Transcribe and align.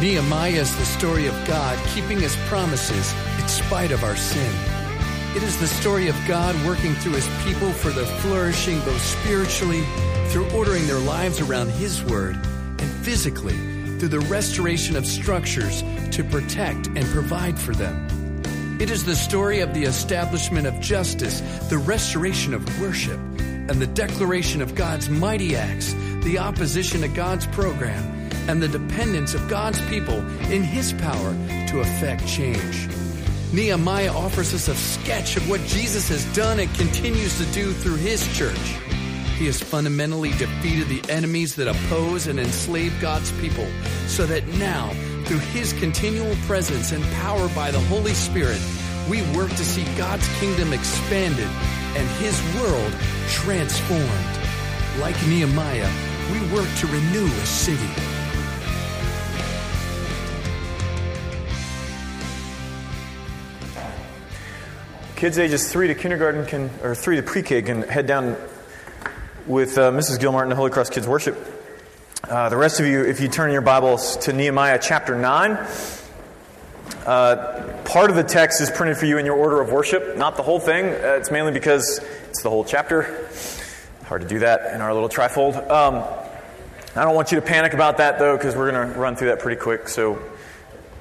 Nehemiah 0.00 0.60
is 0.60 0.76
the 0.76 0.84
story 0.84 1.26
of 1.26 1.34
God 1.46 1.78
keeping 1.94 2.20
his 2.20 2.36
promises 2.48 3.14
in 3.40 3.48
spite 3.48 3.92
of 3.92 4.04
our 4.04 4.14
sin. 4.14 4.54
It 5.34 5.42
is 5.42 5.58
the 5.58 5.66
story 5.66 6.08
of 6.08 6.16
God 6.28 6.54
working 6.66 6.94
through 6.96 7.14
his 7.14 7.28
people 7.44 7.72
for 7.72 7.88
their 7.88 8.04
flourishing 8.20 8.78
both 8.80 9.00
spiritually, 9.00 9.82
through 10.28 10.50
ordering 10.50 10.86
their 10.86 10.98
lives 10.98 11.40
around 11.40 11.70
his 11.70 12.04
word, 12.04 12.36
and 12.36 12.90
physically, 13.06 13.56
through 13.98 14.08
the 14.08 14.20
restoration 14.20 14.96
of 14.96 15.06
structures 15.06 15.82
to 16.10 16.22
protect 16.24 16.88
and 16.88 17.06
provide 17.06 17.58
for 17.58 17.74
them. 17.74 18.06
It 18.78 18.90
is 18.90 19.06
the 19.06 19.16
story 19.16 19.60
of 19.60 19.72
the 19.72 19.84
establishment 19.84 20.66
of 20.66 20.78
justice, 20.78 21.40
the 21.70 21.78
restoration 21.78 22.52
of 22.52 22.80
worship, 22.82 23.18
and 23.38 23.80
the 23.80 23.86
declaration 23.86 24.60
of 24.60 24.74
God's 24.74 25.08
mighty 25.08 25.56
acts, 25.56 25.94
the 26.20 26.36
opposition 26.38 27.00
to 27.00 27.08
God's 27.08 27.46
program, 27.46 28.15
and 28.48 28.62
the 28.62 28.68
dependence 28.68 29.34
of 29.34 29.48
God's 29.48 29.80
people 29.88 30.18
in 30.50 30.62
His 30.62 30.92
power 30.94 31.32
to 31.68 31.80
effect 31.80 32.26
change. 32.26 32.88
Nehemiah 33.52 34.12
offers 34.12 34.52
us 34.54 34.68
a 34.68 34.74
sketch 34.74 35.36
of 35.36 35.48
what 35.48 35.60
Jesus 35.62 36.08
has 36.08 36.24
done 36.34 36.60
and 36.60 36.72
continues 36.74 37.36
to 37.38 37.44
do 37.52 37.72
through 37.72 37.96
His 37.96 38.26
church. 38.36 38.74
He 39.38 39.46
has 39.46 39.60
fundamentally 39.62 40.30
defeated 40.30 40.88
the 40.88 41.12
enemies 41.12 41.56
that 41.56 41.68
oppose 41.68 42.26
and 42.26 42.40
enslave 42.40 42.94
God's 43.00 43.30
people, 43.40 43.66
so 44.06 44.26
that 44.26 44.46
now, 44.58 44.90
through 45.24 45.38
His 45.38 45.72
continual 45.74 46.34
presence 46.46 46.92
and 46.92 47.04
power 47.14 47.48
by 47.50 47.70
the 47.70 47.80
Holy 47.80 48.14
Spirit, 48.14 48.60
we 49.08 49.22
work 49.36 49.50
to 49.50 49.64
see 49.64 49.84
God's 49.96 50.26
kingdom 50.38 50.72
expanded 50.72 51.48
and 51.96 52.08
His 52.18 52.40
world 52.60 52.92
transformed. 53.28 54.38
Like 54.98 55.16
Nehemiah, 55.26 55.90
we 56.32 56.40
work 56.54 56.68
to 56.78 56.86
renew 56.86 57.26
a 57.26 57.46
city. 57.46 58.05
Kids 65.16 65.38
ages 65.38 65.72
three 65.72 65.88
to 65.88 65.94
kindergarten 65.94 66.44
can, 66.44 66.68
or 66.82 66.94
three 66.94 67.16
to 67.16 67.22
pre-K 67.22 67.62
can 67.62 67.80
head 67.80 68.06
down 68.06 68.36
with 69.46 69.78
uh, 69.78 69.90
Mrs. 69.90 70.20
Gilmartin 70.20 70.50
to 70.50 70.56
Holy 70.56 70.70
Cross 70.70 70.90
Kids 70.90 71.08
Worship. 71.08 71.38
Uh, 72.28 72.50
the 72.50 72.56
rest 72.58 72.80
of 72.80 72.86
you, 72.86 73.02
if 73.02 73.18
you 73.18 73.28
turn 73.28 73.50
your 73.50 73.62
Bibles 73.62 74.18
to 74.18 74.34
Nehemiah 74.34 74.78
chapter 74.78 75.16
9, 75.16 75.52
uh, 77.06 77.82
part 77.86 78.10
of 78.10 78.16
the 78.16 78.24
text 78.24 78.60
is 78.60 78.70
printed 78.70 78.98
for 78.98 79.06
you 79.06 79.16
in 79.16 79.24
your 79.24 79.36
order 79.36 79.62
of 79.62 79.72
worship, 79.72 80.18
not 80.18 80.36
the 80.36 80.42
whole 80.42 80.60
thing. 80.60 80.84
Uh, 80.84 81.16
it's 81.18 81.30
mainly 81.30 81.52
because 81.52 82.04
it's 82.28 82.42
the 82.42 82.50
whole 82.50 82.64
chapter. 82.64 83.26
Hard 84.04 84.20
to 84.20 84.28
do 84.28 84.40
that 84.40 84.74
in 84.74 84.82
our 84.82 84.92
little 84.92 85.08
trifold. 85.08 85.56
Um, 85.70 86.04
I 86.94 87.04
don't 87.06 87.14
want 87.14 87.32
you 87.32 87.40
to 87.40 87.46
panic 87.46 87.72
about 87.72 87.96
that, 87.96 88.18
though, 88.18 88.36
because 88.36 88.54
we're 88.54 88.70
going 88.70 88.92
to 88.92 88.98
run 88.98 89.16
through 89.16 89.28
that 89.28 89.38
pretty 89.38 89.58
quick. 89.58 89.88
So 89.88 90.22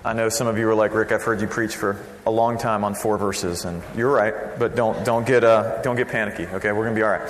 I 0.05 0.13
know 0.13 0.29
some 0.29 0.45
of 0.45 0.59
you 0.59 0.67
were 0.67 0.75
like, 0.75 0.93
Rick, 0.93 1.11
I've 1.11 1.23
heard 1.23 1.41
you 1.41 1.47
preach 1.47 1.75
for 1.75 1.97
a 2.27 2.29
long 2.29 2.59
time 2.59 2.83
on 2.83 2.93
four 2.93 3.17
verses, 3.17 3.65
and 3.65 3.81
you're 3.95 4.11
right, 4.11 4.35
but 4.59 4.75
don't, 4.75 5.03
don't, 5.03 5.25
get, 5.25 5.43
uh, 5.43 5.81
don't 5.81 5.95
get 5.95 6.09
panicky, 6.09 6.45
okay? 6.45 6.71
We're 6.71 6.83
going 6.83 6.93
to 6.93 6.99
be 6.99 7.01
all 7.01 7.09
right. 7.09 7.27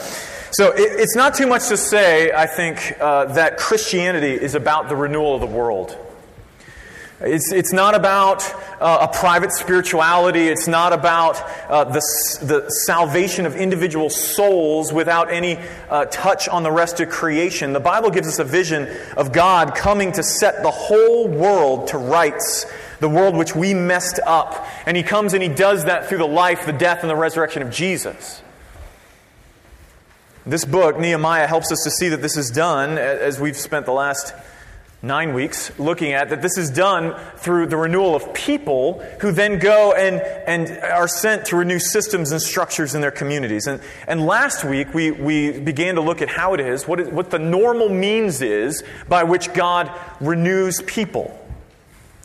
So 0.52 0.72
it, 0.72 0.82
it's 0.82 1.16
not 1.16 1.36
too 1.36 1.48
much 1.48 1.70
to 1.70 1.78
say, 1.78 2.34
I 2.34 2.48
think, 2.48 2.98
uh, 3.00 3.34
that 3.36 3.56
Christianity 3.56 4.34
is 4.34 4.56
about 4.56 4.90
the 4.90 4.95
renewal 4.98 5.36
of 5.36 5.40
the 5.40 5.48
world. 5.48 5.98
It's, 7.21 7.53
it's 7.53 7.71
not 7.71 7.95
about 7.95 8.44
uh, 8.81 9.08
a 9.09 9.17
private 9.17 9.53
spirituality. 9.53 10.49
It's 10.49 10.67
not 10.67 10.91
about 10.91 11.41
uh, 11.69 11.85
the, 11.85 12.02
the 12.41 12.69
salvation 12.69 13.45
of 13.45 13.55
individual 13.55 14.09
souls 14.09 14.91
without 14.91 15.31
any 15.31 15.58
uh, 15.89 16.05
touch 16.05 16.49
on 16.49 16.63
the 16.63 16.71
rest 16.71 16.99
of 16.99 17.08
creation. 17.08 17.71
The 17.71 17.80
Bible 17.80 18.09
gives 18.09 18.27
us 18.27 18.39
a 18.39 18.43
vision 18.43 18.89
of 19.16 19.31
God 19.31 19.75
coming 19.75 20.11
to 20.11 20.23
set 20.23 20.61
the 20.61 20.71
whole 20.71 21.30
world 21.30 21.88
to 21.88 21.97
rights, 21.97 22.66
the 22.99 23.08
world 23.08 23.38
which 23.38 23.55
we 23.55 23.73
messed 23.73 24.19
up. 24.25 24.67
And 24.86 24.97
He 24.97 25.03
comes 25.03 25.33
and 25.33 25.41
He 25.41 25.49
does 25.49 25.86
that 25.86 26.09
through 26.09 26.17
the 26.17 26.27
life, 26.27 26.66
the 26.66 26.73
death, 26.73 26.99
and 27.02 27.09
the 27.09 27.16
resurrection 27.16 27.61
of 27.61 27.71
Jesus. 27.71 28.42
This 30.45 30.65
book, 30.65 30.99
Nehemiah, 30.99 31.48
helps 31.48 31.71
us 31.71 31.81
to 31.86 31.92
see 31.92 32.09
that 32.09 32.21
this 32.21 32.36
is 32.36 32.52
done 32.52 32.98
as 32.98 33.39
we've 33.39 33.58
spent 33.58 33.86
the 33.86 33.93
last 33.93 34.33
nine 35.02 35.33
weeks 35.33 35.78
looking 35.78 36.14
at 36.14 36.30
that 36.30 36.42
this 36.42 36.58
is 36.58 36.70
done 36.72 37.16
through 37.38 37.67
the 37.67 37.78
renewal 37.78 38.16
of 38.16 38.33
people 38.33 39.00
who 39.22 39.32
then 39.32 39.60
go 39.60 39.94
and, 39.94 40.22
and 40.22 40.78
are 40.83 41.08
sent 41.08 41.45
to 41.45 41.56
renew 41.56 41.80
systems 41.80 42.32
and 42.32 42.42
structures 42.42 42.95
in 42.95 43.02
their 43.02 43.11
communities. 43.11 43.67
And, 43.67 43.82
and 44.08 44.26
last 44.26 44.64
week 44.64 44.94
we, 44.94 45.11
we 45.11 45.60
began 45.60 45.95
to 45.95 46.02
look 46.02 46.22
at 46.22 46.30
how 46.30 46.54
it 46.54 46.60
is, 46.60 46.88
what, 46.88 47.00
is, 47.00 47.10
what 47.10 47.30
the 47.30 47.39
normal 47.39 47.89
means 47.89 48.42
is 48.42 48.84
by 49.08 49.23
which 49.23 49.54
God 49.54 49.92
renews 50.20 50.82
people. 50.82 51.39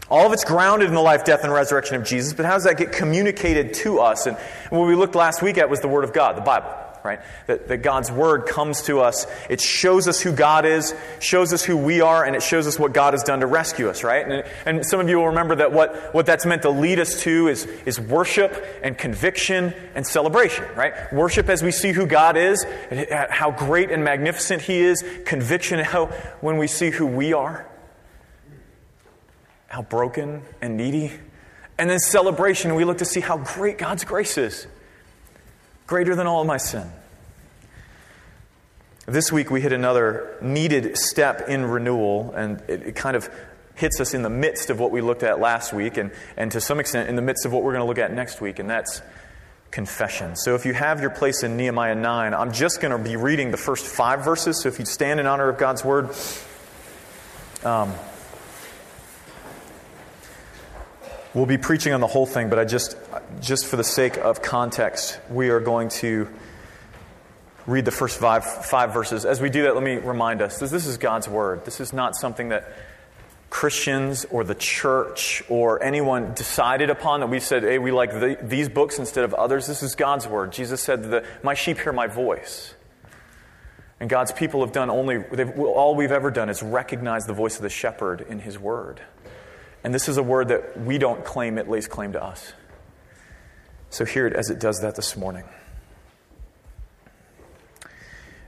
All 0.09 0.27
of 0.27 0.33
it's 0.33 0.45
grounded 0.45 0.89
in 0.89 0.95
the 0.95 1.01
life, 1.01 1.25
death, 1.25 1.45
and 1.45 1.53
resurrection 1.53 1.95
of 1.95 2.05
Jesus, 2.05 2.33
but 2.33 2.45
how 2.45 2.55
does 2.55 2.65
that 2.65 2.77
get 2.77 2.91
communicated 2.91 3.75
to 3.75 4.01
us? 4.01 4.27
And 4.27 4.37
what 4.71 4.87
we 4.87 4.97
looked 4.97 5.15
last 5.15 5.41
week 5.41 5.57
at 5.57 5.71
was 5.71 5.81
the 5.81 5.89
Word 5.89 6.03
of 6.03 6.13
God, 6.13 6.37
the 6.37 6.41
Bible 6.41 6.80
right? 7.05 7.21
That, 7.47 7.69
that 7.69 7.79
God's 7.79 8.11
Word 8.11 8.47
comes 8.47 8.83
to 8.83 9.01
us. 9.01 9.27
It 9.49 9.61
shows 9.61 10.09
us 10.09 10.21
who 10.21 10.33
God 10.33 10.65
is, 10.65 10.95
shows 11.19 11.53
us 11.53 11.65
who 11.65 11.77
we 11.77 12.01
are, 12.01 12.25
and 12.25 12.37
it 12.37 12.43
shows 12.43 12.67
us 12.67 12.79
what 12.79 12.93
God 12.93 13.15
has 13.15 13.23
done 13.23 13.41
to 13.41 13.47
rescue 13.47 13.89
us, 13.89 14.05
right? 14.05 14.27
And, 14.27 14.45
and 14.67 14.87
some 14.87 15.01
of 15.01 15.09
you 15.09 15.19
will 15.19 15.29
remember 15.29 15.57
that 15.57 15.73
what, 15.73 16.15
what 16.15 16.27
that's 16.27 16.47
meant 16.47 16.63
to 16.63 16.71
lead 16.71 16.99
us 16.99 17.23
to 17.23 17.49
is, 17.49 17.65
is 17.87 18.01
worship 18.01 18.65
and 18.83 18.97
conviction 18.97 19.75
and 19.95 20.07
celebration, 20.07 20.65
right? 20.77 21.13
Worship 21.13 21.49
as 21.49 21.63
we 21.63 21.73
see 21.73 21.93
who 21.93 22.07
God 22.07 22.37
is, 22.37 22.65
how 23.11 23.51
great 23.51 23.91
and 23.91 24.05
magnificent 24.05 24.63
He 24.63 24.81
is, 24.81 25.05
conviction 25.25 25.79
how, 25.81 26.07
when 26.41 26.59
we 26.59 26.67
see 26.67 26.91
who 26.91 27.07
we 27.07 27.33
are, 27.33 27.67
how 29.69 29.83
broken 29.83 30.43
and 30.61 30.77
needy. 30.77 31.13
And 31.79 31.89
then 31.89 31.99
celebration, 31.99 32.75
we 32.75 32.85
look 32.85 32.99
to 32.99 33.05
see 33.05 33.21
how 33.21 33.39
great 33.39 33.79
God's 33.79 34.05
grace 34.05 34.37
is 34.37 34.67
greater 35.91 36.15
than 36.15 36.29
all 36.29 36.45
my 36.45 36.57
sin. 36.57 36.89
This 39.07 39.33
week 39.33 39.51
we 39.51 39.61
hit 39.61 39.73
another 39.73 40.39
needed 40.41 40.97
step 40.97 41.49
in 41.49 41.65
renewal, 41.65 42.33
and 42.33 42.63
it, 42.69 42.83
it, 42.87 42.95
kind 42.95 43.17
of 43.17 43.29
hits 43.75 44.01
us 44.01 44.15
in 44.15 44.23
the 44.23 44.31
midst 44.31 44.71
of 44.71 44.79
what 44.79 44.93
we 44.93 45.01
looked 45.01 45.25
at 45.25 45.41
last 45.41 45.73
week, 45.73 45.97
and, 45.97 46.13
and 46.37 46.53
to 46.53 46.61
some 46.61 46.79
extent 46.79 47.09
in 47.09 47.17
the 47.17 47.23
midst 47.23 47.45
of 47.45 47.53
what 47.53 47.65
we're 47.65 47.73
going 47.73 47.83
to 47.83 47.89
look 47.89 47.99
at 47.99 48.13
next 48.13 48.41
week, 48.41 48.61
and 48.61 48.71
that's 48.71 49.03
confession. 49.73 50.37
So 50.37 50.55
if 50.55 50.65
you 50.65 50.75
have 50.75 51.01
your 51.01 51.11
place 51.11 51.43
in 51.43 51.57
Nehemiah 51.57 51.97
9, 51.97 52.35
I'm 52.35 52.53
just 52.53 52.81
going 52.81 52.97
to 52.97 53.11
be 53.11 53.17
reading 53.17 53.51
the 53.51 53.57
first 53.57 53.85
five 53.85 54.25
verses. 54.25 54.63
So 54.63 54.69
if 54.69 54.79
you 54.79 54.85
stand 54.85 55.19
in 55.19 55.27
honor 55.27 55.49
of 55.49 55.59
God's 55.59 55.85
word, 55.85 56.11
um, 57.65 57.93
We'll 61.33 61.47
be 61.47 61.59
preaching 61.59 61.93
on 61.93 62.01
the 62.01 62.09
whole 62.09 62.27
thing, 62.27 62.49
but 62.51 62.59
I 62.59 62.65
just, 62.65 62.97
just 63.41 63.67
for 63.67 63.77
the 63.77 63.85
sake 63.85 64.17
of 64.17 64.43
context, 64.43 65.17
we 65.31 65.51
are 65.51 65.61
going 65.61 65.89
to 65.91 66.27
read 67.69 67.85
the 67.85 67.93
first 67.93 68.19
five, 68.19 68.45
five 68.45 68.93
verses. 68.93 69.25
As 69.25 69.41
we 69.41 69.49
do 69.49 69.63
that, 69.63 69.75
let 69.75 69.85
me 69.85 69.99
remind 69.99 70.43
us 70.43 70.59
that 70.59 70.71
this 70.71 70.87
is 70.87 70.99
God's 70.99 71.29
Word. 71.29 71.65
This 71.65 71.79
is 71.79 71.93
not 71.93 72.17
something 72.17 72.49
that 72.49 72.73
Christians 73.49 74.25
or 74.25 74.43
the 74.43 74.57
church 74.57 75.45
or 75.49 75.81
anyone 75.81 76.35
decided 76.35 76.91
upon 76.91 77.21
that 77.21 77.29
we 77.29 77.39
said, 77.39 77.63
hey, 77.63 77.79
we 77.79 77.93
like 77.93 78.11
the, 78.11 78.37
these 78.43 78.69
books 78.69 78.99
instead 78.99 79.23
of 79.23 79.33
others. 79.33 79.69
This 79.69 79.85
is 79.85 79.95
God's 79.95 80.27
Word. 80.27 80.51
Jesus 80.51 80.81
said, 80.81 81.25
My 81.45 81.55
sheep 81.55 81.79
hear 81.79 81.93
my 81.93 82.09
voice. 82.09 82.75
And 84.01 84.11
God's 84.11 84.33
people 84.33 84.63
have 84.63 84.73
done 84.73 84.91
only, 84.91 85.23
all 85.59 85.95
we've 85.95 86.11
ever 86.11 86.33
done 86.33 86.49
is 86.49 86.61
recognize 86.61 87.27
the 87.27 87.35
voice 87.35 87.55
of 87.55 87.63
the 87.63 87.69
shepherd 87.69 88.21
in 88.23 88.41
His 88.41 88.59
Word. 88.59 89.01
And 89.83 89.95
this 89.95 90.09
is 90.09 90.17
a 90.17 90.23
word 90.23 90.49
that 90.49 90.81
we 90.81 90.99
don't 90.99 91.25
claim, 91.25 91.59
it 91.59 91.69
lays 91.69 91.89
claim 91.89 92.13
to 92.13 92.23
us. 92.23 92.53
So 93.89 94.05
hear 94.05 94.27
it 94.27 94.35
as 94.35 94.51
it 94.51 94.61
does 94.61 94.81
that 94.81 94.95
this 94.95 95.17
morning. 95.17 95.45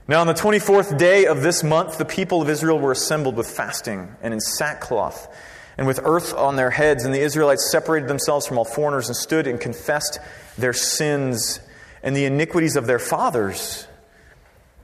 Now, 0.07 0.19
on 0.19 0.27
the 0.27 0.33
24th 0.33 0.97
day 0.97 1.25
of 1.25 1.41
this 1.41 1.63
month, 1.63 1.97
the 1.97 2.05
people 2.05 2.41
of 2.41 2.49
Israel 2.49 2.77
were 2.77 2.91
assembled 2.91 3.35
with 3.35 3.47
fasting 3.47 4.15
and 4.21 4.33
in 4.33 4.41
sackcloth 4.41 5.33
and 5.77 5.87
with 5.87 5.99
earth 6.03 6.33
on 6.33 6.55
their 6.55 6.69
heads. 6.69 7.05
And 7.05 7.13
the 7.13 7.21
Israelites 7.21 7.71
separated 7.71 8.09
themselves 8.09 8.45
from 8.45 8.57
all 8.57 8.65
foreigners 8.65 9.07
and 9.07 9.15
stood 9.15 9.47
and 9.47 9.59
confessed 9.59 10.19
their 10.57 10.73
sins 10.73 11.59
and 12.03 12.15
the 12.15 12.25
iniquities 12.25 12.75
of 12.75 12.85
their 12.85 12.99
fathers. 12.99 13.87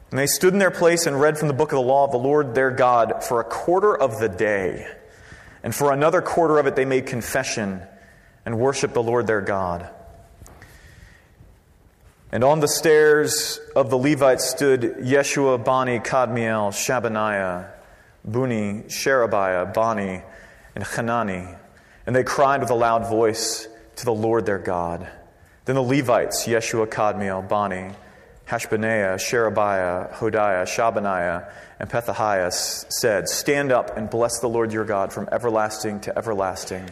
And 0.10 0.18
they 0.18 0.26
stood 0.26 0.54
in 0.54 0.60
their 0.60 0.72
place 0.72 1.06
and 1.06 1.20
read 1.20 1.38
from 1.38 1.50
the 1.50 1.54
book 1.54 1.72
of 1.72 1.78
the 1.78 1.86
law 1.86 2.06
of 2.06 2.12
the 2.12 2.18
Lord 2.18 2.56
their 2.56 2.72
God 2.72 3.24
for 3.24 3.40
a 3.40 3.44
quarter 3.44 3.96
of 3.96 4.20
the 4.20 4.30
day. 4.30 4.88
And 5.64 5.76
for 5.76 5.92
another 5.92 6.22
quarter 6.22 6.58
of 6.58 6.68
it, 6.68 6.76
they 6.76 6.86
made 6.86 7.06
confession 7.06 7.82
and 8.46 8.60
worshiped 8.60 8.94
the 8.94 9.04
Lord 9.04 9.28
their 9.28 9.42
God. 9.42 9.90
And 12.32 12.44
on 12.44 12.60
the 12.60 12.68
stairs 12.68 13.60
of 13.76 13.90
the 13.90 13.98
Levites 13.98 14.50
stood 14.50 14.82
Yeshua, 14.82 15.64
Bani, 15.64 16.00
Kadmiel, 16.00 16.72
Shebaniah, 16.72 17.72
Bunni, 18.24 18.84
Sherebiah, 18.88 19.74
Bani, 19.74 20.22
and 20.76 20.84
Hanani. 20.84 21.48
And 22.06 22.16
they 22.16 22.24
cried 22.24 22.62
with 22.62 22.70
a 22.70 22.76
loud 22.76 23.10
voice 23.10 23.68
to 23.96 24.06
the 24.06 24.14
Lord 24.14 24.46
their 24.46 24.60
God. 24.60 25.08
Then 25.66 25.76
the 25.76 25.82
Levites, 25.82 26.46
Yeshua, 26.46 26.88
Kadmiel, 26.88 27.48
Bani, 27.48 27.92
Hashbaniah, 28.50 29.20
Sherebiah, 29.20 30.12
Hodiah, 30.16 30.64
Shebaniah, 30.64 31.52
and 31.80 31.88
Pethahiah 31.88 32.52
said, 32.52 33.30
Stand 33.30 33.72
up 33.72 33.96
and 33.96 34.10
bless 34.10 34.40
the 34.40 34.50
Lord 34.50 34.74
your 34.74 34.86
God 34.86 35.14
from 35.14 35.30
everlasting 35.32 36.00
to 36.02 36.18
everlasting. 36.18 36.90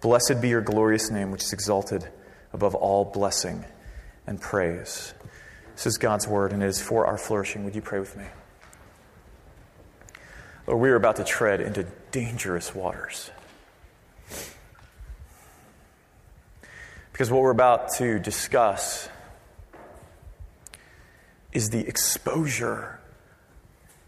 Blessed 0.00 0.40
be 0.40 0.48
your 0.48 0.60
glorious 0.60 1.10
name, 1.10 1.32
which 1.32 1.42
is 1.42 1.52
exalted 1.52 2.08
above 2.52 2.76
all 2.76 3.04
blessing 3.04 3.64
and 4.28 4.40
praise. 4.40 5.12
This 5.74 5.86
is 5.86 5.98
God's 5.98 6.28
word, 6.28 6.52
and 6.52 6.62
it 6.62 6.66
is 6.66 6.80
for 6.80 7.06
our 7.06 7.18
flourishing. 7.18 7.64
Would 7.64 7.74
you 7.74 7.82
pray 7.82 7.98
with 7.98 8.16
me? 8.16 8.26
Lord, 10.68 10.80
we 10.80 10.90
are 10.90 10.96
about 10.96 11.16
to 11.16 11.24
tread 11.24 11.60
into 11.60 11.84
dangerous 12.12 12.72
waters. 12.76 13.28
Because 17.10 17.28
what 17.28 17.42
we're 17.42 17.50
about 17.50 17.94
to 17.94 18.20
discuss 18.20 19.08
is 21.52 21.70
the 21.70 21.86
exposure 21.86 23.00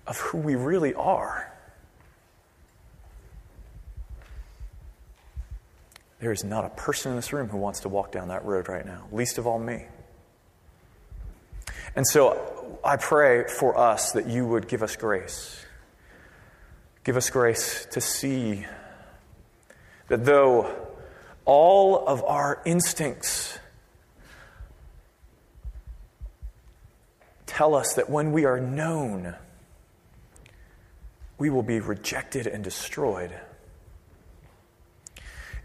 of 0.07 0.19
who 0.19 0.39
we 0.39 0.55
really 0.55 0.95
are. 0.95 1.51
There 6.21 6.33
is 6.33 6.45
not 6.45 6.65
a 6.65 6.71
person 6.71 7.13
in 7.13 7.17
this 7.17 7.33
room 7.33 7.49
who 7.49 7.59
wants 7.59 7.81
to 7.81 7.89
walk 7.89 8.13
down 8.13 8.29
that 8.29 8.45
road 8.45 8.69
right 8.69 8.87
now, 8.87 9.07
least 9.13 9.37
of 9.39 9.47
all 9.47 9.59
me. 9.59 9.85
And 11.97 12.07
so 12.07 12.79
I 12.83 12.97
pray 12.97 13.45
for 13.47 13.77
us 13.79 14.13
that 14.13 14.27
you 14.27 14.47
would 14.47 14.67
give 14.67 14.83
us 14.83 14.97
grace. 14.97 15.65
Give 17.05 17.17
us 17.17 17.31
grace 17.31 17.87
to 17.93 18.01
see 18.01 18.67
that 20.09 20.25
though 20.25 20.75
all 21.45 22.07
of 22.07 22.25
our 22.25 22.63
instincts 22.65 23.54
tell 27.55 27.77
us 27.77 27.95
that 27.95 28.11
when 28.11 28.33
we 28.33 28.45
are 28.45 28.59
known, 28.59 29.33
we 31.39 31.51
will 31.51 31.63
be 31.63 31.79
rejected 31.79 32.49
and 32.49 32.65
destroyed. 32.65 33.33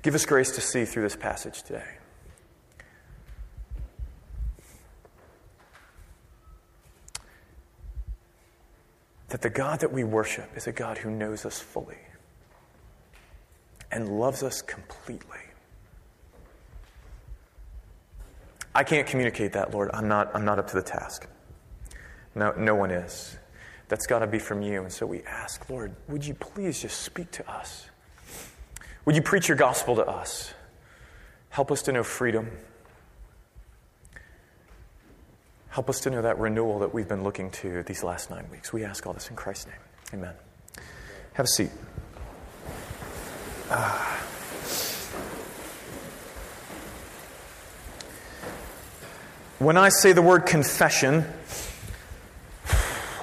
Give 0.04 0.14
us 0.14 0.24
grace 0.24 0.52
to 0.52 0.62
see 0.62 0.86
through 0.86 1.02
this 1.02 1.16
passage 1.16 1.64
today. 1.64 1.96
That 9.30 9.42
the 9.42 9.50
God 9.50 9.80
that 9.80 9.92
we 9.92 10.04
worship 10.04 10.48
is 10.56 10.68
a 10.68 10.72
God 10.72 11.00
who 11.00 11.10
knows 11.10 11.44
us 11.44 11.60
fully 11.60 11.98
and 13.92 14.20
loves 14.20 14.44
us 14.44 14.62
completely. 14.62 15.40
I 18.76 18.84
can't 18.84 19.08
communicate 19.08 19.54
that, 19.54 19.74
Lord. 19.74 19.90
I'm 19.92 20.08
not, 20.08 20.36
I'm 20.36 20.46
not 20.46 20.60
up 20.60 20.68
to 20.68 20.76
the 20.76 20.84
task. 20.84 21.28
No, 22.40 22.54
no 22.58 22.74
one 22.74 22.90
is. 22.90 23.38
That's 23.90 24.08
got 24.08 24.20
to 24.20 24.28
be 24.28 24.40
from 24.40 24.62
you. 24.62 24.82
And 24.82 24.94
so 24.94 25.06
we 25.06 25.24
ask, 25.24 25.70
Lord, 25.70 25.94
would 26.08 26.26
you 26.26 26.34
please 26.34 26.82
just 26.82 27.02
speak 27.02 27.32
to 27.32 27.52
us? 27.52 27.90
Would 29.04 29.18
you 29.18 29.22
preach 29.22 29.50
your 29.50 29.58
gospel 29.58 29.98
to 29.98 30.08
us? 30.08 30.54
Help 31.50 31.70
us 31.70 31.82
to 31.82 31.92
know 31.92 32.02
freedom. 32.02 32.50
Help 35.68 35.90
us 35.90 36.00
to 36.02 36.10
know 36.10 36.22
that 36.22 36.40
renewal 36.40 36.80
that 36.80 36.94
we've 36.94 37.10
been 37.10 37.26
looking 37.26 37.52
to 37.52 37.84
these 37.84 38.06
last 38.06 38.30
nine 38.30 38.50
weeks. 38.50 38.72
We 38.72 38.86
ask 38.86 39.06
all 39.06 39.12
this 39.12 39.30
in 39.30 39.36
Christ's 39.36 39.68
name. 39.68 39.76
Amen. 40.14 40.34
Have 41.34 41.46
a 41.46 41.50
seat. 41.50 41.72
Ah. 43.70 44.16
When 49.60 49.76
I 49.76 49.90
say 49.90 50.14
the 50.14 50.22
word 50.22 50.46
confession, 50.46 51.26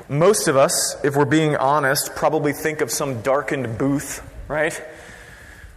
most 0.09 0.49
of 0.49 0.57
us, 0.57 0.97
if 1.05 1.17
we're 1.17 1.25
being 1.25 1.57
honest, 1.57 2.15
probably 2.15 2.53
think 2.53 2.81
of 2.81 2.91
some 2.91 3.23
darkened 3.23 3.79
booth, 3.79 4.23
right? 4.49 4.81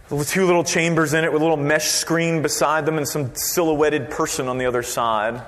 Two 0.08 0.46
little 0.46 0.64
chambers 0.64 1.14
in 1.14 1.24
it 1.24 1.32
with 1.32 1.40
a 1.40 1.44
little 1.44 1.56
mesh 1.56 1.88
screen 1.88 2.42
beside 2.42 2.86
them 2.86 2.96
and 2.96 3.08
some 3.08 3.34
silhouetted 3.34 4.10
person 4.10 4.48
on 4.48 4.58
the 4.58 4.66
other 4.66 4.82
side. 4.82 5.42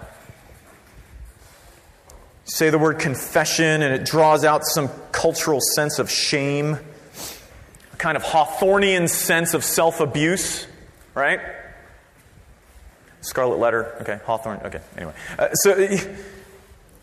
Say 2.45 2.71
the 2.71 2.79
word 2.79 2.99
confession, 2.99 3.83
and 3.83 3.95
it 3.95 4.05
draws 4.05 4.45
out 4.45 4.65
some 4.65 4.91
cultural 5.13 5.61
sense 5.61 5.99
of 5.99 6.11
shame, 6.11 6.79
a 7.93 7.97
kind 7.97 8.17
of 8.17 8.25
Hawthornian 8.25 9.09
sense 9.09 9.55
of 9.55 9.65
self 9.65 10.01
abuse, 10.01 10.67
right? 11.15 11.41
Scarlet 13.21 13.59
letter, 13.59 13.97
okay, 14.01 14.19
Hawthorne, 14.25 14.61
okay, 14.65 14.81
anyway. 14.97 15.15
Uh, 15.39 15.53
so 15.55 15.77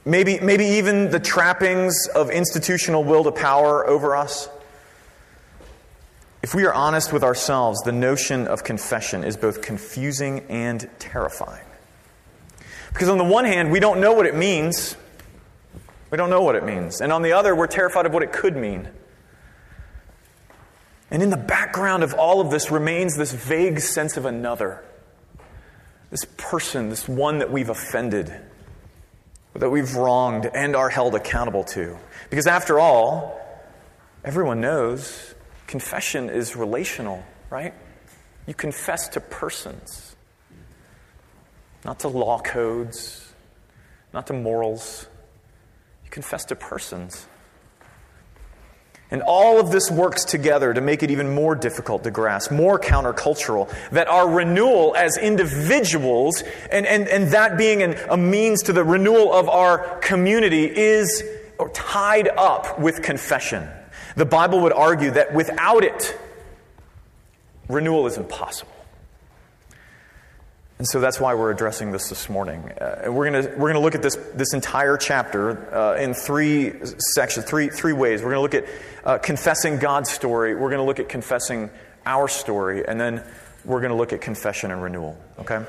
maybe, 0.09 0.39
maybe 0.39 0.65
even 0.65 1.11
the 1.11 1.19
trappings 1.19 2.07
of 2.07 2.29
institutional 2.29 3.03
will 3.03 3.23
to 3.23 3.31
power 3.31 3.87
over 3.87 4.15
us. 4.15 4.49
If 6.41 6.55
we 6.55 6.65
are 6.65 6.73
honest 6.73 7.11
with 7.13 7.23
ourselves, 7.23 7.81
the 7.81 7.91
notion 7.91 8.47
of 8.47 8.63
confession 8.63 9.23
is 9.23 9.37
both 9.37 9.61
confusing 9.61 10.45
and 10.49 10.89
terrifying. 10.99 11.65
Because 12.93 13.09
on 13.09 13.17
the 13.17 13.23
one 13.23 13.45
hand, 13.45 13.71
we 13.71 13.79
don't 13.79 14.01
know 14.01 14.13
what 14.13 14.25
it 14.25 14.35
means. 14.35 14.95
We 16.09 16.17
don't 16.17 16.29
know 16.29 16.41
what 16.41 16.55
it 16.55 16.63
means. 16.63 17.01
And 17.01 17.11
on 17.11 17.21
the 17.21 17.33
other, 17.33 17.55
we're 17.55 17.67
terrified 17.67 18.05
of 18.05 18.13
what 18.13 18.23
it 18.23 18.31
could 18.31 18.55
mean. 18.55 18.89
And 21.11 21.21
in 21.21 21.29
the 21.29 21.37
background 21.37 22.03
of 22.03 22.13
all 22.13 22.41
of 22.41 22.51
this 22.51 22.71
remains 22.71 23.15
this 23.17 23.31
vague 23.31 23.79
sense 23.79 24.17
of 24.17 24.25
another 24.25 24.83
this 26.09 26.25
person, 26.37 26.89
this 26.89 27.07
one 27.07 27.37
that 27.39 27.51
we've 27.51 27.69
offended, 27.69 28.33
that 29.55 29.69
we've 29.69 29.95
wronged 29.95 30.49
and 30.53 30.75
are 30.75 30.89
held 30.89 31.15
accountable 31.15 31.63
to. 31.63 31.97
Because 32.29 32.47
after 32.47 32.79
all, 32.79 33.39
everyone 34.23 34.61
knows 34.61 35.33
confession 35.67 36.29
is 36.29 36.55
relational, 36.55 37.23
right? 37.49 37.73
You 38.47 38.53
confess 38.53 39.07
to 39.09 39.19
persons, 39.19 40.15
not 41.85 41.99
to 41.99 42.07
law 42.07 42.39
codes, 42.39 43.33
not 44.13 44.27
to 44.27 44.33
morals. 44.33 45.07
You 46.03 46.09
confess 46.09 46.45
to 46.45 46.55
persons. 46.55 47.27
And 49.11 49.23
all 49.23 49.59
of 49.59 49.71
this 49.71 49.89
works 49.89 50.23
together 50.23 50.71
to 50.73 50.81
make 50.81 51.01
it 51.01 51.09
even 51.09 51.33
more 51.33 51.55
difficult 51.55 52.03
to 52.03 52.11
grasp, 52.11 52.51
more 52.51 52.79
countercultural, 52.79 53.73
that 53.89 54.07
our 54.07 54.29
renewal 54.29 54.95
as 54.95 55.17
individuals, 55.17 56.43
and, 56.71 56.85
and, 56.85 57.07
and 57.07 57.29
that 57.29 57.57
being 57.57 57.81
an, 57.81 57.95
a 58.09 58.17
means 58.17 58.63
to 58.63 58.73
the 58.73 58.83
renewal 58.83 59.33
of 59.33 59.49
our 59.49 59.97
community, 59.99 60.65
is 60.65 61.23
tied 61.73 62.27
up 62.27 62.79
with 62.79 63.01
confession. 63.01 63.67
The 64.15 64.25
Bible 64.25 64.61
would 64.61 64.73
argue 64.73 65.11
that 65.11 65.33
without 65.33 65.83
it, 65.83 66.17
renewal 67.67 68.05
is 68.05 68.17
impossible. 68.17 68.71
And 70.79 70.87
so 70.87 71.01
that's 71.01 71.19
why 71.19 71.33
we're 71.33 71.51
addressing 71.51 71.91
this 71.91 72.07
this 72.07 72.29
morning. 72.29 72.71
Uh, 72.79 73.11
we're 73.11 73.29
going 73.29 73.59
we're 73.59 73.67
gonna 73.67 73.81
look 73.81 73.95
at 73.95 74.01
this, 74.01 74.15
this 74.33 74.53
entire 74.53 74.95
chapter 74.95 75.75
uh, 75.75 75.97
in 75.97 76.13
three 76.13 76.73
sections, 77.13 77.45
three, 77.45 77.67
three 77.67 77.91
ways. 77.91 78.21
We're 78.23 78.31
going 78.33 78.49
to 78.49 78.57
look 78.57 78.65
at 78.65 78.75
uh, 79.03 79.17
confessing 79.17 79.79
God's 79.79 80.09
story, 80.09 80.55
we're 80.55 80.69
going 80.69 80.79
to 80.79 80.85
look 80.85 81.01
at 81.01 81.09
confessing 81.09 81.69
our 82.05 82.29
story, 82.29 82.87
and 82.87 82.99
then 82.99 83.25
we're 83.65 83.81
going 83.81 83.91
to 83.91 83.97
look 83.97 84.13
at 84.13 84.21
confession 84.21 84.71
and 84.71 84.81
renewal. 84.81 85.17
Okay? 85.37 85.65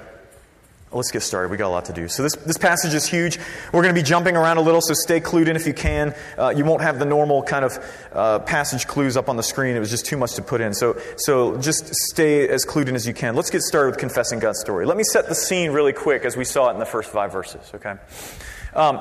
Let's 0.92 1.12
get 1.12 1.23
started. 1.23 1.52
We 1.52 1.56
got 1.56 1.68
a 1.68 1.70
lot 1.70 1.85
to 1.85 1.92
do. 1.92 2.09
So 2.09 2.25
this, 2.25 2.35
this 2.35 2.59
passage 2.59 2.94
is 2.94 3.06
huge. 3.06 3.38
We're 3.73 3.82
going 3.82 3.94
to 3.94 4.00
be 4.00 4.04
jumping 4.04 4.37
around 4.37 4.56
a 4.56 4.61
little, 4.61 4.80
so 4.80 4.92
stay 4.92 5.20
clued 5.20 5.47
in 5.47 5.54
if 5.54 5.64
you 5.64 5.73
can. 5.73 6.16
Uh, 6.37 6.52
you 6.54 6.64
won't 6.64 6.82
have 6.82 6.99
the 6.99 7.04
normal 7.04 7.44
kind 7.44 7.64
of 7.64 8.09
uh, 8.12 8.40
passage 8.40 8.88
clues 8.88 9.16
up 9.16 9.28
on 9.28 9.37
the 9.37 9.42
screen. 9.44 9.76
It 9.76 9.78
was 9.78 9.90
just 9.90 10.04
too 10.04 10.16
much 10.16 10.35
to 10.35 10.42
put 10.42 10.61
in. 10.61 10.75
So, 10.75 11.00
so 11.16 11.56
just 11.59 11.94
stay 11.94 12.49
as 12.49 12.66
clued 12.66 12.88
in 12.88 12.97
as 12.97 13.06
you 13.06 13.14
can. 13.14 13.37
Let's 13.37 13.50
get 13.50 13.62
started 13.62 13.90
with 13.90 13.99
confessing 14.00 14.40
God's 14.40 14.59
story. 14.59 14.85
Let 14.85 14.97
me 14.97 15.04
set 15.04 15.28
the 15.28 15.35
scene 15.37 15.70
really 15.70 15.92
quick 15.92 16.25
as 16.25 16.37
we 16.37 16.44
saw 16.44 16.70
it 16.70 16.75
in 16.75 16.80
the 16.80 16.87
first 16.87 17.11
five 17.11 17.30
verses. 17.30 17.70
Okay. 17.73 17.94
Um, 18.75 19.00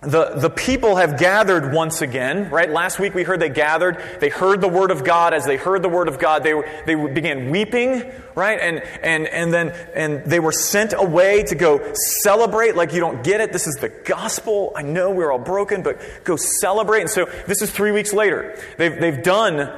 the, 0.00 0.34
the 0.36 0.50
people 0.50 0.94
have 0.94 1.18
gathered 1.18 1.74
once 1.74 2.02
again, 2.02 2.50
right? 2.50 2.70
Last 2.70 3.00
week 3.00 3.14
we 3.14 3.24
heard 3.24 3.40
they 3.40 3.48
gathered. 3.48 4.00
They 4.20 4.28
heard 4.28 4.60
the 4.60 4.68
word 4.68 4.92
of 4.92 5.02
God. 5.02 5.34
As 5.34 5.44
they 5.44 5.56
heard 5.56 5.82
the 5.82 5.88
word 5.88 6.06
of 6.06 6.20
God, 6.20 6.44
they, 6.44 6.54
were, 6.54 6.68
they 6.86 6.94
began 6.94 7.50
weeping, 7.50 8.08
right? 8.36 8.60
And, 8.60 8.80
and, 9.02 9.26
and 9.26 9.52
then 9.52 9.70
and 9.94 10.24
they 10.24 10.38
were 10.38 10.52
sent 10.52 10.92
away 10.92 11.42
to 11.44 11.56
go 11.56 11.94
celebrate 12.22 12.76
like 12.76 12.92
you 12.92 13.00
don't 13.00 13.24
get 13.24 13.40
it. 13.40 13.52
This 13.52 13.66
is 13.66 13.74
the 13.76 13.88
gospel. 13.88 14.72
I 14.76 14.82
know 14.82 15.10
we're 15.10 15.32
all 15.32 15.40
broken, 15.40 15.82
but 15.82 16.00
go 16.22 16.36
celebrate. 16.36 17.00
And 17.00 17.10
so 17.10 17.24
this 17.48 17.60
is 17.60 17.72
three 17.72 17.90
weeks 17.90 18.12
later. 18.12 18.56
They've, 18.76 19.00
they've 19.00 19.20
done. 19.20 19.68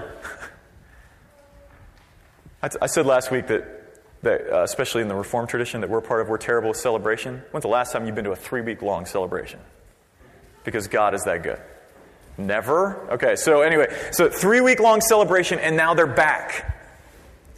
I, 2.62 2.68
t- 2.68 2.78
I 2.82 2.88
said 2.88 3.06
last 3.06 3.30
week 3.30 3.46
that, 3.46 3.64
that 4.20 4.52
uh, 4.52 4.62
especially 4.64 5.00
in 5.00 5.08
the 5.08 5.14
Reformed 5.14 5.48
tradition 5.48 5.80
that 5.80 5.88
we're 5.88 6.02
part 6.02 6.20
of, 6.20 6.28
we're 6.28 6.36
terrible 6.36 6.68
with 6.68 6.76
celebration. 6.76 7.42
When's 7.52 7.62
the 7.62 7.68
last 7.68 7.92
time 7.92 8.04
you've 8.04 8.14
been 8.14 8.26
to 8.26 8.32
a 8.32 8.36
three 8.36 8.60
week 8.60 8.82
long 8.82 9.06
celebration? 9.06 9.60
Because 10.64 10.88
God 10.88 11.14
is 11.14 11.24
that 11.24 11.42
good? 11.42 11.60
Never? 12.38 13.08
Okay, 13.12 13.36
so 13.36 13.62
anyway, 13.62 13.94
so 14.12 14.28
three 14.30 14.60
week 14.60 14.80
long 14.80 15.00
celebration, 15.00 15.58
and 15.58 15.76
now 15.76 15.94
they're 15.94 16.06
back. 16.06 16.78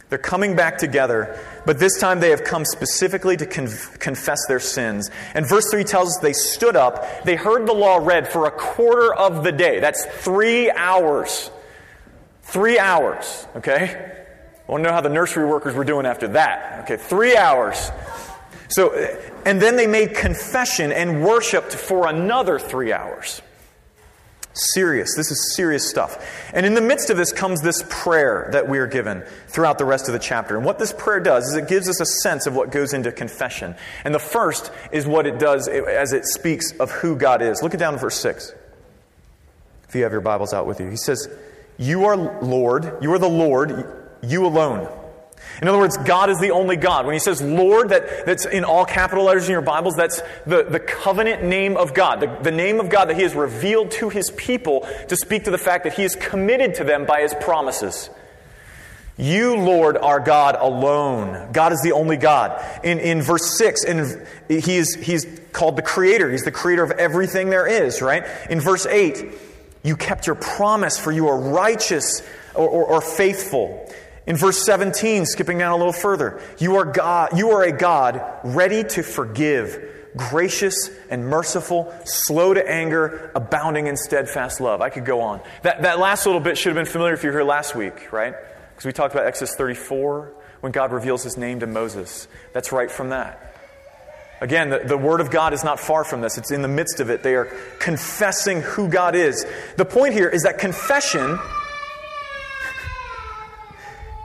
They're 0.09 0.19
coming 0.19 0.55
back 0.55 0.77
together, 0.77 1.39
but 1.65 1.79
this 1.79 1.99
time 1.99 2.19
they 2.19 2.29
have 2.29 2.43
come 2.43 2.65
specifically 2.65 3.35
to 3.37 3.47
conf- 3.47 3.97
confess 3.99 4.45
their 4.47 4.59
sins. 4.59 5.09
And 5.33 5.47
verse 5.47 5.71
3 5.71 5.83
tells 5.83 6.09
us 6.09 6.17
they 6.21 6.33
stood 6.33 6.75
up, 6.75 7.23
they 7.23 7.35
heard 7.35 7.65
the 7.65 7.73
law 7.73 7.97
read 7.97 8.27
for 8.27 8.45
a 8.45 8.51
quarter 8.51 9.11
of 9.11 9.43
the 9.43 9.51
day. 9.51 9.79
That's 9.79 10.05
three 10.05 10.69
hours. 10.69 11.49
Three 12.43 12.77
hours, 12.77 13.47
okay? 13.55 14.23
I 14.67 14.71
want 14.71 14.83
to 14.83 14.89
know 14.89 14.93
how 14.93 15.01
the 15.01 15.09
nursery 15.09 15.47
workers 15.47 15.73
were 15.73 15.83
doing 15.83 16.05
after 16.05 16.27
that. 16.27 16.83
Okay, 16.83 16.97
three 16.97 17.35
hours. 17.35 17.89
So, 18.67 18.91
and 19.45 19.61
then 19.61 19.75
they 19.75 19.87
made 19.87 20.15
confession 20.15 20.91
and 20.91 21.23
worshiped 21.23 21.73
for 21.73 22.07
another 22.07 22.59
three 22.59 22.93
hours. 22.93 23.41
Serious. 24.53 25.15
This 25.15 25.31
is 25.31 25.55
serious 25.55 25.89
stuff. 25.89 26.23
And 26.53 26.63
in 26.63 26.75
the 26.75 26.81
midst 26.81 27.09
of 27.09 27.17
this 27.17 27.33
comes 27.33 27.61
this 27.61 27.83
prayer 27.89 28.49
that 28.51 28.69
we 28.69 28.77
are 28.77 28.85
given 28.85 29.23
throughout 29.47 29.79
the 29.79 29.85
rest 29.85 30.07
of 30.07 30.13
the 30.13 30.19
chapter. 30.19 30.55
And 30.55 30.63
what 30.63 30.77
this 30.77 30.93
prayer 30.93 31.19
does 31.19 31.47
is 31.47 31.55
it 31.55 31.67
gives 31.67 31.89
us 31.89 31.99
a 31.99 32.05
sense 32.05 32.45
of 32.45 32.55
what 32.55 32.71
goes 32.71 32.93
into 32.93 33.11
confession. 33.11 33.75
And 34.05 34.13
the 34.13 34.19
first 34.19 34.71
is 34.91 35.07
what 35.07 35.25
it 35.25 35.39
does 35.39 35.67
as 35.67 36.13
it 36.13 36.25
speaks 36.25 36.71
of 36.73 36.91
who 36.91 37.15
God 37.15 37.41
is. 37.41 37.63
Look 37.63 37.73
it 37.73 37.77
down 37.77 37.95
in 37.95 37.99
verse 37.99 38.19
6. 38.19 38.53
If 39.89 39.95
you 39.95 40.03
have 40.03 40.11
your 40.11 40.21
Bibles 40.21 40.53
out 40.53 40.67
with 40.67 40.79
you. 40.79 40.87
He 40.87 40.97
says, 40.97 41.27
You 41.79 42.05
are 42.05 42.15
Lord, 42.15 42.97
you 43.01 43.11
are 43.13 43.19
the 43.19 43.29
Lord, 43.29 44.19
you 44.21 44.45
alone. 44.45 44.87
In 45.61 45.67
other 45.67 45.77
words, 45.77 45.97
God 45.97 46.29
is 46.29 46.39
the 46.39 46.51
only 46.51 46.75
God. 46.75 47.05
When 47.05 47.13
he 47.13 47.19
says 47.19 47.41
Lord, 47.41 47.89
that, 47.89 48.25
that's 48.25 48.45
in 48.45 48.63
all 48.63 48.85
capital 48.85 49.25
letters 49.25 49.45
in 49.45 49.51
your 49.51 49.61
Bibles, 49.61 49.95
that's 49.95 50.21
the, 50.45 50.63
the 50.63 50.79
covenant 50.79 51.43
name 51.43 51.77
of 51.77 51.93
God, 51.93 52.19
the, 52.19 52.37
the 52.41 52.51
name 52.51 52.79
of 52.79 52.89
God 52.89 53.09
that 53.09 53.15
he 53.15 53.23
has 53.23 53.35
revealed 53.35 53.91
to 53.91 54.09
his 54.09 54.31
people 54.31 54.87
to 55.07 55.15
speak 55.15 55.45
to 55.45 55.51
the 55.51 55.57
fact 55.57 55.83
that 55.83 55.93
he 55.93 56.03
is 56.03 56.15
committed 56.15 56.75
to 56.75 56.83
them 56.83 57.05
by 57.05 57.21
his 57.21 57.33
promises. 57.35 58.09
You, 59.17 59.57
Lord, 59.57 59.95
are 59.95 60.19
God 60.19 60.55
alone. 60.59 61.51
God 61.51 61.71
is 61.71 61.81
the 61.83 61.91
only 61.91 62.17
God. 62.17 62.63
In, 62.83 62.99
in 62.99 63.21
verse 63.21 63.57
6, 63.57 63.83
in, 63.83 64.25
he 64.49 64.77
is, 64.77 64.95
he's 64.95 65.27
called 65.51 65.75
the 65.75 65.83
Creator. 65.83 66.31
He's 66.31 66.43
the 66.43 66.51
Creator 66.51 66.83
of 66.83 66.91
everything 66.91 67.51
there 67.51 67.67
is, 67.67 68.01
right? 68.01 68.23
In 68.49 68.59
verse 68.59 68.87
8, 68.87 69.25
you 69.83 69.95
kept 69.95 70.25
your 70.25 70.35
promise, 70.35 70.97
for 70.97 71.11
you 71.11 71.27
are 71.27 71.37
righteous 71.37 72.23
or, 72.55 72.67
or, 72.67 72.85
or 72.85 73.01
faithful. 73.01 73.87
In 74.25 74.37
verse 74.37 74.63
17, 74.65 75.25
skipping 75.25 75.57
down 75.57 75.73
a 75.73 75.77
little 75.77 75.93
further, 75.93 76.41
you 76.57 76.77
are 76.77 76.85
God, 76.85 77.37
you 77.37 77.51
are 77.51 77.63
a 77.63 77.71
God 77.71 78.21
ready 78.43 78.83
to 78.83 79.03
forgive, 79.03 79.83
gracious 80.15 80.89
and 81.09 81.27
merciful, 81.27 81.93
slow 82.05 82.53
to 82.53 82.69
anger, 82.69 83.31
abounding 83.35 83.87
in 83.87 83.97
steadfast 83.97 84.61
love. 84.61 84.81
I 84.81 84.89
could 84.89 85.05
go 85.05 85.21
on. 85.21 85.41
That, 85.63 85.81
that 85.81 85.99
last 85.99 86.25
little 86.25 86.39
bit 86.39 86.57
should 86.57 86.69
have 86.69 86.81
been 86.81 86.91
familiar 86.91 87.13
if 87.13 87.23
you 87.23 87.29
were 87.29 87.39
here 87.39 87.43
last 87.43 87.75
week, 87.75 88.13
right? 88.13 88.33
Because 88.71 88.85
we 88.85 88.93
talked 88.93 89.13
about 89.13 89.27
Exodus 89.27 89.55
34 89.55 90.33
when 90.61 90.71
God 90.71 90.93
reveals 90.93 91.23
his 91.23 91.35
name 91.35 91.59
to 91.59 91.67
Moses. 91.67 92.29
That's 92.53 92.71
right 92.71 92.89
from 92.89 93.09
that. 93.09 93.49
Again, 94.39 94.69
the, 94.69 94.79
the, 94.79 94.97
Word 94.97 95.21
of 95.21 95.31
God 95.31 95.53
is 95.53 95.63
not 95.63 95.79
far 95.79 96.03
from 96.03 96.21
this. 96.21 96.37
It's 96.37 96.51
in 96.51 96.61
the 96.61 96.67
midst 96.67 96.99
of 96.99 97.09
it. 97.09 97.23
They 97.23 97.35
are 97.35 97.45
confessing 97.79 98.61
who 98.61 98.89
God 98.89 99.15
is. 99.15 99.45
The 99.77 99.85
point 99.85 100.13
here 100.13 100.27
is 100.27 100.43
that 100.43 100.57
confession 100.57 101.39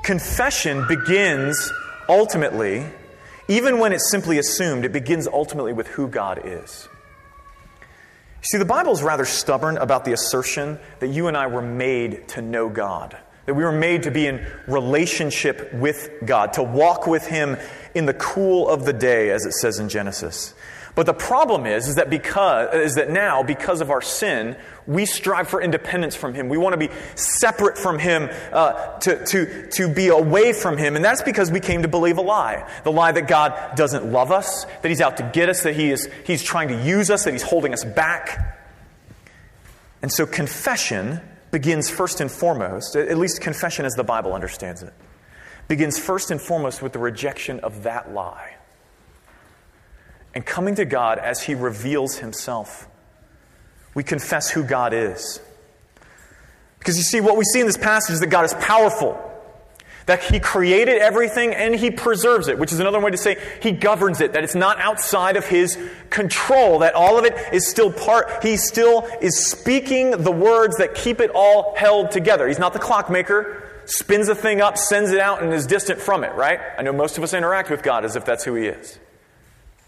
Confession 0.08 0.86
begins 0.88 1.70
ultimately, 2.08 2.86
even 3.46 3.78
when 3.78 3.92
it's 3.92 4.10
simply 4.10 4.38
assumed, 4.38 4.86
it 4.86 4.90
begins 4.90 5.28
ultimately 5.28 5.74
with 5.74 5.86
who 5.86 6.08
God 6.08 6.40
is. 6.46 6.88
See, 8.40 8.56
the 8.56 8.64
Bible 8.64 8.92
is 8.92 9.02
rather 9.02 9.26
stubborn 9.26 9.76
about 9.76 10.06
the 10.06 10.14
assertion 10.14 10.78
that 11.00 11.08
you 11.08 11.28
and 11.28 11.36
I 11.36 11.46
were 11.48 11.60
made 11.60 12.26
to 12.28 12.40
know 12.40 12.70
God, 12.70 13.18
that 13.44 13.52
we 13.52 13.62
were 13.62 13.70
made 13.70 14.04
to 14.04 14.10
be 14.10 14.26
in 14.26 14.46
relationship 14.66 15.74
with 15.74 16.08
God, 16.24 16.54
to 16.54 16.62
walk 16.62 17.06
with 17.06 17.26
Him 17.26 17.58
in 17.94 18.06
the 18.06 18.14
cool 18.14 18.66
of 18.66 18.86
the 18.86 18.94
day, 18.94 19.28
as 19.28 19.44
it 19.44 19.52
says 19.52 19.78
in 19.78 19.90
Genesis. 19.90 20.54
But 20.98 21.06
the 21.06 21.14
problem 21.14 21.64
is, 21.64 21.86
is 21.86 21.94
that 21.94 22.10
because 22.10 22.74
is 22.74 22.96
that 22.96 23.08
now, 23.08 23.44
because 23.44 23.80
of 23.80 23.88
our 23.88 24.02
sin, 24.02 24.56
we 24.84 25.06
strive 25.06 25.48
for 25.48 25.62
independence 25.62 26.16
from 26.16 26.34
Him. 26.34 26.48
We 26.48 26.58
want 26.58 26.72
to 26.72 26.76
be 26.76 26.92
separate 27.14 27.78
from 27.78 28.00
Him, 28.00 28.28
uh, 28.52 28.98
to, 28.98 29.24
to, 29.26 29.68
to 29.70 29.94
be 29.94 30.08
away 30.08 30.52
from 30.52 30.76
Him. 30.76 30.96
And 30.96 31.04
that's 31.04 31.22
because 31.22 31.52
we 31.52 31.60
came 31.60 31.82
to 31.82 31.88
believe 31.88 32.18
a 32.18 32.20
lie. 32.20 32.68
The 32.82 32.90
lie 32.90 33.12
that 33.12 33.28
God 33.28 33.76
doesn't 33.76 34.10
love 34.10 34.32
us, 34.32 34.64
that 34.82 34.88
He's 34.88 35.00
out 35.00 35.18
to 35.18 35.30
get 35.32 35.48
us, 35.48 35.62
that 35.62 35.76
he 35.76 35.92
is, 35.92 36.08
He's 36.26 36.42
trying 36.42 36.66
to 36.66 36.84
use 36.84 37.10
us, 37.10 37.22
that 37.22 37.32
He's 37.32 37.44
holding 37.44 37.72
us 37.72 37.84
back. 37.84 38.58
And 40.02 40.10
so 40.10 40.26
confession 40.26 41.20
begins 41.52 41.88
first 41.88 42.20
and 42.20 42.28
foremost, 42.28 42.96
at 42.96 43.16
least 43.18 43.40
confession 43.40 43.86
as 43.86 43.94
the 43.94 44.02
Bible 44.02 44.34
understands 44.34 44.82
it, 44.82 44.92
begins 45.68 45.96
first 45.96 46.32
and 46.32 46.40
foremost 46.40 46.82
with 46.82 46.92
the 46.92 46.98
rejection 46.98 47.60
of 47.60 47.84
that 47.84 48.12
lie 48.12 48.57
and 50.38 50.46
coming 50.46 50.76
to 50.76 50.84
God 50.84 51.18
as 51.18 51.42
He 51.42 51.56
reveals 51.56 52.18
Himself. 52.18 52.86
We 53.92 54.04
confess 54.04 54.48
who 54.48 54.62
God 54.62 54.94
is. 54.94 55.40
Because 56.78 56.96
you 56.96 57.02
see, 57.02 57.20
what 57.20 57.36
we 57.36 57.42
see 57.42 57.58
in 57.58 57.66
this 57.66 57.76
passage 57.76 58.14
is 58.14 58.20
that 58.20 58.28
God 58.28 58.44
is 58.44 58.54
powerful, 58.54 59.20
that 60.06 60.22
He 60.22 60.38
created 60.38 60.98
everything 60.98 61.54
and 61.54 61.74
He 61.74 61.90
preserves 61.90 62.46
it, 62.46 62.56
which 62.56 62.72
is 62.72 62.78
another 62.78 63.00
way 63.00 63.10
to 63.10 63.16
say 63.16 63.36
He 63.60 63.72
governs 63.72 64.20
it, 64.20 64.34
that 64.34 64.44
it's 64.44 64.54
not 64.54 64.78
outside 64.78 65.36
of 65.36 65.44
His 65.44 65.76
control, 66.08 66.78
that 66.78 66.94
all 66.94 67.18
of 67.18 67.24
it 67.24 67.34
is 67.52 67.66
still 67.66 67.92
part, 67.92 68.44
He 68.44 68.56
still 68.56 69.08
is 69.20 69.44
speaking 69.44 70.22
the 70.22 70.30
words 70.30 70.76
that 70.76 70.94
keep 70.94 71.18
it 71.18 71.32
all 71.34 71.74
held 71.74 72.12
together. 72.12 72.46
He's 72.46 72.60
not 72.60 72.74
the 72.74 72.78
clockmaker, 72.78 73.68
spins 73.86 74.28
a 74.28 74.36
thing 74.36 74.60
up, 74.60 74.78
sends 74.78 75.10
it 75.10 75.18
out, 75.18 75.42
and 75.42 75.52
is 75.52 75.66
distant 75.66 75.98
from 76.00 76.22
it, 76.22 76.32
right? 76.36 76.60
I 76.78 76.82
know 76.82 76.92
most 76.92 77.18
of 77.18 77.24
us 77.24 77.34
interact 77.34 77.70
with 77.70 77.82
God 77.82 78.04
as 78.04 78.14
if 78.14 78.24
that's 78.24 78.44
who 78.44 78.54
He 78.54 78.66
is 78.66 79.00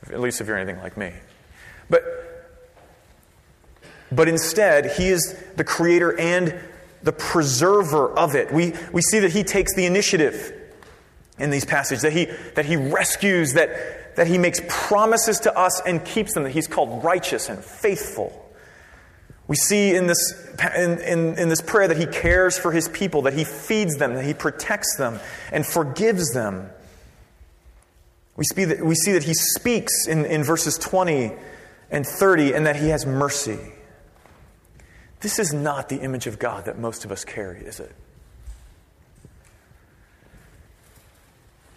at 0.08 0.20
least 0.20 0.40
if 0.40 0.46
you're 0.46 0.56
anything 0.56 0.82
like 0.82 0.96
me. 0.96 1.12
But, 1.88 2.04
but 4.10 4.28
instead, 4.28 4.92
he 4.92 5.08
is 5.08 5.36
the 5.56 5.64
creator 5.64 6.18
and 6.18 6.54
the 7.02 7.12
preserver 7.12 8.16
of 8.18 8.34
it. 8.34 8.52
We, 8.52 8.74
we 8.92 9.02
see 9.02 9.20
that 9.20 9.32
he 9.32 9.42
takes 9.42 9.74
the 9.74 9.86
initiative 9.86 10.52
in 11.38 11.50
these 11.50 11.64
passages, 11.64 12.02
that 12.02 12.12
he, 12.12 12.26
that 12.54 12.66
he 12.66 12.76
rescues, 12.76 13.54
that, 13.54 14.16
that 14.16 14.26
he 14.26 14.38
makes 14.38 14.60
promises 14.68 15.40
to 15.40 15.58
us 15.58 15.80
and 15.86 16.04
keeps 16.04 16.34
them, 16.34 16.44
that 16.44 16.50
he's 16.50 16.68
called 16.68 17.02
righteous 17.02 17.48
and 17.48 17.64
faithful. 17.64 18.36
We 19.48 19.56
see 19.56 19.96
in 19.96 20.06
this, 20.06 20.54
in, 20.76 20.98
in, 21.00 21.38
in, 21.38 21.48
this 21.48 21.60
prayer 21.60 21.88
that 21.88 21.96
he 21.96 22.06
cares 22.06 22.56
for 22.56 22.70
his 22.70 22.88
people, 22.88 23.22
that 23.22 23.34
he 23.34 23.42
feeds 23.42 23.96
them, 23.96 24.14
that 24.14 24.24
he 24.24 24.34
protects 24.34 24.96
them 24.96 25.18
and 25.50 25.66
forgives 25.66 26.32
them. 26.32 26.70
We 28.40 28.46
see 28.46 28.64
that, 28.64 28.82
we 28.82 28.94
see 28.94 29.12
that 29.12 29.24
he 29.24 29.34
speaks 29.34 30.06
in, 30.06 30.24
in 30.24 30.42
verses 30.42 30.78
20 30.78 31.32
and 31.90 32.06
30 32.06 32.54
and 32.54 32.64
that 32.64 32.76
he 32.76 32.88
has 32.88 33.04
mercy. 33.04 33.58
This 35.20 35.38
is 35.38 35.52
not 35.52 35.90
the 35.90 35.96
image 35.96 36.26
of 36.26 36.38
God 36.38 36.64
that 36.64 36.78
most 36.78 37.04
of 37.04 37.12
us 37.12 37.22
carry, 37.22 37.60
is 37.60 37.80
it? 37.80 37.94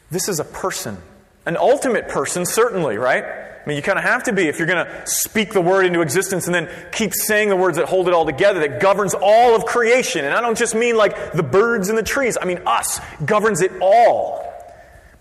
This 0.10 0.30
is 0.30 0.40
a 0.40 0.46
person, 0.46 0.98
an 1.46 1.58
ultimate 1.58 2.08
person, 2.08 2.46
certainly, 2.46 2.98
right? 2.98 3.26
I 3.26 3.68
mean, 3.68 3.76
you 3.76 3.84
kind 3.84 4.00
of 4.00 4.06
have 4.06 4.24
to 4.24 4.32
be 4.32 4.48
if 4.48 4.58
you're 4.58 4.68
going 4.68 4.86
to 4.86 5.02
speak 5.06 5.52
the 5.52 5.60
word 5.60 5.86
into 5.86 6.00
existence 6.00 6.46
and 6.46 6.56
then 6.56 6.70
keep 6.94 7.14
saying 7.14 7.50
the 7.50 7.58
words 7.58 7.76
that 7.76 7.90
hold 7.90 8.08
it 8.08 8.14
all 8.14 8.26
together, 8.26 8.62
that 8.62 8.80
governs 8.80 9.14
all 9.14 9.54
of 9.54 9.66
creation. 9.66 10.24
And 10.24 10.34
I 10.34 10.40
don't 10.40 10.58
just 10.58 10.76
mean 10.76 10.96
like 10.96 11.34
the 11.34 11.44
birds 11.44 11.90
and 11.90 11.98
the 11.98 12.04
trees, 12.04 12.38
I 12.42 12.46
mean 12.46 12.62
us, 12.66 13.02
governs 13.26 13.60
it 13.60 13.74
all 13.82 14.53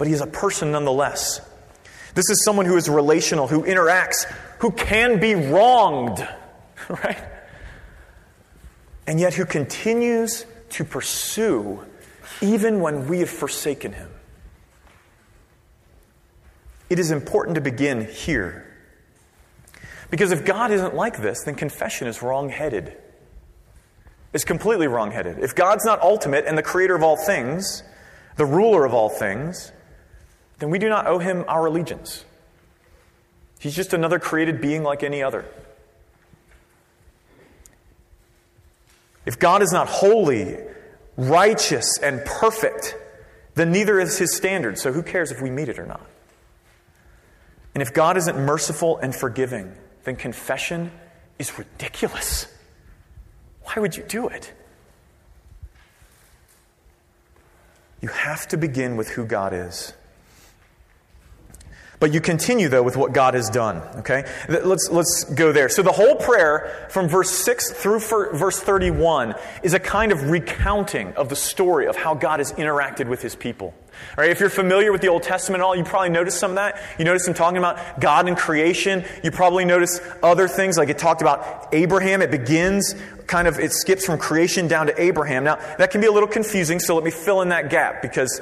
but 0.03 0.09
he 0.09 0.15
is 0.15 0.21
a 0.21 0.27
person 0.27 0.73
nonetheless. 0.73 1.41
This 2.17 2.29
is 2.29 2.45
someone 2.45 2.67
who 2.67 2.77
is 2.77 2.89
relational, 2.89 3.47
who 3.47 3.63
interacts, 3.63 4.25
who 4.59 4.73
can 4.73 5.21
be 5.21 5.37
wronged, 5.37 6.27
right? 6.89 7.23
And 9.07 9.21
yet 9.21 9.35
who 9.35 9.45
continues 9.45 10.45
to 10.71 10.85
pursue 10.85 11.85
even 12.41 12.81
when 12.81 13.07
we 13.07 13.21
have 13.21 13.31
forsaken 13.31 13.93
him. 13.93 14.11
It 16.91 16.99
is 16.99 17.13
important 17.13 17.55
to 17.55 17.61
begin 17.61 18.05
here. 18.05 18.67
Because 20.11 20.33
if 20.33 20.45
God 20.45 20.73
isn't 20.73 20.97
like 20.97 21.23
this, 21.23 21.45
then 21.45 21.55
confession 21.55 22.09
is 22.09 22.23
wrongheaded. 22.23 22.97
It's 24.33 24.45
completely 24.45 24.89
wrongheaded. 24.89 25.39
If 25.39 25.55
God's 25.55 25.85
not 25.85 26.03
ultimate 26.03 26.45
and 26.45 26.59
the 26.59 26.63
creator 26.65 26.97
of 26.97 27.05
all 27.05 27.17
things, 27.17 27.85
the 28.35 28.47
ruler 28.47 28.85
of 28.85 28.93
all 28.93 29.09
things, 29.09 29.71
then 30.63 30.71
we 30.71 30.79
do 30.79 30.89
not 30.89 31.09
owe 31.09 31.19
him 31.19 31.45
our 31.49 31.67
allegiance. 31.67 32.25
He's 33.59 33.75
just 33.75 33.95
another 33.95 34.21
created 34.21 34.61
being 34.61 34.85
like 34.85 35.03
any 35.03 35.21
other. 35.21 35.45
If 39.27 39.41
God 39.41 39.61
is 39.61 39.73
not 39.73 39.89
holy, 39.89 40.57
righteous, 41.17 41.99
and 41.99 42.25
perfect, 42.25 42.95
then 43.57 43.73
neither 43.73 43.99
is 43.99 44.19
his 44.19 44.37
standard. 44.37 44.79
So 44.79 44.93
who 44.93 45.03
cares 45.03 45.33
if 45.33 45.43
we 45.43 45.51
meet 45.51 45.69
it 45.69 45.81
or 45.81 45.87
not? 45.87 46.07
And 47.75 47.83
if 47.83 47.93
God 47.93 48.17
isn't 48.17 48.39
merciful 48.39 48.99
and 48.99 49.13
forgiving, 49.13 49.75
then 50.05 50.15
confession 50.15 50.93
is 51.41 51.59
ridiculous. 51.59 52.47
Why 53.65 53.83
would 53.83 53.97
you 53.97 54.05
do 54.05 54.29
it? 54.29 54.53
You 58.01 58.11
have 58.11 58.47
to 58.47 58.57
begin 58.57 58.97
with 58.97 59.09
who 59.09 59.27
God 59.27 59.53
is. 59.53 59.95
But 62.03 62.13
you 62.13 62.21
continue, 62.21 62.69
though, 62.69 62.83
with 62.83 62.97
what 62.97 63.13
God 63.13 63.35
has 63.35 63.49
done. 63.49 63.77
Okay? 63.99 64.29
Let's, 64.49 64.89
let's 64.91 65.23
go 65.23 65.53
there. 65.53 65.69
So 65.69 65.83
the 65.83 65.93
whole 65.93 66.17
prayer 66.17 66.89
from 66.91 67.07
verse 67.07 67.31
6 67.31 67.71
through 67.71 68.01
verse 68.01 68.59
31 68.59 69.37
is 69.63 69.73
a 69.73 69.79
kind 69.79 70.11
of 70.11 70.29
recounting 70.29 71.13
of 71.13 71.29
the 71.29 71.37
story 71.37 71.87
of 71.87 71.95
how 71.95 72.15
God 72.17 72.41
has 72.41 72.55
interacted 72.55 73.07
with 73.07 73.23
his 73.23 73.37
people. 73.37 73.67
All 73.67 74.25
right, 74.25 74.31
if 74.31 74.41
you're 74.41 74.51
familiar 74.51 74.91
with 74.91 75.01
the 75.01 75.07
Old 75.07 75.23
Testament 75.23 75.61
at 75.61 75.65
all, 75.65 75.77
you 75.77 75.85
probably 75.85 76.11
noticed 76.11 76.41
some 76.41 76.51
of 76.51 76.55
that. 76.57 76.83
You 76.99 77.05
notice 77.05 77.29
him 77.29 77.35
talking 77.35 77.59
about 77.59 78.01
God 78.01 78.27
and 78.27 78.37
creation. 78.37 79.05
You 79.23 79.31
probably 79.31 79.65
notice 79.65 80.01
other 80.25 80.49
things, 80.49 80.77
like 80.77 80.89
it 80.89 80.99
talked 80.99 81.23
about 81.23 81.69
Abraham. 81.73 82.21
It 82.21 82.33
begins 82.33 82.97
kind 83.29 83.47
of, 83.47 83.61
it 83.61 83.73
skips 83.73 84.05
from 84.05 84.19
creation 84.19 84.67
down 84.67 84.89
to 84.89 85.01
Abraham. 85.01 85.45
Now, 85.45 85.55
that 85.79 85.93
can 85.93 86.01
be 86.01 86.09
a 86.09 86.13
little 86.13 86.29
confusing, 86.29 86.81
so 86.81 86.97
let 86.97 87.05
me 87.05 87.13
fill 87.13 87.43
in 87.43 87.51
that 87.51 87.71
gap 87.71 88.03
because 88.03 88.41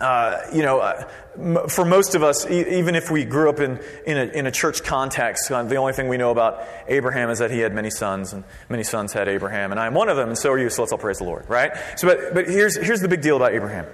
uh, 0.00 0.42
you 0.52 0.62
know, 0.62 0.80
uh, 0.80 1.68
for 1.68 1.84
most 1.84 2.14
of 2.14 2.22
us, 2.22 2.48
e- 2.50 2.78
even 2.78 2.94
if 2.94 3.10
we 3.10 3.24
grew 3.24 3.48
up 3.48 3.60
in, 3.60 3.78
in, 4.06 4.16
a, 4.16 4.24
in 4.24 4.46
a 4.46 4.50
church 4.50 4.82
context, 4.82 5.50
uh, 5.50 5.62
the 5.62 5.76
only 5.76 5.92
thing 5.92 6.08
we 6.08 6.16
know 6.16 6.30
about 6.30 6.66
Abraham 6.88 7.30
is 7.30 7.38
that 7.38 7.50
he 7.50 7.58
had 7.58 7.74
many 7.74 7.90
sons, 7.90 8.32
and 8.32 8.44
many 8.68 8.82
sons 8.82 9.12
had 9.12 9.28
Abraham, 9.28 9.70
and 9.70 9.80
I 9.80 9.86
am 9.86 9.94
one 9.94 10.08
of 10.08 10.16
them, 10.16 10.28
and 10.28 10.38
so 10.38 10.50
are 10.50 10.58
you, 10.58 10.70
so 10.70 10.82
let's 10.82 10.92
all 10.92 10.98
praise 10.98 11.18
the 11.18 11.24
Lord, 11.24 11.48
right? 11.48 11.72
So, 11.96 12.08
but, 12.08 12.34
but 12.34 12.48
here's, 12.48 12.76
here's 12.76 13.00
the 13.00 13.08
big 13.08 13.20
deal 13.20 13.36
about 13.36 13.52
Abraham. 13.52 13.86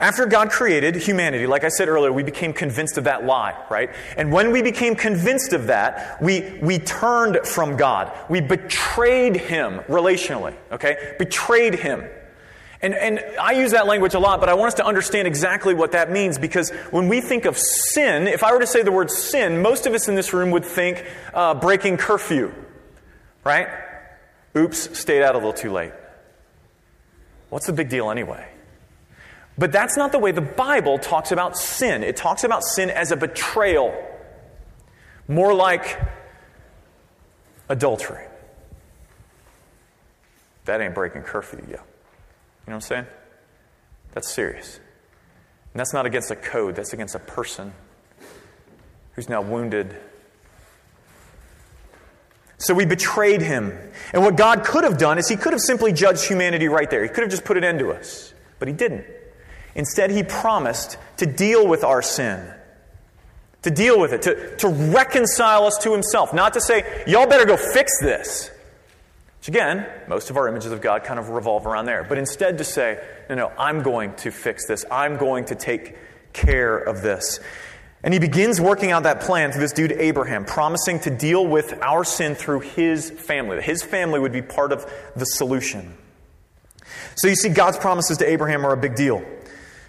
After 0.00 0.26
God 0.26 0.50
created 0.50 0.96
humanity, 0.96 1.46
like 1.46 1.62
I 1.62 1.68
said 1.68 1.88
earlier, 1.88 2.12
we 2.12 2.24
became 2.24 2.52
convinced 2.52 2.98
of 2.98 3.04
that 3.04 3.24
lie, 3.24 3.54
right? 3.70 3.90
And 4.16 4.32
when 4.32 4.50
we 4.50 4.60
became 4.60 4.96
convinced 4.96 5.52
of 5.52 5.68
that, 5.68 6.20
we, 6.20 6.58
we 6.60 6.78
turned 6.78 7.46
from 7.46 7.76
God. 7.76 8.10
We 8.28 8.40
betrayed 8.40 9.36
Him 9.36 9.80
relationally, 9.88 10.56
okay? 10.72 11.14
Betrayed 11.18 11.76
Him. 11.76 12.04
And, 12.84 12.92
and 12.94 13.24
I 13.40 13.52
use 13.52 13.70
that 13.70 13.86
language 13.86 14.12
a 14.12 14.18
lot, 14.18 14.40
but 14.40 14.50
I 14.50 14.54
want 14.54 14.68
us 14.68 14.74
to 14.74 14.84
understand 14.84 15.26
exactly 15.26 15.72
what 15.72 15.92
that 15.92 16.12
means 16.12 16.36
because 16.36 16.68
when 16.90 17.08
we 17.08 17.22
think 17.22 17.46
of 17.46 17.56
sin, 17.56 18.28
if 18.28 18.44
I 18.44 18.52
were 18.52 18.60
to 18.60 18.66
say 18.66 18.82
the 18.82 18.92
word 18.92 19.10
sin, 19.10 19.62
most 19.62 19.86
of 19.86 19.94
us 19.94 20.06
in 20.06 20.16
this 20.16 20.34
room 20.34 20.50
would 20.50 20.66
think 20.66 21.02
uh, 21.32 21.54
breaking 21.54 21.96
curfew, 21.96 22.52
right? 23.42 23.68
Oops, 24.54 24.98
stayed 24.98 25.22
out 25.22 25.34
a 25.34 25.38
little 25.38 25.54
too 25.54 25.72
late. 25.72 25.92
What's 27.48 27.64
the 27.64 27.72
big 27.72 27.88
deal 27.88 28.10
anyway? 28.10 28.46
But 29.56 29.72
that's 29.72 29.96
not 29.96 30.12
the 30.12 30.18
way 30.18 30.32
the 30.32 30.42
Bible 30.42 30.98
talks 30.98 31.32
about 31.32 31.56
sin. 31.56 32.02
It 32.02 32.16
talks 32.16 32.44
about 32.44 32.64
sin 32.64 32.90
as 32.90 33.12
a 33.12 33.16
betrayal, 33.16 33.94
more 35.26 35.54
like 35.54 35.98
adultery. 37.70 38.26
That 40.66 40.82
ain't 40.82 40.94
breaking 40.94 41.22
curfew 41.22 41.64
yet. 41.66 41.86
You 42.66 42.70
know 42.70 42.76
what 42.76 42.84
I'm 42.84 42.88
saying? 42.88 43.06
That's 44.12 44.32
serious. 44.32 44.76
And 45.72 45.80
that's 45.80 45.92
not 45.92 46.06
against 46.06 46.30
a 46.30 46.36
code, 46.36 46.76
that's 46.76 46.92
against 46.92 47.14
a 47.14 47.18
person 47.18 47.72
who's 49.12 49.28
now 49.28 49.42
wounded. 49.42 49.96
So 52.58 52.72
we 52.72 52.86
betrayed 52.86 53.42
him. 53.42 53.76
And 54.12 54.22
what 54.22 54.36
God 54.36 54.64
could 54.64 54.84
have 54.84 54.98
done 54.98 55.18
is 55.18 55.28
he 55.28 55.36
could 55.36 55.52
have 55.52 55.60
simply 55.60 55.92
judged 55.92 56.24
humanity 56.26 56.68
right 56.68 56.88
there. 56.88 57.02
He 57.02 57.08
could 57.08 57.22
have 57.22 57.30
just 57.30 57.44
put 57.44 57.56
an 57.56 57.64
end 57.64 57.80
to 57.80 57.90
us. 57.90 58.32
But 58.58 58.68
he 58.68 58.74
didn't. 58.74 59.04
Instead, 59.74 60.10
he 60.10 60.22
promised 60.22 60.96
to 61.18 61.26
deal 61.26 61.66
with 61.66 61.82
our 61.84 62.00
sin, 62.00 62.52
to 63.62 63.70
deal 63.70 64.00
with 64.00 64.12
it, 64.12 64.22
to, 64.22 64.56
to 64.58 64.68
reconcile 64.68 65.66
us 65.66 65.76
to 65.82 65.92
himself. 65.92 66.32
Not 66.32 66.54
to 66.54 66.60
say, 66.60 67.04
y'all 67.06 67.26
better 67.26 67.44
go 67.44 67.56
fix 67.56 67.92
this. 68.00 68.50
Which 69.44 69.50
again, 69.50 69.86
most 70.08 70.30
of 70.30 70.38
our 70.38 70.48
images 70.48 70.72
of 70.72 70.80
God 70.80 71.04
kind 71.04 71.20
of 71.20 71.28
revolve 71.28 71.66
around 71.66 71.84
there. 71.84 72.02
But 72.02 72.16
instead 72.16 72.56
to 72.56 72.64
say, 72.64 73.04
no, 73.28 73.34
no, 73.34 73.52
I'm 73.58 73.82
going 73.82 74.14
to 74.16 74.30
fix 74.30 74.66
this. 74.66 74.86
I'm 74.90 75.18
going 75.18 75.44
to 75.46 75.54
take 75.54 75.98
care 76.32 76.78
of 76.78 77.02
this. 77.02 77.40
And 78.02 78.14
he 78.14 78.20
begins 78.20 78.58
working 78.58 78.90
out 78.90 79.02
that 79.02 79.20
plan 79.20 79.52
through 79.52 79.60
this 79.60 79.74
dude 79.74 79.92
Abraham, 79.92 80.46
promising 80.46 80.98
to 81.00 81.10
deal 81.10 81.46
with 81.46 81.74
our 81.82 82.04
sin 82.04 82.34
through 82.34 82.60
his 82.60 83.10
family. 83.10 83.60
His 83.60 83.82
family 83.82 84.18
would 84.18 84.32
be 84.32 84.40
part 84.40 84.72
of 84.72 84.90
the 85.14 85.26
solution. 85.26 85.94
So 87.16 87.28
you 87.28 87.36
see, 87.36 87.50
God's 87.50 87.76
promises 87.76 88.16
to 88.18 88.26
Abraham 88.26 88.64
are 88.64 88.72
a 88.72 88.78
big 88.78 88.94
deal. 88.94 89.22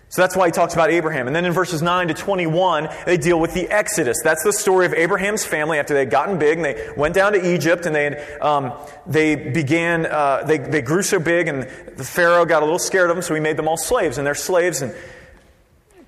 So 0.09 0.21
that's 0.21 0.35
why 0.35 0.47
he 0.47 0.51
talks 0.51 0.73
about 0.73 0.91
Abraham. 0.91 1.27
And 1.27 1.35
then 1.35 1.45
in 1.45 1.51
verses 1.51 1.81
9 1.81 2.07
to 2.09 2.13
21, 2.13 2.89
they 3.05 3.17
deal 3.17 3.39
with 3.39 3.53
the 3.53 3.67
Exodus. 3.69 4.17
That's 4.23 4.43
the 4.43 4.53
story 4.53 4.85
of 4.85 4.93
Abraham's 4.93 5.43
family 5.43 5.79
after 5.79 5.93
they 5.93 6.01
had 6.01 6.09
gotten 6.09 6.37
big 6.37 6.57
and 6.57 6.65
they 6.65 6.89
went 6.95 7.15
down 7.15 7.33
to 7.33 7.53
Egypt 7.53 7.85
and 7.85 7.95
they, 7.95 8.03
had, 8.05 8.41
um, 8.41 8.73
they 9.07 9.35
began, 9.35 10.05
uh, 10.05 10.43
they, 10.45 10.57
they 10.57 10.81
grew 10.81 11.01
so 11.01 11.19
big 11.19 11.47
and 11.47 11.63
the 11.97 12.03
Pharaoh 12.03 12.45
got 12.45 12.61
a 12.61 12.65
little 12.65 12.79
scared 12.79 13.09
of 13.09 13.15
them, 13.15 13.23
so 13.23 13.33
he 13.33 13.41
made 13.41 13.57
them 13.57 13.67
all 13.67 13.77
slaves. 13.77 14.17
And 14.17 14.25
they're 14.25 14.35
slaves 14.35 14.81
and 14.81 14.95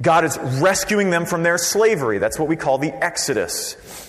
God 0.02 0.24
is 0.24 0.38
rescuing 0.62 1.10
them 1.10 1.26
from 1.26 1.44
their 1.44 1.58
slavery. 1.58 2.20
That's 2.20 2.38
what 2.38 2.48
we 2.48 2.56
call 2.56 2.78
the 2.78 2.94
Exodus 3.04 4.07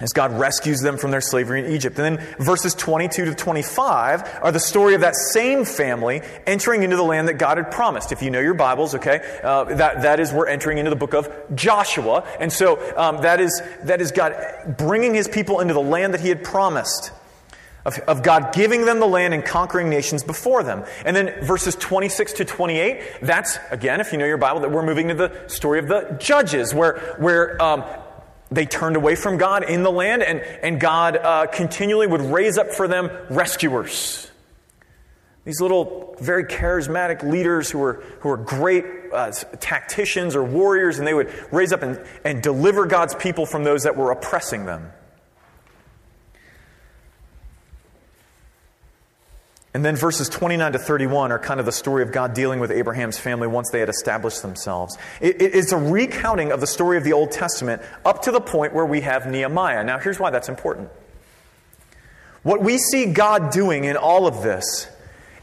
as 0.00 0.12
God 0.12 0.38
rescues 0.38 0.80
them 0.80 0.98
from 0.98 1.10
their 1.10 1.22
slavery 1.22 1.64
in 1.64 1.72
Egypt. 1.72 1.98
And 1.98 2.18
then 2.18 2.26
verses 2.38 2.74
22 2.74 3.26
to 3.26 3.34
25 3.34 4.40
are 4.42 4.52
the 4.52 4.60
story 4.60 4.94
of 4.94 5.00
that 5.00 5.14
same 5.14 5.64
family 5.64 6.20
entering 6.46 6.82
into 6.82 6.96
the 6.96 7.02
land 7.02 7.28
that 7.28 7.34
God 7.34 7.56
had 7.56 7.70
promised. 7.70 8.12
If 8.12 8.20
you 8.20 8.30
know 8.30 8.40
your 8.40 8.54
Bibles, 8.54 8.94
okay, 8.96 9.40
uh, 9.42 9.64
that, 9.64 10.02
that 10.02 10.20
is, 10.20 10.32
we're 10.32 10.48
entering 10.48 10.76
into 10.76 10.90
the 10.90 10.96
book 10.96 11.14
of 11.14 11.32
Joshua. 11.54 12.26
And 12.38 12.52
so 12.52 12.76
um, 12.96 13.22
that, 13.22 13.40
is, 13.40 13.62
that 13.84 14.02
is 14.02 14.12
God 14.12 14.76
bringing 14.76 15.14
his 15.14 15.28
people 15.28 15.60
into 15.60 15.72
the 15.72 15.80
land 15.80 16.12
that 16.12 16.20
he 16.20 16.28
had 16.28 16.44
promised. 16.44 17.12
Of, 17.86 17.98
of, 18.00 18.22
God 18.24 18.52
giving 18.52 18.84
them 18.84 18.98
the 18.98 19.06
land 19.06 19.32
and 19.32 19.44
conquering 19.44 19.88
nations 19.88 20.24
before 20.24 20.64
them. 20.64 20.84
And 21.04 21.14
then 21.14 21.46
verses 21.46 21.76
26 21.76 22.32
to 22.32 22.44
28, 22.44 23.00
that's, 23.22 23.60
again, 23.70 24.00
if 24.00 24.10
you 24.10 24.18
know 24.18 24.26
your 24.26 24.38
Bible, 24.38 24.58
that 24.62 24.72
we're 24.72 24.82
moving 24.82 25.06
to 25.06 25.14
the 25.14 25.44
story 25.46 25.78
of 25.78 25.86
the 25.86 26.16
judges, 26.18 26.74
where, 26.74 27.14
where 27.18 27.62
um, 27.62 27.84
they 28.50 28.66
turned 28.66 28.96
away 28.96 29.16
from 29.16 29.38
God 29.38 29.64
in 29.68 29.82
the 29.82 29.90
land, 29.90 30.22
and, 30.22 30.40
and 30.40 30.80
God 30.80 31.16
uh, 31.16 31.46
continually 31.46 32.06
would 32.06 32.20
raise 32.20 32.58
up 32.58 32.70
for 32.70 32.86
them 32.86 33.10
rescuers. 33.28 34.30
These 35.44 35.60
little, 35.60 36.16
very 36.20 36.44
charismatic 36.44 37.22
leaders 37.22 37.70
who 37.70 37.78
were, 37.78 38.04
who 38.20 38.28
were 38.28 38.36
great 38.36 38.84
uh, 39.12 39.30
tacticians 39.60 40.34
or 40.34 40.42
warriors, 40.44 40.98
and 40.98 41.06
they 41.06 41.14
would 41.14 41.32
raise 41.52 41.72
up 41.72 41.82
and, 41.82 42.04
and 42.24 42.42
deliver 42.42 42.86
God's 42.86 43.14
people 43.14 43.46
from 43.46 43.64
those 43.64 43.84
that 43.84 43.96
were 43.96 44.10
oppressing 44.10 44.66
them. 44.66 44.92
And 49.76 49.84
then 49.84 49.94
verses 49.94 50.30
29 50.30 50.72
to 50.72 50.78
31 50.78 51.32
are 51.32 51.38
kind 51.38 51.60
of 51.60 51.66
the 51.66 51.70
story 51.70 52.02
of 52.02 52.10
God 52.10 52.32
dealing 52.32 52.60
with 52.60 52.70
Abraham's 52.70 53.18
family 53.18 53.46
once 53.46 53.68
they 53.70 53.80
had 53.80 53.90
established 53.90 54.40
themselves. 54.40 54.96
It, 55.20 55.36
it's 55.42 55.70
a 55.70 55.76
recounting 55.76 56.50
of 56.50 56.62
the 56.62 56.66
story 56.66 56.96
of 56.96 57.04
the 57.04 57.12
Old 57.12 57.30
Testament 57.30 57.82
up 58.02 58.22
to 58.22 58.30
the 58.30 58.40
point 58.40 58.72
where 58.72 58.86
we 58.86 59.02
have 59.02 59.26
Nehemiah. 59.26 59.84
Now, 59.84 59.98
here's 59.98 60.18
why 60.18 60.30
that's 60.30 60.48
important. 60.48 60.88
What 62.42 62.62
we 62.62 62.78
see 62.78 63.12
God 63.12 63.50
doing 63.50 63.84
in 63.84 63.98
all 63.98 64.26
of 64.26 64.42
this 64.42 64.88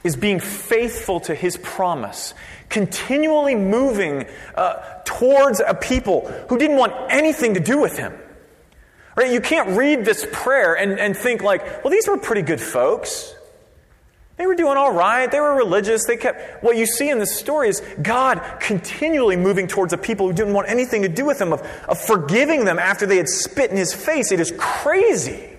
is 0.04 0.16
being 0.16 0.40
faithful 0.40 1.20
to 1.20 1.36
his 1.36 1.56
promise, 1.58 2.34
continually 2.70 3.54
moving 3.54 4.26
uh, 4.56 4.82
towards 5.06 5.60
a 5.60 5.76
people 5.76 6.28
who 6.50 6.58
didn't 6.58 6.78
want 6.78 6.94
anything 7.12 7.54
to 7.54 7.60
do 7.60 7.80
with 7.80 8.00
him. 8.00 8.18
Right? 9.16 9.32
You 9.32 9.42
can't 9.42 9.78
read 9.78 10.06
this 10.06 10.26
prayer 10.32 10.74
and, 10.74 11.00
and 11.00 11.16
think 11.16 11.44
like, 11.44 11.84
well, 11.84 11.92
these 11.92 12.08
were 12.08 12.18
pretty 12.18 12.42
good 12.42 12.60
folks. 12.60 13.36
They 14.36 14.48
were 14.48 14.56
doing 14.56 14.78
all 14.78 14.92
right. 14.92 15.30
They 15.30 15.40
were 15.40 15.56
religious. 15.56 16.06
They 16.06 16.18
kept. 16.18 16.64
What 16.64 16.76
you 16.76 16.86
see 16.86 17.10
in 17.10 17.20
this 17.20 17.38
story 17.38 17.70
is 17.70 17.82
God 18.02 18.42
continually 18.60 19.36
moving 19.36 19.68
towards 19.68 19.94
a 19.94 19.98
people 19.98 20.28
who 20.28 20.34
didn't 20.34 20.54
want 20.54 20.70
anything 20.70 21.04
to 21.04 21.10
do 21.10 21.26
with 21.26 21.40
him, 21.40 21.54
of, 21.54 21.62
of 21.88 22.00
forgiving 22.00 22.66
them 22.66 22.80
after 22.80 23.06
they 23.06 23.18
had 23.18 23.30
spit 23.30 23.70
in 23.70 23.78
his 23.78 23.94
face. 23.94 24.32
It 24.32 24.40
is 24.40 24.52
crazy. 24.58 25.50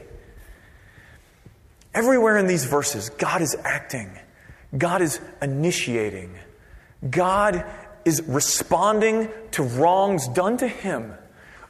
Everywhere 1.95 2.37
in 2.37 2.49
these 2.49 2.65
verses, 2.65 3.11
God 3.11 3.41
is 3.41 3.57
acting, 3.63 4.11
God 4.77 5.01
is 5.01 5.21
initiating, 5.41 6.35
God 7.09 7.65
is 8.05 8.23
responding 8.23 9.31
to 9.53 9.63
wrongs 9.63 10.27
done 10.29 10.57
to 10.59 10.67
him 10.67 11.15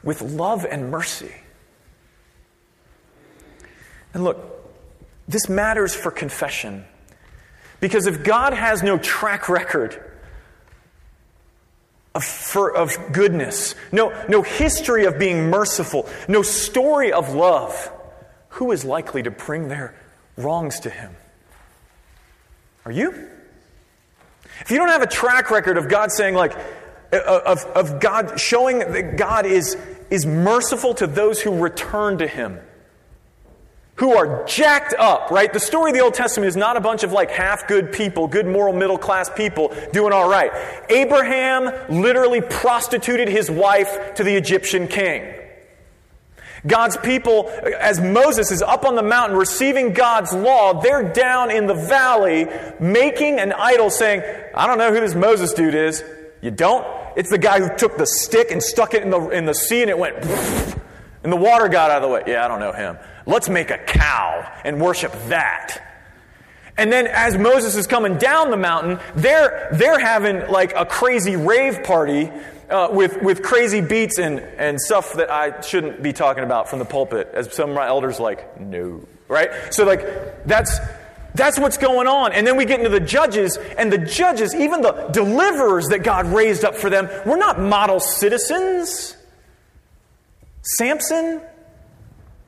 with 0.03 0.21
love 0.23 0.65
and 0.65 0.89
mercy. 0.89 1.33
And 4.15 4.23
look, 4.23 4.39
this 5.27 5.47
matters 5.47 5.93
for 5.93 6.09
confession. 6.09 6.85
Because 7.79 8.07
if 8.07 8.23
God 8.23 8.53
has 8.53 8.83
no 8.83 8.97
track 8.97 9.49
record 9.49 10.01
of, 12.13 12.23
for, 12.23 12.75
of 12.75 12.95
goodness, 13.11 13.75
no, 13.91 14.13
no 14.27 14.41
history 14.41 15.05
of 15.05 15.19
being 15.19 15.49
merciful, 15.49 16.07
no 16.27 16.41
story 16.41 17.11
of 17.11 17.33
love, 17.33 17.91
who 18.49 18.71
is 18.71 18.85
likely 18.85 19.21
to 19.23 19.31
bring 19.31 19.67
their 19.67 19.93
wrongs 20.37 20.79
to 20.81 20.89
Him? 20.89 21.15
Are 22.85 22.91
you? 22.91 23.11
If 24.61 24.71
you 24.71 24.77
don't 24.77 24.87
have 24.87 25.01
a 25.01 25.07
track 25.07 25.51
record 25.51 25.77
of 25.77 25.89
God 25.89 26.11
saying, 26.11 26.35
like, 26.35 26.55
uh, 27.11 27.41
of, 27.45 27.65
of 27.65 27.99
God 27.99 28.39
showing 28.39 28.79
that 28.79 29.17
God 29.17 29.45
is, 29.45 29.75
is 30.09 30.25
merciful 30.25 30.93
to 30.95 31.07
those 31.07 31.41
who 31.41 31.61
return 31.61 32.19
to 32.19 32.27
Him, 32.27 32.59
who 33.95 34.13
are 34.13 34.43
jacked 34.45 34.93
up, 34.97 35.31
right? 35.31 35.51
The 35.51 35.59
story 35.59 35.91
of 35.91 35.95
the 35.95 36.03
Old 36.03 36.13
Testament 36.13 36.49
is 36.49 36.57
not 36.57 36.75
a 36.75 36.81
bunch 36.81 37.03
of 37.03 37.13
like 37.13 37.31
half 37.31 37.67
good 37.67 37.93
people, 37.93 38.27
good 38.27 38.45
moral 38.45 38.73
middle 38.73 38.97
class 38.97 39.29
people 39.29 39.73
doing 39.93 40.11
all 40.11 40.29
right. 40.29 40.51
Abraham 40.89 41.71
literally 41.89 42.41
prostituted 42.41 43.29
his 43.29 43.49
wife 43.49 44.15
to 44.15 44.23
the 44.23 44.35
Egyptian 44.35 44.87
king. 44.87 45.33
God's 46.67 46.97
people, 46.97 47.49
as 47.79 48.01
Moses 48.01 48.51
is 48.51 48.61
up 48.61 48.85
on 48.85 48.95
the 48.95 49.03
mountain 49.03 49.37
receiving 49.37 49.93
God's 49.93 50.33
law, 50.33 50.81
they're 50.81 51.13
down 51.13 51.51
in 51.51 51.67
the 51.67 51.75
valley 51.75 52.47
making 52.79 53.39
an 53.39 53.53
idol 53.53 53.89
saying, 53.89 54.23
I 54.53 54.65
don't 54.65 54.79
know 54.79 54.91
who 54.91 54.99
this 54.99 55.15
Moses 55.15 55.53
dude 55.53 55.75
is. 55.75 56.03
You 56.41 56.51
don't? 56.51 56.85
It's 57.15 57.29
the 57.29 57.37
guy 57.37 57.59
who 57.59 57.73
took 57.77 57.97
the 57.97 58.07
stick 58.07 58.51
and 58.51 58.61
stuck 58.61 58.93
it 58.93 59.03
in 59.03 59.09
the, 59.09 59.29
in 59.29 59.45
the 59.45 59.53
sea 59.53 59.81
and 59.81 59.89
it 59.89 59.97
went, 59.97 60.15
and 61.25 61.33
the 61.33 61.37
water 61.37 61.67
got 61.67 61.89
out 61.89 62.03
of 62.03 62.03
the 62.03 62.13
way. 62.13 62.23
Yeah, 62.27 62.45
I 62.45 62.47
don't 62.47 62.59
know 62.59 62.71
him. 62.71 62.99
Let's 63.25 63.49
make 63.49 63.71
a 63.71 63.79
cow 63.79 64.47
and 64.63 64.79
worship 64.79 65.11
that. 65.29 65.81
And 66.77 66.91
then 66.91 67.07
as 67.07 67.35
Moses 67.35 67.75
is 67.75 67.87
coming 67.87 68.19
down 68.19 68.51
the 68.51 68.57
mountain, 68.57 68.99
they're, 69.15 69.69
they're 69.73 69.97
having 69.97 70.47
like 70.51 70.73
a 70.75 70.85
crazy 70.85 71.35
rave 71.35 71.83
party 71.83 72.31
uh, 72.69 72.89
with, 72.91 73.23
with 73.23 73.41
crazy 73.41 73.81
beats 73.81 74.19
and, 74.19 74.39
and 74.39 74.79
stuff 74.79 75.13
that 75.13 75.31
I 75.31 75.61
shouldn't 75.61 76.03
be 76.03 76.13
talking 76.13 76.43
about 76.43 76.69
from 76.69 76.77
the 76.77 76.85
pulpit, 76.85 77.31
as 77.33 77.51
some 77.51 77.71
of 77.71 77.75
my 77.75 77.87
elders 77.87 78.19
like, 78.19 78.59
no. 78.59 79.07
Right? 79.27 79.49
So, 79.73 79.83
like, 79.83 80.45
that's, 80.45 80.77
that's 81.33 81.57
what's 81.57 81.77
going 81.77 82.07
on. 82.07 82.33
And 82.33 82.45
then 82.45 82.55
we 82.55 82.65
get 82.65 82.79
into 82.79 82.91
the 82.91 82.99
judges, 82.99 83.57
and 83.57 83.91
the 83.91 83.97
judges, 83.97 84.53
even 84.53 84.81
the 84.81 85.09
deliverers 85.11 85.87
that 85.87 86.03
God 86.03 86.27
raised 86.27 86.63
up 86.63 86.75
for 86.75 86.91
them, 86.91 87.09
were 87.25 87.37
not 87.37 87.59
model 87.59 87.99
citizens. 87.99 89.14
Samson, 90.65 91.41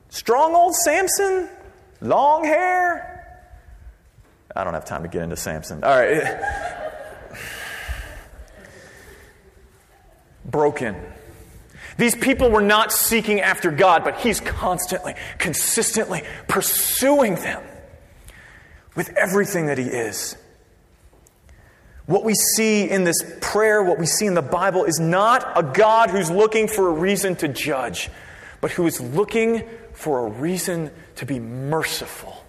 strong 0.08 0.54
old 0.54 0.74
Samson, 0.74 1.48
long 2.00 2.44
hair. 2.44 3.14
I 4.54 4.64
don't 4.64 4.74
have 4.74 4.84
time 4.84 5.02
to 5.02 5.08
get 5.08 5.22
into 5.22 5.36
Samson. 5.36 5.84
All 5.84 5.90
right. 5.90 6.40
broken. 10.44 10.96
These 11.96 12.16
people 12.16 12.50
were 12.50 12.62
not 12.62 12.92
seeking 12.92 13.40
after 13.40 13.70
God, 13.70 14.04
but 14.04 14.18
He's 14.18 14.40
constantly, 14.40 15.14
consistently 15.38 16.22
pursuing 16.48 17.36
them 17.36 17.62
with 18.96 19.10
everything 19.16 19.66
that 19.66 19.78
He 19.78 19.84
is. 19.84 20.36
What 22.08 22.24
we 22.24 22.34
see 22.34 22.88
in 22.88 23.04
this 23.04 23.22
prayer, 23.42 23.82
what 23.82 23.98
we 23.98 24.06
see 24.06 24.24
in 24.24 24.32
the 24.32 24.40
Bible, 24.40 24.84
is 24.84 24.98
not 24.98 25.52
a 25.58 25.62
God 25.62 26.08
who's 26.08 26.30
looking 26.30 26.66
for 26.66 26.88
a 26.88 26.92
reason 26.92 27.36
to 27.36 27.48
judge, 27.48 28.08
but 28.62 28.70
who 28.70 28.86
is 28.86 28.98
looking 28.98 29.68
for 29.92 30.26
a 30.26 30.30
reason 30.30 30.90
to 31.16 31.26
be 31.26 31.38
merciful. 31.38 32.42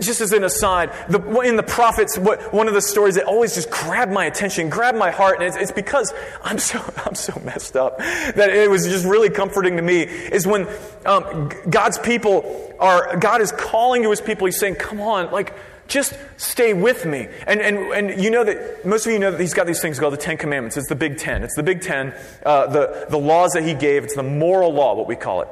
Just 0.00 0.22
as 0.22 0.32
an 0.32 0.44
aside, 0.44 0.94
the, 1.10 1.20
in 1.40 1.56
the 1.56 1.62
prophets, 1.62 2.16
what, 2.16 2.54
one 2.54 2.68
of 2.68 2.74
the 2.74 2.80
stories 2.80 3.16
that 3.16 3.24
always 3.24 3.54
just 3.54 3.68
grabbed 3.70 4.12
my 4.12 4.24
attention, 4.24 4.70
grabbed 4.70 4.96
my 4.96 5.10
heart, 5.10 5.40
and 5.40 5.48
it's, 5.48 5.58
it's, 5.58 5.72
because 5.72 6.14
I'm 6.42 6.58
so, 6.58 6.82
I'm 7.04 7.16
so 7.16 7.38
messed 7.44 7.76
up 7.76 7.98
that 7.98 8.48
it 8.48 8.70
was 8.70 8.86
just 8.86 9.04
really 9.04 9.28
comforting 9.28 9.76
to 9.76 9.82
me, 9.82 10.04
is 10.04 10.46
when 10.46 10.66
um, 11.04 11.50
God's 11.68 11.98
people 11.98 12.74
are, 12.80 13.18
God 13.18 13.42
is 13.42 13.52
calling 13.52 14.04
to 14.04 14.10
his 14.10 14.22
people, 14.22 14.46
he's 14.46 14.58
saying, 14.58 14.76
come 14.76 15.02
on, 15.02 15.30
like, 15.30 15.52
just 15.88 16.16
stay 16.36 16.74
with 16.74 17.04
me. 17.04 17.28
And, 17.46 17.60
and, 17.60 17.78
and 17.92 18.22
you 18.22 18.30
know 18.30 18.44
that, 18.44 18.84
most 18.84 19.06
of 19.06 19.12
you 19.12 19.18
know 19.18 19.30
that 19.30 19.40
he's 19.40 19.54
got 19.54 19.66
these 19.66 19.80
things 19.80 19.98
called 19.98 20.12
the 20.12 20.18
Ten 20.18 20.36
Commandments. 20.36 20.76
It's 20.76 20.88
the 20.88 20.94
Big 20.94 21.18
Ten. 21.18 21.42
It's 21.42 21.56
the 21.56 21.62
Big 21.62 21.82
Ten, 21.82 22.14
uh, 22.44 22.66
the, 22.68 23.06
the 23.08 23.18
laws 23.18 23.52
that 23.52 23.64
he 23.64 23.74
gave. 23.74 24.04
It's 24.04 24.14
the 24.14 24.22
moral 24.22 24.72
law, 24.72 24.94
what 24.94 25.06
we 25.06 25.16
call 25.16 25.42
it. 25.42 25.48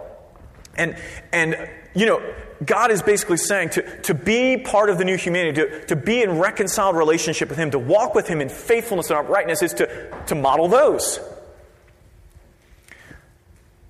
And, 0.77 0.97
and 1.33 1.69
you 1.95 2.07
know, 2.07 2.23
God 2.65 2.91
is 2.91 3.03
basically 3.03 3.37
saying 3.37 3.71
to, 3.71 4.01
to 4.03 4.15
be 4.15 4.57
part 4.57 4.89
of 4.89 4.99
the 4.99 5.05
new 5.05 5.17
humanity, 5.17 5.61
to, 5.61 5.87
to 5.87 5.97
be 5.97 6.23
in 6.23 6.39
reconciled 6.39 6.97
relationship 6.97 7.49
with 7.49 7.59
Him, 7.59 7.71
to 7.73 7.79
walk 7.79 8.15
with 8.15 8.29
Him 8.29 8.41
in 8.41 8.49
faithfulness 8.49 9.11
and 9.11 9.19
uprightness, 9.19 9.63
is 9.63 9.75
to, 9.75 10.25
to 10.27 10.35
model 10.35 10.69
those. 10.69 11.21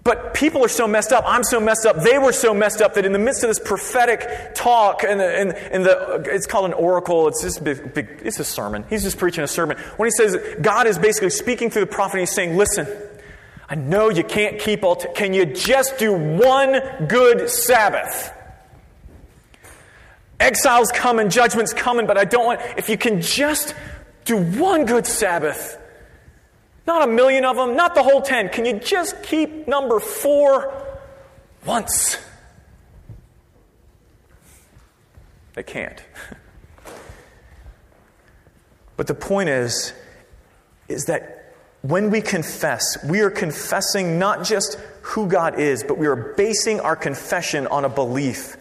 But 0.04 0.34
people 0.34 0.64
are 0.64 0.68
so 0.68 0.88
messed 0.88 1.12
up. 1.12 1.24
I'm 1.26 1.44
so 1.44 1.60
messed 1.60 1.86
up. 1.86 2.02
They 2.02 2.18
were 2.18 2.32
so 2.32 2.52
messed 2.52 2.82
up 2.82 2.94
that 2.94 3.04
in 3.04 3.12
the 3.12 3.20
midst 3.20 3.44
of 3.44 3.50
this 3.50 3.60
prophetic 3.60 4.54
talk, 4.54 5.04
and, 5.04 5.20
and, 5.20 5.52
and 5.52 5.84
the, 5.84 6.24
it's 6.26 6.46
called 6.46 6.64
an 6.64 6.72
oracle, 6.72 7.28
it's 7.28 7.42
just 7.42 7.62
big, 7.62 7.94
big, 7.94 8.20
it's 8.24 8.40
a 8.40 8.44
sermon. 8.44 8.84
He's 8.90 9.04
just 9.04 9.18
preaching 9.18 9.44
a 9.44 9.48
sermon. 9.48 9.76
When 9.96 10.08
he 10.08 10.10
says 10.10 10.36
God 10.60 10.88
is 10.88 10.98
basically 10.98 11.30
speaking 11.30 11.70
through 11.70 11.84
the 11.84 11.92
prophet, 11.92 12.18
he's 12.18 12.32
saying, 12.32 12.56
Listen, 12.56 12.88
I 13.68 13.76
know 13.76 14.08
you 14.08 14.24
can't 14.24 14.58
keep 14.58 14.82
all. 14.82 14.96
T- 14.96 15.08
can 15.14 15.34
you 15.34 15.46
just 15.46 15.98
do 15.98 16.12
one 16.12 17.06
good 17.06 17.48
Sabbath? 17.48 18.32
Exile's 20.40 20.90
coming, 20.90 21.30
judgment's 21.30 21.72
coming, 21.72 22.08
but 22.08 22.18
I 22.18 22.24
don't 22.24 22.44
want, 22.44 22.60
if 22.76 22.88
you 22.88 22.98
can 22.98 23.20
just 23.20 23.76
do 24.24 24.36
one 24.36 24.84
good 24.84 25.06
Sabbath, 25.06 25.78
not 26.86 27.08
a 27.08 27.12
million 27.12 27.44
of 27.44 27.56
them, 27.56 27.76
not 27.76 27.94
the 27.94 28.02
whole 28.02 28.22
ten, 28.22 28.48
can 28.48 28.64
you 28.64 28.78
just 28.78 29.22
keep 29.22 29.68
number 29.68 30.00
four 30.00 30.72
once? 31.64 32.16
They 35.54 35.62
can't. 35.62 36.02
but 38.96 39.06
the 39.06 39.14
point 39.14 39.48
is, 39.48 39.92
is 40.88 41.06
that 41.06 41.54
when 41.82 42.10
we 42.10 42.20
confess, 42.20 42.96
we 43.04 43.20
are 43.20 43.30
confessing 43.30 44.18
not 44.18 44.44
just 44.44 44.78
who 45.02 45.26
God 45.26 45.58
is, 45.58 45.82
but 45.82 45.98
we 45.98 46.06
are 46.06 46.34
basing 46.36 46.80
our 46.80 46.96
confession 46.96 47.66
on 47.66 47.84
a 47.84 47.88
belief 47.88 48.56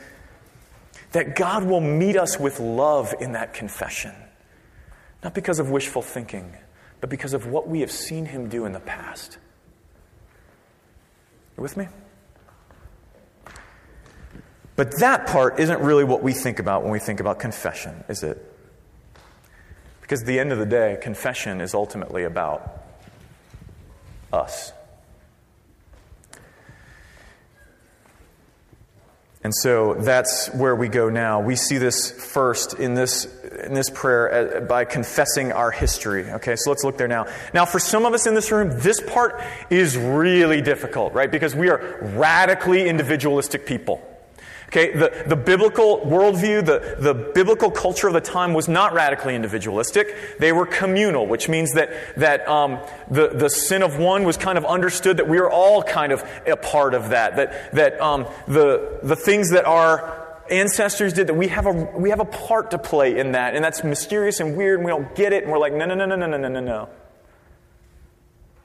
that 1.12 1.36
God 1.36 1.66
will 1.66 1.82
meet 1.82 2.18
us 2.18 2.40
with 2.40 2.60
love 2.60 3.14
in 3.20 3.34
that 3.34 3.54
confession. 3.54 4.14
Not 5.24 5.36
because 5.36 5.60
of 5.60 5.70
wishful 5.70 6.02
thinking, 6.02 6.56
but 7.02 7.10
because 7.10 7.34
of 7.34 7.48
what 7.48 7.68
we 7.68 7.82
have 7.82 7.92
seen 7.92 8.26
Him 8.26 8.48
do 8.48 8.66
in 8.66 8.72
the 8.72 8.80
past. 8.80 9.38
You 11.58 11.64
with 11.64 11.76
me? 11.76 11.88
But 14.76 15.00
that 15.00 15.28
part 15.28 15.60
isn't 15.60 15.82
really 15.82 16.04
what 16.04 16.24
we 16.24 16.34
think 16.34 16.60
about 16.60 16.84
when 16.84 16.92
we 16.92 17.00
think 17.00 17.20
about 17.20 17.40
confession, 17.40 18.04
is 18.08 18.24
it? 18.24 18.38
Because 20.02 20.22
at 20.22 20.28
the 20.28 20.40
end 20.40 20.52
of 20.52 20.60
the 20.60 20.66
day, 20.66 20.98
confession 21.02 21.62
is 21.62 21.74
ultimately 21.74 22.24
about 22.24 22.84
us. 24.32 24.72
And 29.44 29.56
so 29.56 29.96
that's 29.96 30.50
where 30.54 30.76
we 30.76 30.88
go 30.88 31.10
now. 31.10 31.40
We 31.40 31.56
see 31.56 31.80
this 31.80 32.12
first 32.12 32.76
in 32.76 32.94
this, 32.94 33.26
in 33.64 33.74
this 33.74 33.90
prayer 33.90 34.58
uh, 34.58 34.60
by 34.62 34.86
confessing 34.86 35.52
our 35.52 35.72
history. 35.72 36.30
Okay, 36.30 36.56
so 36.56 36.70
let's 36.70 36.84
look 36.84 36.98
there 36.98 37.08
now. 37.08 37.26
Now, 37.54 37.66
for 37.66 37.80
some 37.80 38.06
of 38.06 38.14
us 38.14 38.28
in 38.28 38.36
this 38.36 38.52
room, 38.52 38.70
this 38.80 39.02
part 39.02 39.42
is 39.72 39.98
really 39.98 40.62
difficult, 40.62 41.14
right? 41.14 41.32
Because 41.32 41.56
we 41.56 41.70
are 41.70 41.98
radically 42.16 42.88
individualistic 42.88 43.66
people. 43.66 44.00
Okay, 44.72 44.94
the, 44.94 45.26
the 45.28 45.36
biblical 45.36 46.00
worldview, 46.00 46.66
the, 46.66 46.96
the 46.98 47.14
biblical 47.14 47.70
culture 47.70 48.08
of 48.08 48.14
the 48.14 48.22
time 48.22 48.54
was 48.54 48.70
not 48.70 48.94
radically 48.94 49.36
individualistic. 49.36 50.16
They 50.40 50.54
were 50.54 50.66
communal, 50.66 51.28
which 51.28 51.50
means 51.50 51.74
that, 51.74 51.90
that 52.16 52.48
um, 52.48 52.80
the, 53.10 53.28
the 53.28 53.50
sin 53.50 53.84
of 53.84 54.00
one 54.00 54.24
was 54.24 54.38
kind 54.38 54.58
of 54.58 54.64
understood 54.64 55.18
that 55.18 55.28
we 55.28 55.40
are 55.40 55.52
all 55.52 55.84
kind 55.84 56.14
of 56.14 56.24
a 56.48 56.56
part 56.56 56.94
of 56.94 57.10
that. 57.10 57.36
That, 57.36 57.74
that 57.74 58.00
um, 58.00 58.26
the, 58.48 59.00
the 59.04 59.18
things 59.18 59.50
that 59.50 59.66
our 59.66 60.40
ancestors 60.50 61.12
did, 61.12 61.28
that 61.28 61.34
we 61.34 61.50
have, 61.50 61.66
a, 61.66 61.74
we 61.74 62.12
have 62.12 62.22
a 62.22 62.26
part 62.26 62.72
to 62.72 62.78
play 62.78 63.20
in 63.20 63.34
that. 63.34 63.56
And 63.56 63.66
that's 63.66 63.84
mysterious 63.84 64.40
and 64.40 64.56
weird, 64.56 64.80
and 64.80 64.86
we 64.86 64.92
don't 64.92 65.14
get 65.16 65.34
it, 65.34 65.44
and 65.44 65.52
we're 65.52 65.60
like, 65.60 65.74
no, 65.74 65.84
no, 65.84 65.96
no, 65.96 66.06
no, 66.06 66.16
no, 66.16 66.28
no, 66.28 66.48
no, 66.48 66.60
no. 66.62 66.90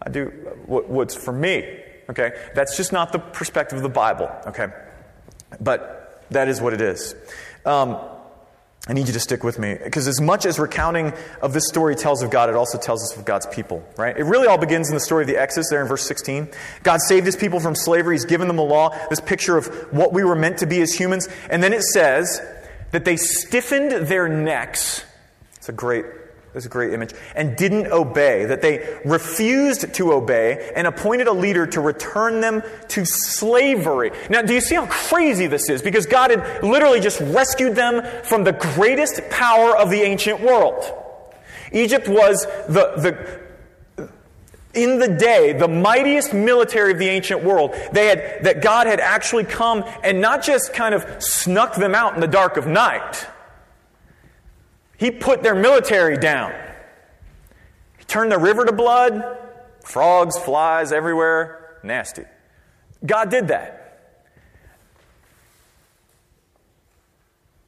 I 0.00 0.10
do 0.10 0.26
what, 0.66 0.88
what's 0.88 1.16
for 1.16 1.32
me. 1.32 1.80
Okay? 2.08 2.30
That's 2.54 2.76
just 2.76 2.92
not 2.92 3.10
the 3.10 3.18
perspective 3.18 3.76
of 3.76 3.82
the 3.82 3.88
Bible. 3.88 4.30
Okay? 4.46 4.68
But 5.60 6.24
that 6.30 6.48
is 6.48 6.60
what 6.60 6.72
it 6.72 6.80
is. 6.80 7.14
Um, 7.64 7.98
I 8.88 8.92
need 8.92 9.08
you 9.08 9.12
to 9.14 9.20
stick 9.20 9.42
with 9.42 9.58
me 9.58 9.76
because 9.82 10.06
as 10.06 10.20
much 10.20 10.46
as 10.46 10.60
recounting 10.60 11.12
of 11.42 11.52
this 11.52 11.66
story 11.66 11.96
tells 11.96 12.22
of 12.22 12.30
God, 12.30 12.48
it 12.48 12.54
also 12.54 12.78
tells 12.78 13.02
us 13.02 13.16
of 13.16 13.24
God's 13.24 13.46
people, 13.46 13.84
right? 13.96 14.16
It 14.16 14.22
really 14.22 14.46
all 14.46 14.58
begins 14.58 14.88
in 14.88 14.94
the 14.94 15.00
story 15.00 15.24
of 15.24 15.28
the 15.28 15.36
Exodus 15.36 15.70
there 15.70 15.82
in 15.82 15.88
verse 15.88 16.06
16. 16.06 16.48
God 16.84 17.00
saved 17.00 17.26
his 17.26 17.34
people 17.34 17.58
from 17.58 17.74
slavery. 17.74 18.14
He's 18.14 18.24
given 18.24 18.46
them 18.46 18.56
the 18.56 18.62
law, 18.62 18.96
this 19.08 19.20
picture 19.20 19.56
of 19.56 19.66
what 19.92 20.12
we 20.12 20.22
were 20.22 20.36
meant 20.36 20.58
to 20.58 20.66
be 20.66 20.80
as 20.82 20.92
humans. 20.92 21.28
And 21.50 21.64
then 21.64 21.72
it 21.72 21.82
says 21.82 22.40
that 22.92 23.04
they 23.04 23.16
stiffened 23.16 23.90
their 24.06 24.28
necks. 24.28 25.04
It's 25.56 25.68
a 25.68 25.72
great 25.72 26.04
that's 26.56 26.64
a 26.64 26.70
great 26.70 26.94
image. 26.94 27.12
And 27.34 27.54
didn't 27.54 27.88
obey, 27.88 28.46
that 28.46 28.62
they 28.62 28.98
refused 29.04 29.92
to 29.92 30.12
obey 30.14 30.72
and 30.74 30.86
appointed 30.86 31.26
a 31.26 31.32
leader 31.32 31.66
to 31.66 31.82
return 31.82 32.40
them 32.40 32.62
to 32.88 33.04
slavery. 33.04 34.10
Now, 34.30 34.40
do 34.40 34.54
you 34.54 34.62
see 34.62 34.74
how 34.74 34.86
crazy 34.86 35.48
this 35.48 35.68
is? 35.68 35.82
Because 35.82 36.06
God 36.06 36.30
had 36.30 36.64
literally 36.64 37.00
just 37.00 37.20
rescued 37.20 37.76
them 37.76 38.02
from 38.24 38.44
the 38.44 38.52
greatest 38.52 39.20
power 39.28 39.76
of 39.76 39.90
the 39.90 40.00
ancient 40.00 40.40
world. 40.40 40.82
Egypt 41.72 42.08
was 42.08 42.46
the, 42.68 42.94
the 42.96 44.08
in 44.72 44.98
the 44.98 45.08
day, 45.08 45.52
the 45.52 45.68
mightiest 45.68 46.32
military 46.32 46.92
of 46.92 46.98
the 46.98 47.08
ancient 47.10 47.44
world, 47.44 47.74
they 47.92 48.06
had, 48.06 48.44
that 48.44 48.62
God 48.62 48.86
had 48.86 48.98
actually 48.98 49.44
come 49.44 49.84
and 50.02 50.22
not 50.22 50.42
just 50.42 50.72
kind 50.72 50.94
of 50.94 51.22
snuck 51.22 51.74
them 51.74 51.94
out 51.94 52.14
in 52.14 52.22
the 52.22 52.26
dark 52.26 52.56
of 52.56 52.66
night. 52.66 53.26
He 54.96 55.10
put 55.10 55.42
their 55.42 55.54
military 55.54 56.16
down. 56.16 56.52
He 57.98 58.04
turned 58.04 58.32
the 58.32 58.38
river 58.38 58.64
to 58.64 58.72
blood, 58.72 59.38
frogs, 59.84 60.38
flies 60.38 60.92
everywhere, 60.92 61.78
nasty. 61.82 62.24
God 63.04 63.30
did 63.30 63.48
that. 63.48 63.82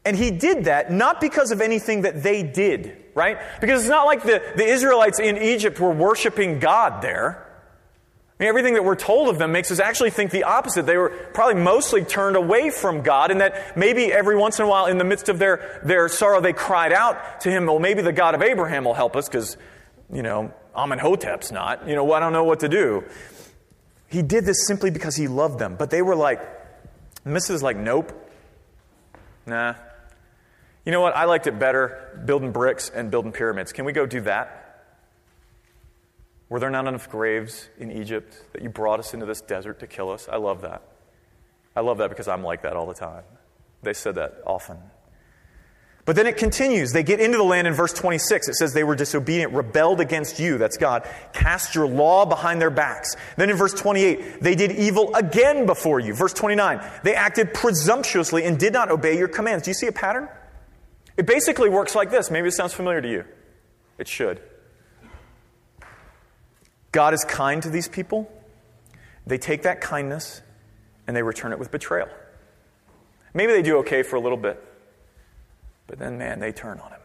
And 0.05 0.17
he 0.17 0.31
did 0.31 0.65
that 0.65 0.91
not 0.91 1.21
because 1.21 1.51
of 1.51 1.61
anything 1.61 2.03
that 2.03 2.23
they 2.23 2.43
did, 2.43 2.97
right? 3.15 3.39
Because 3.61 3.83
it's 3.83 3.91
not 3.91 4.07
like 4.07 4.23
the, 4.23 4.43
the 4.57 4.65
Israelites 4.65 5.21
in 5.21 5.37
Egypt 5.37 5.79
were 5.79 5.91
worshiping 5.91 6.61
God 6.61 7.03
there. 7.03 7.48
I 8.39 8.45
mean, 8.45 8.49
everything 8.51 8.75
that 8.75 8.85
we're 8.85 8.95
told 8.95 9.29
of 9.29 9.39
them 9.39 9.51
makes 9.51 9.73
us 9.73 9.81
actually 9.81 10.11
think 10.11 10.31
the 10.31 10.45
opposite. 10.45 10.87
They 10.87 10.97
were 10.97 11.09
probably 11.09 11.61
mostly 11.61 12.05
turned 12.05 12.37
away 12.37 12.71
from 12.71 13.03
God, 13.03 13.33
and 13.33 13.41
that 13.41 13.77
maybe 13.77 14.13
every 14.13 14.37
once 14.37 14.61
in 14.61 14.65
a 14.65 14.69
while, 14.69 14.87
in 14.87 14.97
the 14.97 15.05
midst 15.05 15.29
of 15.29 15.41
their, 15.41 15.81
their 15.85 16.09
sorrow, 16.09 16.41
they 16.41 16.53
cried 16.53 16.93
out 16.93 17.41
to 17.41 17.51
Him, 17.51 17.67
well, 17.67 17.81
maybe 17.81 18.01
the 18.01 18.13
God 18.13 18.37
of 18.37 18.43
Abraham 18.43 18.85
will 18.85 18.95
help 18.95 19.17
us, 19.17 19.29
because, 19.29 19.57
you 20.13 20.23
know, 20.23 20.55
Amenhotep's 20.77 21.51
not. 21.51 21.89
You 21.89 21.97
know, 21.97 22.13
I 22.13 22.21
don't 22.21 22.33
know 22.33 22.45
what 22.45 22.61
to 22.61 22.69
do. 22.69 23.05
He 24.07 24.23
did 24.23 24.45
this 24.45 24.69
simply 24.69 24.91
because 24.91 25.17
He 25.17 25.27
loved 25.27 25.59
them. 25.59 25.75
But 25.77 25.91
they 25.91 26.03
were 26.03 26.15
like, 26.15 26.41
Mrs. 27.27 27.63
like, 27.63 27.77
nope. 27.77 28.13
Nah, 29.47 29.75
you 30.85 30.93
know 30.93 31.01
what? 31.01 31.17
I 31.17 31.25
liked 31.25 31.47
it 31.47 31.59
better 31.59 32.23
building 32.25 32.53
bricks 32.53 32.89
and 32.89 33.11
building 33.11 33.33
pyramids. 33.33 33.73
Can 33.73 33.85
we 33.85 33.93
go 33.93 34.07
do 34.07 34.21
that? 34.23 34.68
Were 36.49 36.59
there 36.59 36.71
not 36.71 36.87
enough 36.87 37.11
graves 37.11 37.69
in 37.79 37.91
Egypt 37.91 38.35
that 38.53 38.63
you 38.63 38.71
brought 38.71 39.01
us 39.01 39.13
into 39.13 39.27
this 39.27 39.41
desert 39.41 39.81
to 39.81 39.87
kill 39.87 40.11
us? 40.11 40.29
I 40.31 40.37
love 40.37 40.63
that. 40.63 40.83
I 41.77 41.81
love 41.81 41.99
that 41.99 42.09
because 42.09 42.29
I'm 42.29 42.43
like 42.43 42.63
that 42.63 42.75
all 42.75 42.87
the 42.87 42.95
time. 42.95 43.25
They 43.83 43.93
said 43.93 44.15
that 44.17 44.43
often. 44.47 44.79
But 46.09 46.17
then 46.17 46.27
it 46.27 46.39
continues. 46.39 46.93
They 46.93 47.03
get 47.03 47.21
into 47.21 47.37
the 47.37 47.45
land 47.45 47.67
in 47.67 47.75
verse 47.75 47.93
26. 47.93 48.49
It 48.49 48.55
says 48.55 48.73
they 48.73 48.83
were 48.83 48.97
disobedient, 48.97 49.53
rebelled 49.53 50.01
against 50.01 50.41
you, 50.41 50.57
that's 50.57 50.79
God, 50.79 51.07
cast 51.35 51.75
your 51.75 51.87
law 51.87 52.25
behind 52.25 52.63
their 52.63 52.71
backs. 52.71 53.15
Then 53.37 53.51
in 53.51 53.57
verse 53.57 53.75
28, 53.75 54.43
they 54.43 54.55
did 54.55 54.73
evil 54.73 55.15
again 55.15 55.67
before 55.67 56.01
you. 56.01 56.15
Verse 56.15 56.33
29, 56.33 56.81
they 57.05 57.15
acted 57.15 57.53
presumptuously 57.53 58.45
and 58.45 58.59
did 58.59 58.73
not 58.73 58.91
obey 58.91 59.19
your 59.19 59.29
commands. 59.29 59.65
Do 59.65 59.71
you 59.71 59.75
see 59.75 59.87
a 59.87 59.93
pattern? 59.93 60.31
It 61.19 61.27
basically 61.27 61.69
works 61.69 61.95
like 61.95 62.11
this. 62.11 62.31
Maybe 62.31 62.49
it 62.49 62.53
sounds 62.53 62.73
familiar 62.73 63.03
to 63.03 63.11
you. 63.11 63.25
It 63.99 64.09
should. 64.09 64.41
God 66.93 67.15
is 67.15 67.25
kind 67.25 67.63
to 67.63 67.71
these 67.71 67.89
people. 67.89 68.31
They 69.27 69.39
take 69.39 69.63
that 69.63 69.81
kindness 69.81 70.43
and 71.07 71.17
they 71.17 71.23
return 71.23 71.53
it 71.53 71.59
with 71.59 71.71
betrayal. 71.71 72.09
Maybe 73.35 73.53
they 73.53 73.63
do 73.63 73.79
okay 73.79 74.03
for 74.03 74.17
a 74.17 74.21
little 74.21 74.39
bit, 74.39 74.63
but 75.87 75.99
then, 75.99 76.19
man, 76.19 76.41
they 76.41 76.53
turn 76.53 76.81
on 76.81 76.91
him. 76.91 77.01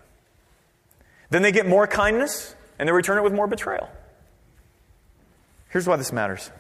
Then 1.29 1.41
they 1.41 1.51
get 1.51 1.67
more 1.67 1.87
kindness 1.87 2.55
and 2.79 2.87
they 2.87 2.93
return 2.93 3.17
it 3.17 3.23
with 3.23 3.33
more 3.33 3.47
betrayal. 3.47 3.89
Here's 5.69 5.87
why 5.87 5.95
this 5.95 6.11
matters. 6.11 6.51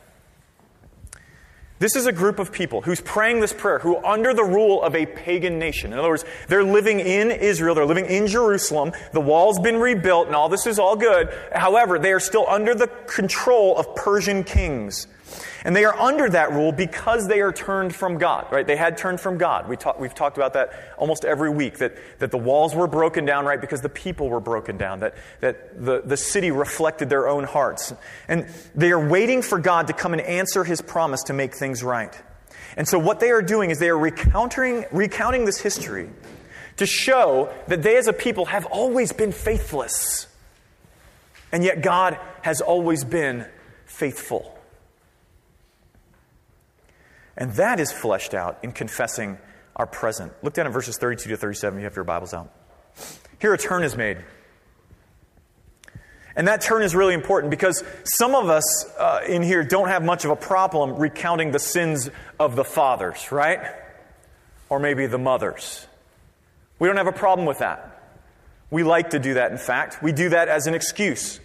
This 1.83 1.97
is 1.97 2.05
a 2.05 2.13
group 2.13 2.39
of 2.39 2.53
people 2.53 2.79
who's 2.79 3.01
praying 3.01 3.41
this 3.41 3.51
prayer 3.51 3.77
who 3.77 3.97
are 3.97 4.05
under 4.05 4.33
the 4.33 4.45
rule 4.45 4.81
of 4.81 4.95
a 4.95 5.05
pagan 5.05 5.59
nation. 5.59 5.91
In 5.91 5.99
other 5.99 6.07
words, 6.07 6.23
they're 6.47 6.63
living 6.63 7.01
in 7.01 7.29
Israel, 7.29 7.75
they're 7.75 7.85
living 7.85 8.05
in 8.05 8.25
Jerusalem, 8.25 8.93
the 9.11 9.19
wall's 9.19 9.59
been 9.59 9.75
rebuilt, 9.75 10.27
and 10.27 10.33
all 10.33 10.47
this 10.47 10.65
is 10.65 10.79
all 10.79 10.95
good. 10.95 11.27
However, 11.53 11.99
they 11.99 12.13
are 12.13 12.21
still 12.21 12.45
under 12.47 12.73
the 12.73 12.87
control 12.87 13.75
of 13.75 13.95
Persian 13.95 14.45
kings. 14.45 15.07
And 15.63 15.75
they 15.75 15.85
are 15.85 15.97
under 15.97 16.29
that 16.29 16.51
rule 16.51 16.71
because 16.71 17.27
they 17.27 17.41
are 17.41 17.51
turned 17.51 17.95
from 17.95 18.17
God, 18.17 18.51
right? 18.51 18.65
They 18.65 18.75
had 18.75 18.97
turned 18.97 19.19
from 19.19 19.37
God. 19.37 19.67
We 19.67 19.77
talk, 19.77 19.99
we've 19.99 20.13
talked 20.13 20.37
about 20.37 20.53
that 20.53 20.73
almost 20.97 21.25
every 21.25 21.49
week, 21.49 21.77
that, 21.77 21.95
that 22.19 22.31
the 22.31 22.37
walls 22.37 22.75
were 22.75 22.87
broken 22.87 23.25
down, 23.25 23.45
right? 23.45 23.59
Because 23.59 23.81
the 23.81 23.89
people 23.89 24.29
were 24.29 24.39
broken 24.39 24.77
down, 24.77 24.99
that, 24.99 25.15
that 25.41 25.83
the, 25.83 26.01
the 26.01 26.17
city 26.17 26.51
reflected 26.51 27.09
their 27.09 27.27
own 27.27 27.43
hearts. 27.43 27.93
And 28.27 28.47
they 28.75 28.91
are 28.91 29.07
waiting 29.07 29.41
for 29.41 29.59
God 29.59 29.87
to 29.87 29.93
come 29.93 30.13
and 30.13 30.21
answer 30.21 30.63
his 30.63 30.81
promise 30.81 31.23
to 31.23 31.33
make 31.33 31.55
things 31.55 31.83
right. 31.83 32.13
And 32.75 32.87
so 32.87 32.97
what 32.97 33.19
they 33.19 33.31
are 33.31 33.41
doing 33.41 33.69
is 33.69 33.79
they 33.79 33.89
are 33.89 33.97
recounting, 33.97 34.85
recounting 34.91 35.45
this 35.45 35.59
history 35.59 36.09
to 36.77 36.85
show 36.85 37.53
that 37.67 37.83
they 37.83 37.97
as 37.97 38.07
a 38.07 38.13
people 38.13 38.45
have 38.45 38.65
always 38.65 39.13
been 39.13 39.31
faithless. 39.31 40.27
And 41.51 41.63
yet 41.63 41.81
God 41.81 42.17
has 42.41 42.61
always 42.61 43.03
been 43.03 43.45
faithful. 43.85 44.57
And 47.37 47.51
that 47.53 47.79
is 47.79 47.91
fleshed 47.91 48.33
out 48.33 48.59
in 48.63 48.71
confessing 48.71 49.37
our 49.75 49.87
present. 49.87 50.33
Look 50.43 50.53
down 50.53 50.67
at 50.67 50.73
verses 50.73 50.97
32 50.97 51.29
to 51.29 51.37
37. 51.37 51.79
You 51.79 51.85
have 51.85 51.95
your 51.95 52.05
Bibles 52.05 52.33
out. 52.33 52.51
Here 53.39 53.53
a 53.53 53.57
turn 53.57 53.83
is 53.83 53.97
made. 53.97 54.17
And 56.35 56.47
that 56.47 56.61
turn 56.61 56.81
is 56.81 56.95
really 56.95 57.13
important 57.13 57.51
because 57.51 57.83
some 58.03 58.33
of 58.33 58.49
us 58.49 58.85
uh, 58.97 59.21
in 59.27 59.43
here 59.43 59.63
don't 59.63 59.89
have 59.89 60.03
much 60.03 60.25
of 60.25 60.31
a 60.31 60.35
problem 60.35 60.95
recounting 60.95 61.51
the 61.51 61.59
sins 61.59 62.09
of 62.39 62.55
the 62.55 62.63
fathers, 62.63 63.31
right? 63.31 63.59
Or 64.69 64.79
maybe 64.79 65.05
the 65.05 65.19
mothers. 65.19 65.85
We 66.79 66.87
don't 66.87 66.97
have 66.97 67.07
a 67.07 67.11
problem 67.11 67.45
with 67.45 67.59
that. 67.59 68.01
We 68.71 68.81
like 68.83 69.11
to 69.11 69.19
do 69.19 69.35
that, 69.35 69.51
in 69.51 69.59
fact. 69.59 70.01
We 70.01 70.11
do 70.11 70.29
that 70.29 70.47
as 70.47 70.65
an 70.65 70.73
excuse. 70.73 71.39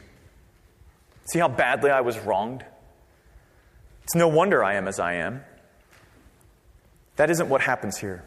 See 1.31 1.39
how 1.39 1.49
badly 1.49 1.91
I 1.91 2.01
was 2.01 2.19
wronged? 2.19 2.65
It's 4.05 4.15
no 4.15 4.29
wonder 4.29 4.65
I 4.65 4.77
am 4.77 4.89
as 4.89 4.99
I 4.99 5.15
am. 5.15 5.45
That 7.19 7.31
isn't 7.31 7.49
what 7.49 7.61
happens 7.61 7.99
here. 7.99 8.23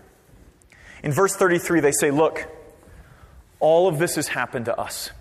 In 1.02 1.14
verse 1.14 1.34
33, 1.36 1.80
they 1.80 1.94
say, 1.94 2.12
Look, 2.12 2.46
all 3.62 3.88
of 3.88 4.00
this 4.00 4.16
has 4.16 4.28
happened 4.28 4.66
to 4.66 4.78
us. 4.78 5.12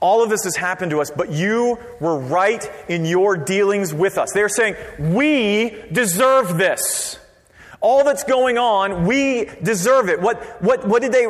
All 0.00 0.22
of 0.22 0.28
this 0.28 0.44
has 0.44 0.56
happened 0.56 0.90
to 0.90 1.00
us, 1.00 1.10
but 1.10 1.30
you 1.30 1.78
were 2.00 2.18
right 2.18 2.70
in 2.88 3.06
your 3.06 3.36
dealings 3.36 3.94
with 3.94 4.18
us. 4.18 4.32
They're 4.32 4.50
saying, 4.50 4.76
We 4.98 5.74
deserve 5.90 6.58
this. 6.58 7.18
All 7.80 8.04
that's 8.04 8.24
going 8.24 8.58
on, 8.58 9.06
we 9.06 9.48
deserve 9.62 10.10
it. 10.10 10.20
What, 10.20 10.62
what, 10.62 10.86
what 10.86 11.00
did 11.00 11.12
they, 11.12 11.24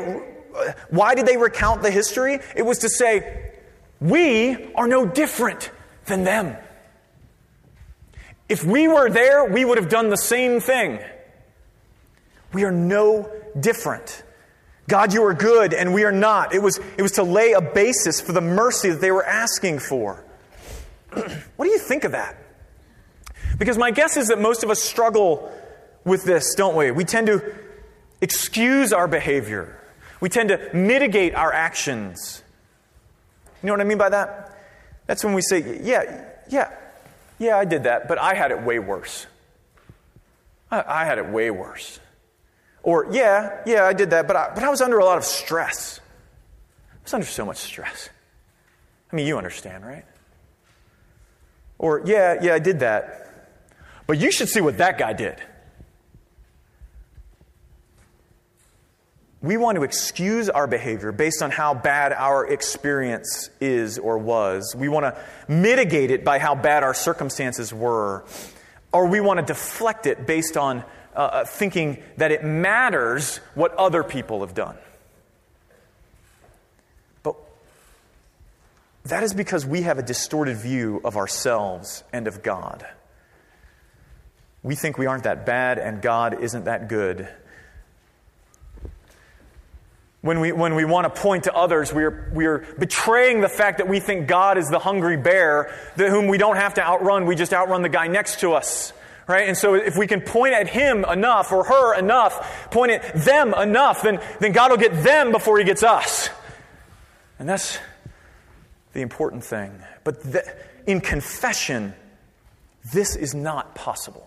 why 0.91 1.15
did 1.15 1.27
they 1.27 1.37
recount 1.37 1.83
the 1.83 1.93
history? 1.93 2.41
It 2.57 2.63
was 2.63 2.79
to 2.79 2.89
say, 2.89 3.53
We 4.01 4.73
are 4.75 4.89
no 4.89 5.07
different 5.07 5.71
than 6.07 6.25
them. 6.25 6.57
If 8.49 8.65
we 8.65 8.89
were 8.89 9.09
there, 9.09 9.45
we 9.45 9.65
would 9.65 9.79
have 9.79 9.89
done 9.89 10.09
the 10.09 10.17
same 10.17 10.59
thing. 10.59 10.99
We 12.53 12.65
are 12.65 12.73
no 12.73 13.31
different. 13.59 14.23
God, 14.89 15.13
you 15.13 15.25
are 15.25 15.35
good, 15.35 15.73
and 15.73 15.95
we 15.95 16.05
are 16.05 16.13
not. 16.13 16.55
It 16.55 16.63
was, 16.63 16.79
it 16.97 17.03
was 17.03 17.13
to 17.13 17.23
lay 17.23 17.53
a 17.53 17.61
basis 17.61 18.21
for 18.21 18.33
the 18.33 18.41
mercy 18.41 18.91
that 18.91 19.01
they 19.01 19.11
were 19.11 19.25
asking 19.25 19.79
for. 19.79 20.23
what 21.13 21.65
do 21.65 21.71
you 21.71 21.79
think 21.79 22.05
of 22.05 22.13
that? 22.13 22.37
Because 23.59 23.79
my 23.79 23.91
guess 23.91 24.17
is 24.17 24.29
that 24.29 24.41
most 24.41 24.65
of 24.65 24.71
us 24.71 24.83
struggle 24.83 25.53
with 26.05 26.25
this, 26.25 26.55
don't 26.55 26.75
we? 26.75 26.91
We 26.91 27.05
tend 27.05 27.29
to 27.29 27.55
excuse 28.21 28.93
our 28.93 29.09
behavior, 29.09 29.79
we 30.21 30.29
tend 30.29 30.49
to 30.51 30.71
mitigate 30.75 31.35
our 31.35 31.53
actions. 31.53 32.43
You 33.63 33.69
know 33.69 33.75
what 33.75 33.81
I 33.81 33.85
mean 33.85 33.99
by 33.99 34.09
that? 34.09 34.59
That's 35.07 35.25
when 35.25 35.35
we 35.35 35.43
say, 35.43 35.81
yeah, 35.83 36.25
yeah, 36.49 36.73
yeah, 37.39 37.57
I 37.57 37.65
did 37.65 37.85
that, 37.85 38.09
but 38.09 38.19
I 38.19 38.35
had 38.35 38.51
it 38.51 38.63
way 38.63 38.81
worse. 38.81 39.27
I, 40.71 40.83
I 40.87 41.05
had 41.05 41.19
it 41.19 41.29
way 41.29 41.51
worse. 41.51 42.01
Or, 42.83 43.07
yeah, 43.13 43.61
yeah, 43.65 43.85
I 43.85 43.93
did 43.93 44.11
that, 44.11 44.27
but 44.27 44.37
I, 44.37 44.53
but 44.55 44.65
I 44.65 44.69
was 44.69 44.81
under 44.81 44.99
a 44.99 45.05
lot 45.05 45.19
of 45.19 45.25
stress. 45.25 46.01
I 46.91 46.97
was 47.05 47.15
under 47.15 47.27
so 47.27 47.45
much 47.45 47.59
stress. 47.59 48.11
I 49.13 49.17
mean, 49.17 49.27
you 49.27 49.39
understand, 49.39 49.85
right? 49.85 50.05
Or, 51.79 52.03
yeah, 52.05 52.39
yeah, 52.43 52.55
I 52.55 52.59
did 52.59 52.81
that, 52.81 53.59
but 54.07 54.19
you 54.19 54.31
should 54.33 54.49
see 54.49 54.61
what 54.61 54.79
that 54.79 54.99
guy 54.99 55.13
did. 55.13 55.37
We 59.43 59.57
want 59.57 59.75
to 59.75 59.83
excuse 59.83 60.49
our 60.49 60.69
behavior 60.69 61.11
based 61.11 61.43
on 61.43 61.51
how 61.51 61.75
bad 61.75 62.13
our 62.13 62.47
experience 62.47 63.51
is 63.61 63.99
or 63.99 64.19
was. 64.19 64.75
We 64.77 64.89
want 64.89 65.05
to 65.05 65.21
mitigate 65.53 66.13
it 66.13 66.25
by 66.25 66.39
how 66.39 66.55
bad 66.55 66.85
our 66.85 66.95
circumstances 66.95 67.75
were. 67.75 68.25
Or 68.93 69.09
we 69.09 69.21
want 69.21 69.41
to 69.41 69.45
deflect 69.45 70.07
it 70.07 70.29
based 70.29 70.57
on 70.57 70.85
uh, 71.15 71.19
uh, 71.19 71.45
thinking 71.45 72.03
that 72.17 72.33
it 72.33 72.43
matters 72.43 73.39
what 73.55 73.75
other 73.75 74.03
people 74.03 74.41
have 74.41 74.55
done. 74.55 74.77
But 77.23 77.37
that 79.05 79.23
is 79.23 79.35
because 79.35 79.67
we 79.67 79.83
have 79.83 79.99
a 79.99 80.03
distorted 80.03 80.57
view 80.57 81.01
of 81.05 81.17
ourselves 81.17 82.03
and 82.13 82.27
of 82.27 82.43
God. 82.43 82.87
We 84.63 84.75
think 84.75 84.97
we 84.97 85.07
aren't 85.07 85.25
that 85.25 85.45
bad 85.45 85.79
and 85.79 86.01
God 86.01 86.41
isn't 86.41 86.65
that 86.65 86.89
good. 86.89 87.29
When 90.23 90.39
we, 90.39 90.53
when 90.53 90.77
we 90.77 90.85
want 90.85 91.13
to 91.13 91.21
point 91.21 91.45
to 91.45 91.53
others, 91.53 91.93
we 91.93 92.05
are, 92.05 92.31
we 92.33 92.47
are 92.47 92.59
betraying 92.79 93.41
the 93.41 93.49
fact 93.49 93.79
that 93.79 93.89
we 93.89 93.99
think 93.99 94.29
God 94.29 94.57
is 94.57 94.71
the 94.71 94.79
hungry 94.79 95.17
bear 95.17 95.77
that 95.97 96.11
whom 96.11 96.29
we 96.29 96.39
don't 96.39 96.57
have 96.57 96.75
to 96.75 96.83
outrun. 96.83 97.27
We 97.27 97.35
just 97.35 97.53
outrun 97.53 97.83
the 97.83 97.89
guy 97.89 98.07
next 98.07 98.41
to 98.41 98.53
us. 98.53 98.93
Right? 99.27 99.49
And 99.49 99.57
so 99.57 99.75
if 99.75 99.97
we 99.97 100.07
can 100.07 100.21
point 100.21 100.55
at 100.55 100.69
him 100.69 101.05
enough 101.05 101.53
or 101.53 101.65
her 101.65 101.99
enough, 101.99 102.71
point 102.71 102.93
at 102.93 103.15
them 103.25 103.55
enough, 103.55 104.03
then, 104.03 104.21
then 104.41 104.53
God 104.53 104.71
will 104.71 104.79
get 104.79 105.03
them 105.03 105.31
before 105.31 105.59
he 105.59 105.65
gets 105.65 105.83
us. 105.83 106.29
And 107.39 107.49
that's 107.49 107.79
the 108.93 109.01
important 109.01 109.45
thing. 109.45 109.73
But 110.05 110.23
th- 110.23 110.45
in 110.87 111.01
confession, 111.01 111.95
this 112.93 113.17
is 113.17 113.35
not 113.35 113.75
possible. 113.75 114.27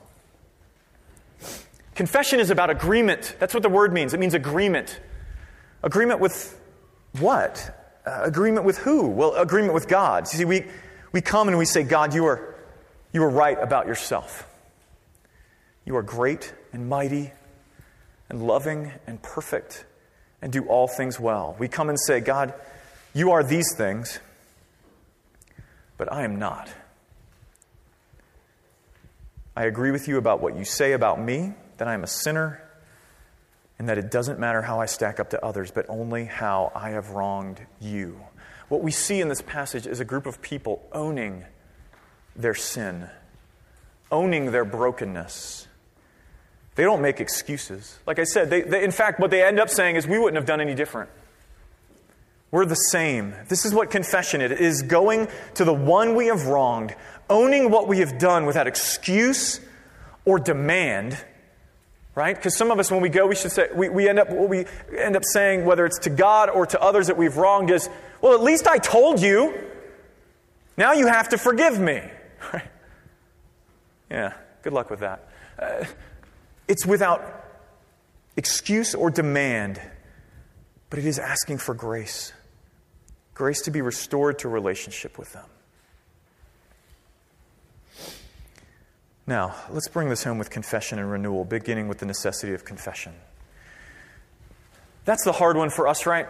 Confession 1.94 2.40
is 2.40 2.50
about 2.50 2.70
agreement. 2.70 3.36
That's 3.40 3.54
what 3.54 3.64
the 3.64 3.70
word 3.70 3.94
means. 3.94 4.14
It 4.14 4.20
means 4.20 4.34
agreement. 4.34 5.00
Agreement 5.84 6.20
with 6.20 6.60
what? 7.20 8.00
Uh, 8.06 8.22
agreement 8.24 8.66
with 8.66 8.78
who? 8.78 9.08
Well, 9.08 9.34
agreement 9.36 9.74
with 9.74 9.88
God. 9.88 10.26
You 10.32 10.38
See, 10.40 10.46
we, 10.46 10.66
we 11.12 11.22
come 11.22 11.48
and 11.48 11.58
we 11.58 11.66
say, 11.66 11.84
God, 11.84 12.14
you 12.14 12.26
are, 12.26 12.56
you 13.14 13.24
are 13.24 13.30
right 13.30 13.58
about 13.62 13.88
yourself. 13.88 14.48
You 15.86 15.96
are 15.96 16.04
great 16.04 16.54
and 16.74 16.90
mighty 16.90 17.32
and 18.30 18.46
loving 18.46 18.92
and 19.06 19.22
perfect 19.22 19.86
and 20.42 20.52
do 20.52 20.66
all 20.66 20.88
things 20.88 21.20
well. 21.20 21.56
We 21.60 21.68
come 21.68 21.90
and 21.90 22.00
say, 22.00 22.20
God, 22.20 22.54
you 23.14 23.32
are 23.32 23.44
these 23.44 23.76
things, 23.76 24.20
but 25.98 26.12
I 26.12 26.24
am 26.24 26.38
not. 26.38 26.74
I 29.56 29.66
agree 29.66 29.92
with 29.92 30.08
you 30.08 30.18
about 30.18 30.42
what 30.42 30.58
you 30.58 30.66
say 30.66 30.92
about 30.92 31.22
me, 31.22 31.54
that 31.78 31.88
I 31.88 31.94
am 31.94 32.04
a 32.04 32.08
sinner, 32.08 32.62
and 33.80 33.88
that 33.88 33.98
it 33.98 34.12
doesn't 34.12 34.40
matter 34.40 34.62
how 34.62 34.82
I 34.82 34.86
stack 34.86 35.20
up 35.20 35.30
to 35.30 35.46
others, 35.46 35.72
but 35.72 35.86
only 35.88 36.26
how 36.26 36.72
I 36.76 36.90
have 36.90 37.12
wronged 37.12 37.62
you. 37.80 38.20
What 38.68 38.82
we 38.82 38.92
see 38.92 39.22
in 39.22 39.30
this 39.30 39.42
passage 39.42 39.88
is 39.88 40.00
a 40.00 40.06
group 40.06 40.26
of 40.26 40.42
people 40.42 40.88
owning 40.92 41.46
their 42.36 42.56
sin, 42.56 43.10
owning 44.12 44.52
their 44.52 44.66
brokenness. 44.66 45.65
They 46.76 46.84
don't 46.84 47.02
make 47.02 47.22
excuses. 47.22 47.98
Like 48.06 48.20
I 48.20 48.26
said, 48.26 48.50
they, 48.50 48.62
they, 48.62 48.84
in 48.84 48.92
fact, 48.92 49.20
what 49.20 49.32
they 49.32 49.44
end 49.44 49.60
up 49.60 49.70
saying 49.70 49.96
is, 49.96 50.06
we 50.06 50.20
wouldn't 50.20 50.36
have 50.36 50.46
done 50.46 50.60
any 50.60 50.76
different. 50.76 51.10
We're 52.52 52.66
the 52.66 52.76
same. 52.76 53.34
This 53.48 53.66
is 53.66 53.74
what 53.74 53.90
confession 53.90 54.42
is. 54.42 54.52
It 54.52 54.60
is 54.60 54.82
going 54.82 55.28
to 55.56 55.66
the 55.66 55.74
one 55.74 56.16
we 56.16 56.28
have 56.28 56.46
wronged, 56.46 56.96
owning 57.30 57.72
what 57.72 57.88
we 57.88 58.00
have 58.00 58.18
done 58.18 58.46
without 58.46 58.68
excuse 58.68 59.60
or 60.26 60.38
demand, 60.40 61.18
right? 62.14 62.36
Because 62.36 62.58
some 62.58 62.72
of 62.72 62.80
us, 62.80 62.92
when 62.92 63.02
we 63.02 63.10
go, 63.10 63.26
we 63.26 63.36
should 63.36 63.52
say, 63.52 63.70
we, 63.74 63.90
we 63.90 64.10
end 64.10 64.20
up, 64.20 64.30
what 64.30 64.50
we 64.50 64.66
end 64.98 65.16
up 65.16 65.24
saying, 65.24 65.66
whether 65.66 65.86
it's 65.86 66.00
to 66.00 66.10
God 66.10 66.50
or 66.50 66.66
to 66.66 66.80
others 66.82 67.08
that 67.08 67.18
we've 67.18 67.38
wronged, 67.38 67.72
is, 67.72 67.90
well, 68.22 68.34
at 68.34 68.42
least 68.42 68.68
I 68.68 68.78
told 68.78 69.22
you. 69.22 69.54
Now 70.78 70.92
you 70.92 71.08
have 71.08 71.30
to 71.30 71.38
forgive 71.38 71.80
me. 71.80 72.02
Right? 72.54 72.68
Yeah, 74.12 74.34
good 74.62 74.74
luck 74.74 74.92
with 74.92 75.00
that. 75.00 75.28
Uh, 75.58 75.86
it's 76.68 76.86
without 76.86 77.46
excuse 78.38 78.96
or 78.96 79.10
demand, 79.10 79.82
but 80.90 81.00
it 81.00 81.06
is 81.06 81.20
asking 81.20 81.60
for 81.60 81.74
grace 81.74 82.34
grace 83.36 83.62
to 83.64 83.72
be 83.72 83.82
restored 83.82 84.40
to 84.40 84.48
relationship 84.48 85.20
with 85.20 85.32
them. 85.34 85.46
Now, 89.28 89.56
let's 89.70 89.88
bring 89.90 90.10
this 90.10 90.24
home 90.24 90.38
with 90.38 90.50
confession 90.50 91.00
and 91.00 91.12
renewal, 91.12 91.46
beginning 91.46 91.88
with 91.88 92.00
the 92.00 92.06
necessity 92.06 92.54
of 92.54 92.64
confession. 92.64 93.14
That's 95.04 95.24
the 95.24 95.34
hard 95.34 95.58
one 95.58 95.70
for 95.70 95.88
us, 95.88 96.06
right? 96.06 96.28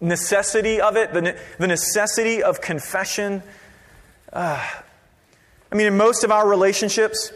Necessity 0.00 0.80
of 0.80 0.96
it, 0.96 1.12
the, 1.12 1.38
the 1.58 1.66
necessity 1.66 2.42
of 2.42 2.60
confession. 2.60 3.42
Uh, 4.32 4.62
I 5.72 5.74
mean, 5.74 5.86
in 5.86 5.96
most 5.96 6.24
of 6.24 6.30
our 6.30 6.46
relationships, 6.46 7.32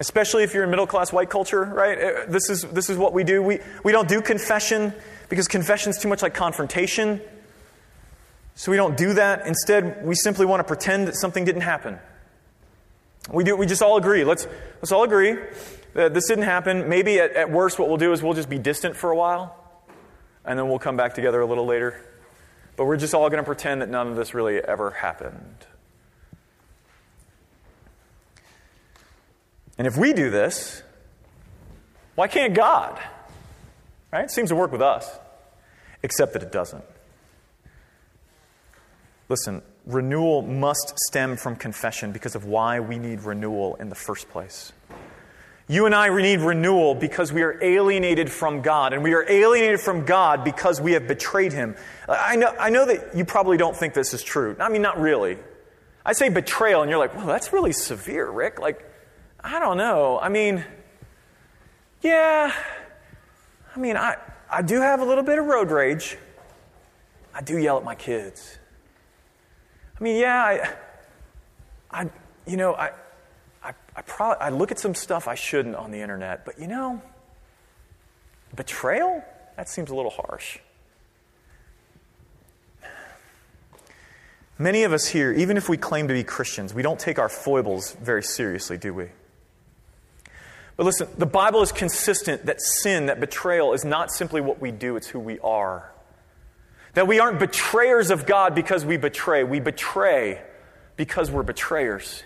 especially 0.00 0.42
if 0.42 0.54
you're 0.54 0.64
in 0.64 0.70
middle 0.70 0.86
class 0.86 1.12
white 1.12 1.30
culture, 1.30 1.64
right? 1.64 1.98
Uh, 1.98 2.24
this 2.28 2.50
is, 2.50 2.62
this 2.62 2.90
is 2.90 2.98
what 2.98 3.12
we 3.12 3.24
do. 3.24 3.42
We, 3.42 3.60
we 3.84 3.92
don't 3.92 4.08
do 4.08 4.20
confession 4.20 4.92
because 5.28 5.48
confession 5.48 5.90
is 5.90 5.98
too 5.98 6.08
much 6.08 6.22
like 6.22 6.34
confrontation. 6.34 7.20
So 8.54 8.70
we 8.70 8.76
don't 8.76 8.96
do 8.96 9.14
that. 9.14 9.46
Instead, 9.46 10.04
we 10.04 10.14
simply 10.14 10.46
want 10.46 10.60
to 10.60 10.64
pretend 10.64 11.08
that 11.08 11.16
something 11.16 11.44
didn't 11.44 11.62
happen. 11.62 11.98
We, 13.32 13.42
do, 13.42 13.56
we 13.56 13.66
just 13.66 13.82
all 13.82 13.96
agree. 13.96 14.24
Let's, 14.24 14.46
let's 14.76 14.92
all 14.92 15.02
agree 15.02 15.36
that 15.94 16.12
this 16.12 16.28
didn't 16.28 16.44
happen. 16.44 16.88
Maybe 16.88 17.18
at, 17.18 17.32
at 17.32 17.50
worst, 17.50 17.78
what 17.78 17.88
we'll 17.88 17.96
do 17.96 18.12
is 18.12 18.22
we'll 18.22 18.34
just 18.34 18.50
be 18.50 18.58
distant 18.58 18.96
for 18.96 19.10
a 19.10 19.16
while, 19.16 19.56
and 20.44 20.58
then 20.58 20.68
we'll 20.68 20.78
come 20.78 20.96
back 20.96 21.14
together 21.14 21.40
a 21.40 21.46
little 21.46 21.66
later. 21.66 22.04
But 22.76 22.84
we're 22.84 22.96
just 22.96 23.14
all 23.14 23.28
going 23.30 23.42
to 23.42 23.46
pretend 23.46 23.80
that 23.82 23.88
none 23.88 24.08
of 24.08 24.16
this 24.16 24.34
really 24.34 24.58
ever 24.58 24.90
happened. 24.90 25.66
And 29.78 29.86
if 29.86 29.96
we 29.96 30.12
do 30.12 30.30
this, 30.30 30.82
why 32.14 32.28
can't 32.28 32.54
God? 32.54 33.00
Right? 34.12 34.24
It 34.24 34.30
seems 34.30 34.50
to 34.50 34.56
work 34.56 34.70
with 34.70 34.82
us, 34.82 35.10
except 36.02 36.32
that 36.34 36.42
it 36.42 36.52
doesn't. 36.52 36.84
Listen, 39.28 39.62
renewal 39.86 40.42
must 40.42 40.94
stem 41.08 41.36
from 41.36 41.56
confession 41.56 42.12
because 42.12 42.34
of 42.34 42.44
why 42.44 42.78
we 42.80 42.98
need 42.98 43.22
renewal 43.22 43.74
in 43.76 43.88
the 43.88 43.94
first 43.94 44.28
place. 44.30 44.72
You 45.66 45.86
and 45.86 45.94
I 45.94 46.14
need 46.14 46.40
renewal 46.40 46.94
because 46.94 47.32
we 47.32 47.42
are 47.42 47.58
alienated 47.62 48.30
from 48.30 48.60
God, 48.60 48.92
and 48.92 49.02
we 49.02 49.14
are 49.14 49.24
alienated 49.28 49.80
from 49.80 50.04
God 50.04 50.44
because 50.44 50.78
we 50.78 50.92
have 50.92 51.08
betrayed 51.08 51.54
Him. 51.54 51.74
I 52.06 52.36
know, 52.36 52.54
I 52.60 52.68
know 52.68 52.84
that 52.84 53.16
you 53.16 53.24
probably 53.24 53.56
don't 53.56 53.74
think 53.74 53.94
this 53.94 54.12
is 54.12 54.22
true. 54.22 54.54
I 54.60 54.68
mean, 54.68 54.82
not 54.82 55.00
really. 55.00 55.38
I 56.04 56.12
say 56.12 56.28
betrayal, 56.28 56.82
and 56.82 56.90
you're 56.90 56.98
like, 56.98 57.16
well, 57.16 57.26
that's 57.26 57.52
really 57.52 57.72
severe, 57.72 58.30
Rick. 58.30 58.60
Like, 58.60 58.84
I 59.44 59.58
don't 59.58 59.76
know. 59.76 60.18
I 60.18 60.30
mean, 60.30 60.64
yeah. 62.00 62.50
I 63.76 63.78
mean, 63.78 63.94
I, 63.98 64.16
I 64.50 64.62
do 64.62 64.80
have 64.80 65.00
a 65.00 65.04
little 65.04 65.22
bit 65.22 65.38
of 65.38 65.44
road 65.44 65.70
rage. 65.70 66.16
I 67.34 67.42
do 67.42 67.58
yell 67.58 67.76
at 67.76 67.84
my 67.84 67.94
kids. 67.94 68.58
I 70.00 70.02
mean, 70.02 70.16
yeah, 70.16 70.42
I, 70.42 70.74
I 71.90 72.10
you 72.46 72.56
know, 72.56 72.74
I, 72.74 72.92
I, 73.62 73.74
I 73.94 74.02
probably 74.02 74.40
I 74.40 74.48
look 74.48 74.70
at 74.70 74.78
some 74.78 74.94
stuff 74.94 75.28
I 75.28 75.34
shouldn't 75.34 75.76
on 75.76 75.90
the 75.90 76.00
internet, 76.00 76.46
but 76.46 76.58
you 76.58 76.66
know, 76.66 77.02
betrayal 78.56 79.22
that 79.56 79.68
seems 79.68 79.90
a 79.90 79.94
little 79.94 80.10
harsh. 80.10 80.58
Many 84.56 84.84
of 84.84 84.92
us 84.92 85.06
here, 85.06 85.32
even 85.32 85.58
if 85.58 85.68
we 85.68 85.76
claim 85.76 86.08
to 86.08 86.14
be 86.14 86.24
Christians, 86.24 86.72
we 86.72 86.82
don't 86.82 86.98
take 86.98 87.18
our 87.18 87.28
foibles 87.28 87.92
very 87.94 88.22
seriously, 88.22 88.78
do 88.78 88.94
we? 88.94 89.08
But 90.76 90.86
listen, 90.86 91.08
the 91.16 91.26
Bible 91.26 91.62
is 91.62 91.72
consistent 91.72 92.46
that 92.46 92.60
sin, 92.60 93.06
that 93.06 93.20
betrayal, 93.20 93.74
is 93.74 93.84
not 93.84 94.10
simply 94.10 94.40
what 94.40 94.60
we 94.60 94.72
do, 94.72 94.96
it's 94.96 95.06
who 95.06 95.20
we 95.20 95.38
are. 95.40 95.92
That 96.94 97.06
we 97.06 97.20
aren't 97.20 97.38
betrayers 97.38 98.10
of 98.10 98.26
God 98.26 98.54
because 98.54 98.84
we 98.84 98.96
betray. 98.96 99.44
We 99.44 99.60
betray 99.60 100.42
because 100.96 101.30
we're 101.30 101.42
betrayers. 101.42 102.22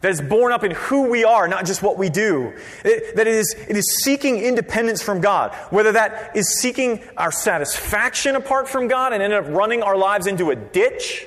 That 0.00 0.12
is 0.12 0.20
born 0.20 0.52
up 0.52 0.62
in 0.62 0.70
who 0.70 1.10
we 1.10 1.24
are, 1.24 1.48
not 1.48 1.66
just 1.66 1.82
what 1.82 1.98
we 1.98 2.08
do. 2.08 2.54
It, 2.84 3.16
that 3.16 3.26
it 3.26 3.34
is, 3.34 3.54
it 3.68 3.76
is 3.76 4.02
seeking 4.04 4.38
independence 4.38 5.02
from 5.02 5.20
God. 5.20 5.54
Whether 5.70 5.92
that 5.92 6.36
is 6.36 6.60
seeking 6.60 7.02
our 7.16 7.32
satisfaction 7.32 8.36
apart 8.36 8.68
from 8.68 8.86
God 8.86 9.12
and 9.12 9.22
end 9.22 9.32
up 9.32 9.46
running 9.48 9.82
our 9.82 9.96
lives 9.96 10.26
into 10.26 10.50
a 10.50 10.56
ditch, 10.56 11.26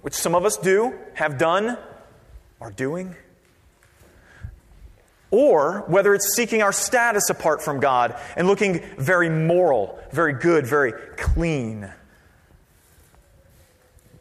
which 0.00 0.14
some 0.14 0.34
of 0.34 0.44
us 0.44 0.56
do, 0.56 0.98
have 1.14 1.38
done, 1.38 1.78
are 2.60 2.72
doing. 2.72 3.14
Or 5.30 5.84
whether 5.86 6.14
it's 6.14 6.34
seeking 6.34 6.62
our 6.62 6.72
status 6.72 7.30
apart 7.30 7.62
from 7.62 7.78
God 7.78 8.18
and 8.36 8.46
looking 8.48 8.80
very 8.98 9.30
moral, 9.30 9.98
very 10.10 10.32
good, 10.32 10.66
very 10.66 10.92
clean. 11.16 11.92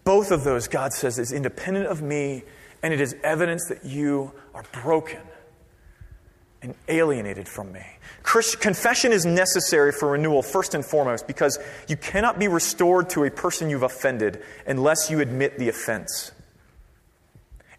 Both 0.04 0.32
of 0.32 0.44
those, 0.44 0.68
God 0.68 0.94
says, 0.94 1.18
is 1.18 1.32
independent 1.32 1.88
of 1.88 2.02
me, 2.02 2.44
and 2.84 2.94
it 2.94 3.02
is 3.02 3.16
evidence 3.24 3.68
that 3.70 3.86
you 3.86 4.32
are 4.54 4.64
broken 4.84 5.20
and 6.62 6.76
alienated 6.88 7.48
from 7.48 7.72
me. 7.72 7.86
Christ, 8.22 8.60
confession 8.60 9.12
is 9.12 9.26
necessary 9.26 9.92
for 9.92 10.12
renewal, 10.12 10.42
first 10.42 10.74
and 10.74 10.86
foremost, 10.86 11.26
because 11.26 11.58
you 11.88 11.96
cannot 11.96 12.38
be 12.38 12.48
restored 12.48 13.10
to 13.12 13.24
a 13.24 13.32
person 13.32 13.70
you've 13.70 13.84
offended 13.84 14.44
unless 14.68 15.10
you 15.10 15.20
admit 15.22 15.58
the 15.58 15.70
offense. 15.70 16.32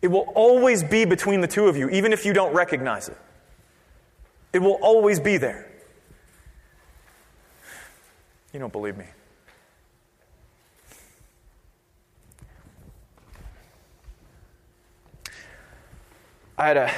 It 0.02 0.08
will 0.08 0.30
always 0.34 0.82
be 0.82 1.04
between 1.04 1.40
the 1.40 1.46
two 1.46 1.66
of 1.68 1.76
you, 1.76 1.88
even 1.90 2.12
if 2.12 2.24
you 2.24 2.32
don't 2.32 2.54
recognize 2.54 3.08
it. 3.08 3.18
It 4.52 4.60
will 4.60 4.78
always 4.82 5.20
be 5.20 5.36
there. 5.36 5.70
You 8.52 8.60
don't 8.60 8.72
believe 8.72 8.96
me. 8.96 9.06
I 16.58 16.66
had 16.66 16.76
a 16.76 16.90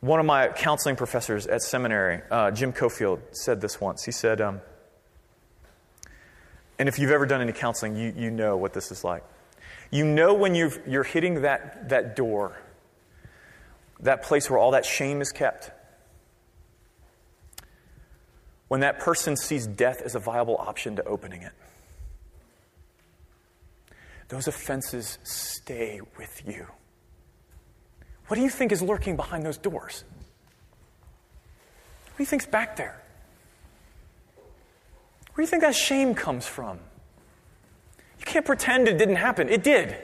One 0.00 0.20
of 0.20 0.26
my 0.26 0.48
counseling 0.48 0.94
professors 0.94 1.48
at 1.48 1.62
seminary, 1.62 2.22
uh, 2.30 2.52
Jim 2.52 2.72
Cofield, 2.72 3.18
said 3.32 3.60
this 3.60 3.80
once. 3.80 4.04
He 4.04 4.12
said, 4.12 4.40
um, 4.40 4.60
and 6.78 6.88
if 6.88 6.98
you've 7.00 7.10
ever 7.10 7.26
done 7.26 7.40
any 7.40 7.52
counseling, 7.52 7.96
you, 7.96 8.14
you 8.16 8.30
know 8.30 8.56
what 8.56 8.72
this 8.72 8.92
is 8.92 9.02
like. 9.02 9.24
You 9.90 10.04
know 10.04 10.34
when 10.34 10.54
you 10.54 10.72
you're 10.86 11.04
hitting 11.04 11.42
that, 11.42 11.88
that 11.90 12.16
door, 12.16 12.56
that 14.00 14.22
place 14.22 14.50
where 14.50 14.58
all 14.58 14.72
that 14.72 14.84
shame 14.84 15.20
is 15.20 15.32
kept. 15.32 15.70
When 18.68 18.80
that 18.80 18.98
person 18.98 19.36
sees 19.36 19.66
death 19.66 20.02
as 20.02 20.14
a 20.14 20.18
viable 20.18 20.56
option 20.56 20.96
to 20.96 21.04
opening 21.04 21.42
it. 21.42 21.52
Those 24.28 24.48
offenses 24.48 25.18
stay 25.22 26.00
with 26.18 26.42
you. 26.44 26.66
What 28.26 28.36
do 28.36 28.42
you 28.42 28.50
think 28.50 28.72
is 28.72 28.82
lurking 28.82 29.14
behind 29.14 29.44
those 29.44 29.56
doors? 29.56 30.02
What 32.06 32.16
do 32.16 32.22
you 32.22 32.26
think's 32.26 32.46
back 32.46 32.76
there? 32.76 33.00
Where 34.36 35.36
do 35.36 35.42
you 35.42 35.46
think 35.46 35.62
that 35.62 35.76
shame 35.76 36.14
comes 36.14 36.46
from? 36.46 36.80
Can't 38.26 38.44
pretend 38.44 38.88
it 38.88 38.98
didn't 38.98 39.16
happen. 39.16 39.48
It 39.48 39.62
did. 39.62 39.96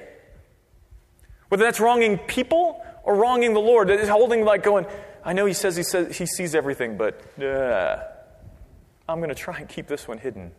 Whether 1.49 1.65
that's 1.65 1.81
wronging 1.81 2.17
people 2.19 2.83
or 3.03 3.17
wronging 3.17 3.53
the 3.53 3.61
Lord, 3.61 3.91
it's 3.91 4.09
holding 4.09 4.45
like 4.45 4.63
going, 4.63 4.87
I 5.25 5.33
know 5.35 5.45
he 5.45 5.53
says 5.53 5.77
he 5.77 5.83
says 5.83 6.17
he 6.17 6.25
sees 6.25 6.55
everything, 6.55 6.97
but 6.97 7.21
uh, 7.43 7.99
I'm 9.09 9.19
going 9.19 9.29
to 9.29 9.35
try 9.35 9.59
and 9.59 9.69
keep 9.69 9.89
this 9.89 10.07
one 10.07 10.19
hidden. 10.19 10.53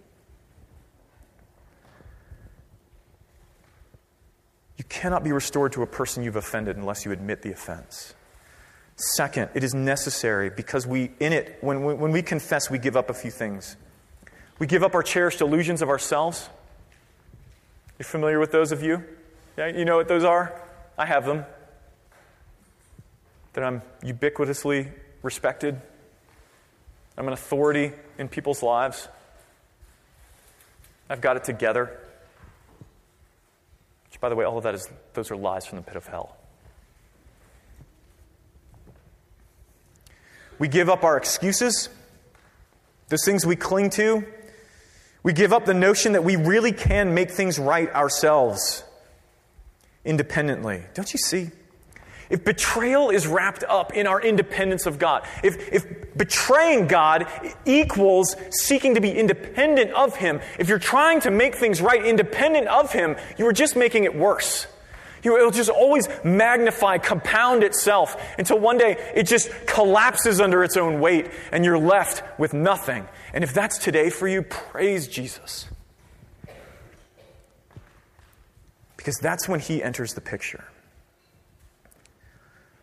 You 4.78 4.84
cannot 4.89 5.24
be 5.24 5.32
restored 5.32 5.72
to 5.74 5.84
a 5.84 5.88
person 5.88 6.22
you've 6.22 6.36
offended 6.36 6.76
unless 6.76 7.05
you 7.05 7.11
admit 7.11 7.41
the 7.41 7.51
offense. 7.51 8.14
Second, 8.97 9.49
it 9.53 9.64
is 9.64 9.74
necessary 9.74 10.49
because 10.49 10.86
we, 10.86 11.11
in 11.22 11.32
it, 11.32 11.57
when, 11.61 11.84
when 11.84 12.11
we 12.11 12.22
confess, 12.22 12.70
we 12.70 12.78
give 12.78 12.97
up 12.97 13.09
a 13.09 13.14
few 13.14 13.32
things. 13.32 13.78
We 14.59 14.68
give 14.68 14.84
up 14.84 14.93
our 14.93 15.01
cherished 15.01 15.39
illusions 15.39 15.82
of 15.82 15.89
ourselves. 15.89 16.49
You're 18.04 18.10
familiar 18.10 18.38
with 18.38 18.51
those 18.51 18.74
of 18.74 18.84
you? 18.84 19.01
Yeah, 19.58 19.68
you 19.68 19.86
know 19.86 19.95
what 19.95 20.10
those 20.10 20.26
are? 20.26 20.62
I 20.97 21.06
have 21.06 21.26
them. 21.26 21.45
That 23.54 23.64
I'm 23.64 23.82
ubiquitously 24.01 24.91
respected. 25.22 25.80
I'm 27.18 27.26
an 27.28 27.34
authority 27.34 27.93
in 28.18 28.28
people's 28.28 28.62
lives. 28.62 29.08
I've 31.10 31.22
got 31.22 31.38
it 31.38 31.45
together. 31.45 31.97
Which, 34.10 34.20
by 34.20 34.28
the 34.28 34.36
way, 34.36 34.43
all 34.43 34.58
of 34.58 34.66
that 34.66 34.76
is, 34.76 34.86
those 35.14 35.32
are 35.32 35.38
lies 35.38 35.66
from 35.66 35.78
the 35.78 35.84
pit 35.84 35.95
of 35.95 36.06
hell. 36.06 36.36
We 40.60 40.68
give 40.68 40.89
up 40.89 41.06
our 41.06 41.16
excuses, 41.16 41.88
those 43.08 43.24
things 43.24 43.45
we 43.45 43.56
cling 43.56 43.91
to. 43.91 44.26
We 45.24 45.32
give 45.34 45.54
up 45.54 45.66
the 45.66 45.74
notion 45.74 46.14
that 46.14 46.24
we 46.24 46.36
really 46.36 46.74
can 46.74 47.14
make 47.14 47.32
things 47.32 47.58
right 47.58 47.90
ourselves 47.94 48.84
independently. 50.04 50.84
Don't 50.94 51.12
you 51.14 51.18
see? 51.18 51.50
If 52.30 52.44
betrayal 52.44 53.10
is 53.10 53.28
wrapped 53.28 53.64
up 53.64 53.94
in 53.94 54.08
our 54.08 54.20
independence 54.22 54.86
of 54.86 54.98
God, 54.98 55.26
if, 55.44 55.72
if 55.72 56.18
betraying 56.18 56.88
God 56.88 57.28
equals 57.66 58.36
seeking 58.50 58.96
to 58.96 59.02
be 59.02 59.12
independent 59.12 59.92
of 59.92 60.16
Him, 60.16 60.42
if 60.58 60.68
you're 60.68 60.80
trying 60.80 61.22
to 61.22 61.32
make 61.32 61.56
things 61.56 61.82
right 61.82 62.04
independent 62.04 62.68
of 62.68 62.92
Him, 62.92 63.16
you 63.38 63.48
are 63.48 63.54
just 63.54 63.76
making 63.76 64.06
it 64.06 64.16
worse. 64.16 64.68
You, 65.24 65.38
it'll 65.38 65.52
just 65.52 65.70
always 65.70 66.10
magnify, 66.24 66.98
compound 66.98 67.64
itself 67.64 68.18
until 68.38 68.60
one 68.60 68.78
day 68.78 68.98
it 69.16 69.24
just 69.24 69.50
collapses 69.66 70.42
under 70.42 70.64
its 70.64 70.76
own 70.76 71.00
weight 71.00 71.30
and 71.52 71.64
you're 71.64 71.78
left 71.78 72.24
with 72.40 72.54
nothing. 72.54 73.08
And 73.34 73.44
if 73.44 73.54
that's 73.54 73.78
today 73.80 74.10
for 74.10 74.28
you, 74.28 74.44
praise 74.44 75.08
Jesus. 75.08 75.68
Because 78.96 79.18
that's 79.18 79.50
when 79.50 79.60
He 79.60 79.82
enters 79.82 80.14
the 80.14 80.22
picture. 80.22 80.66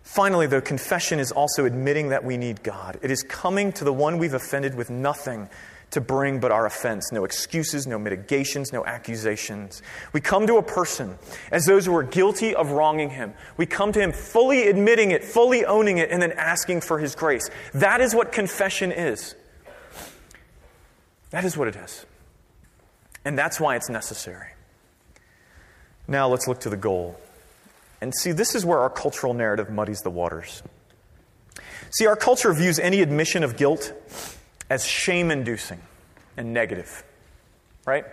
Finally, 0.02 0.48
though, 0.48 0.60
confession 0.60 1.20
is 1.20 1.30
also 1.30 1.64
admitting 1.64 2.08
that 2.08 2.24
we 2.24 2.36
need 2.36 2.64
God. 2.64 2.98
It 3.00 3.12
is 3.12 3.22
coming 3.22 3.72
to 3.74 3.84
the 3.84 3.92
one 3.92 4.18
we've 4.18 4.34
offended 4.34 4.74
with 4.74 4.90
nothing 4.90 5.48
to 5.92 6.00
bring 6.00 6.40
but 6.40 6.50
our 6.50 6.66
offense. 6.66 7.12
No 7.12 7.24
excuses, 7.24 7.86
no 7.86 7.98
mitigations, 7.98 8.72
no 8.72 8.84
accusations. 8.84 9.82
We 10.12 10.20
come 10.20 10.46
to 10.48 10.56
a 10.56 10.62
person 10.62 11.16
as 11.50 11.64
those 11.66 11.86
who 11.86 11.94
are 11.94 12.02
guilty 12.02 12.54
of 12.54 12.72
wronging 12.72 13.10
him. 13.10 13.34
We 13.56 13.66
come 13.66 13.92
to 13.92 14.00
him 14.00 14.12
fully 14.12 14.68
admitting 14.68 15.12
it, 15.12 15.24
fully 15.24 15.64
owning 15.64 15.98
it, 15.98 16.10
and 16.10 16.20
then 16.20 16.32
asking 16.32 16.80
for 16.80 16.98
his 16.98 17.14
grace. 17.14 17.48
That 17.74 18.00
is 18.00 18.14
what 18.14 18.32
confession 18.32 18.92
is. 18.92 19.34
That 21.30 21.44
is 21.44 21.56
what 21.56 21.68
it 21.68 21.76
is. 21.76 22.04
And 23.24 23.38
that's 23.38 23.60
why 23.60 23.76
it's 23.76 23.88
necessary. 23.88 24.48
Now 26.08 26.28
let's 26.28 26.48
look 26.48 26.60
to 26.60 26.70
the 26.70 26.76
goal. 26.76 27.20
And 28.00 28.14
see, 28.14 28.32
this 28.32 28.54
is 28.54 28.64
where 28.64 28.78
our 28.78 28.90
cultural 28.90 29.34
narrative 29.34 29.70
muddies 29.70 30.00
the 30.00 30.10
waters. 30.10 30.62
See, 31.90 32.06
our 32.06 32.16
culture 32.16 32.52
views 32.52 32.78
any 32.78 33.00
admission 33.00 33.42
of 33.44 33.56
guilt 33.56 33.92
as 34.70 34.84
shame 34.84 35.30
inducing 35.30 35.80
and 36.36 36.54
negative, 36.54 37.04
right? 37.84 38.04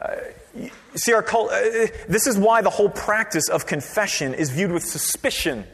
Uh, 0.00 0.16
see, 0.94 1.12
our 1.12 1.22
cult, 1.22 1.50
uh, 1.50 1.60
this 2.08 2.26
is 2.26 2.36
why 2.36 2.62
the 2.62 2.70
whole 2.70 2.88
practice 2.88 3.48
of 3.48 3.66
confession 3.66 4.34
is 4.34 4.50
viewed 4.50 4.70
with 4.70 4.84
suspicion. 4.84 5.64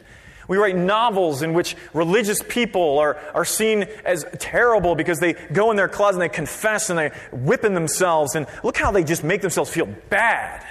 We 0.51 0.57
write 0.57 0.75
novels 0.75 1.43
in 1.43 1.53
which 1.53 1.77
religious 1.93 2.43
people 2.43 2.99
are, 2.99 3.15
are 3.33 3.45
seen 3.45 3.83
as 4.03 4.25
terrible 4.37 4.95
because 4.95 5.17
they 5.17 5.31
go 5.31 5.71
in 5.71 5.77
their 5.77 5.87
closet 5.87 6.15
and 6.15 6.29
they 6.29 6.35
confess 6.35 6.89
and 6.89 6.99
they 6.99 7.11
whipping 7.31 7.73
themselves. 7.73 8.35
And 8.35 8.45
look 8.61 8.75
how 8.75 8.91
they 8.91 9.05
just 9.05 9.23
make 9.23 9.39
themselves 9.39 9.71
feel 9.71 9.85
bad. 9.85 10.67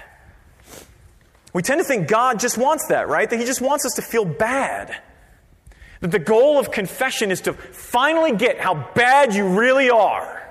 We 1.54 1.62
tend 1.62 1.80
to 1.80 1.84
think 1.84 2.08
God 2.08 2.40
just 2.40 2.58
wants 2.58 2.88
that, 2.88 3.08
right? 3.08 3.30
That 3.30 3.38
He 3.38 3.46
just 3.46 3.62
wants 3.62 3.86
us 3.86 3.94
to 3.94 4.02
feel 4.02 4.26
bad. 4.26 5.00
That 6.00 6.10
the 6.10 6.18
goal 6.18 6.58
of 6.58 6.70
confession 6.70 7.30
is 7.30 7.40
to 7.40 7.54
finally 7.54 8.36
get 8.36 8.60
how 8.60 8.86
bad 8.92 9.34
you 9.34 9.48
really 9.48 9.88
are. 9.88 10.46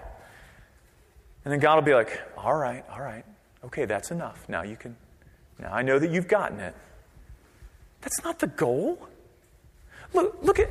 And 1.46 1.54
then 1.54 1.60
God 1.60 1.76
will 1.76 1.84
be 1.84 1.94
like, 1.94 2.20
all 2.36 2.56
right, 2.56 2.84
all 2.92 3.02
right, 3.02 3.26
okay, 3.66 3.86
that's 3.86 4.10
enough. 4.10 4.50
Now 4.50 4.64
you 4.64 4.76
can, 4.76 4.98
now 5.60 5.72
I 5.72 5.84
know 5.84 6.00
that 6.00 6.10
you've 6.10 6.28
gotten 6.28 6.60
it. 6.60 6.74
That's 8.02 8.24
not 8.24 8.40
the 8.40 8.48
goal. 8.48 9.09
Look, 10.14 10.38
look, 10.42 10.60
at, 10.60 10.70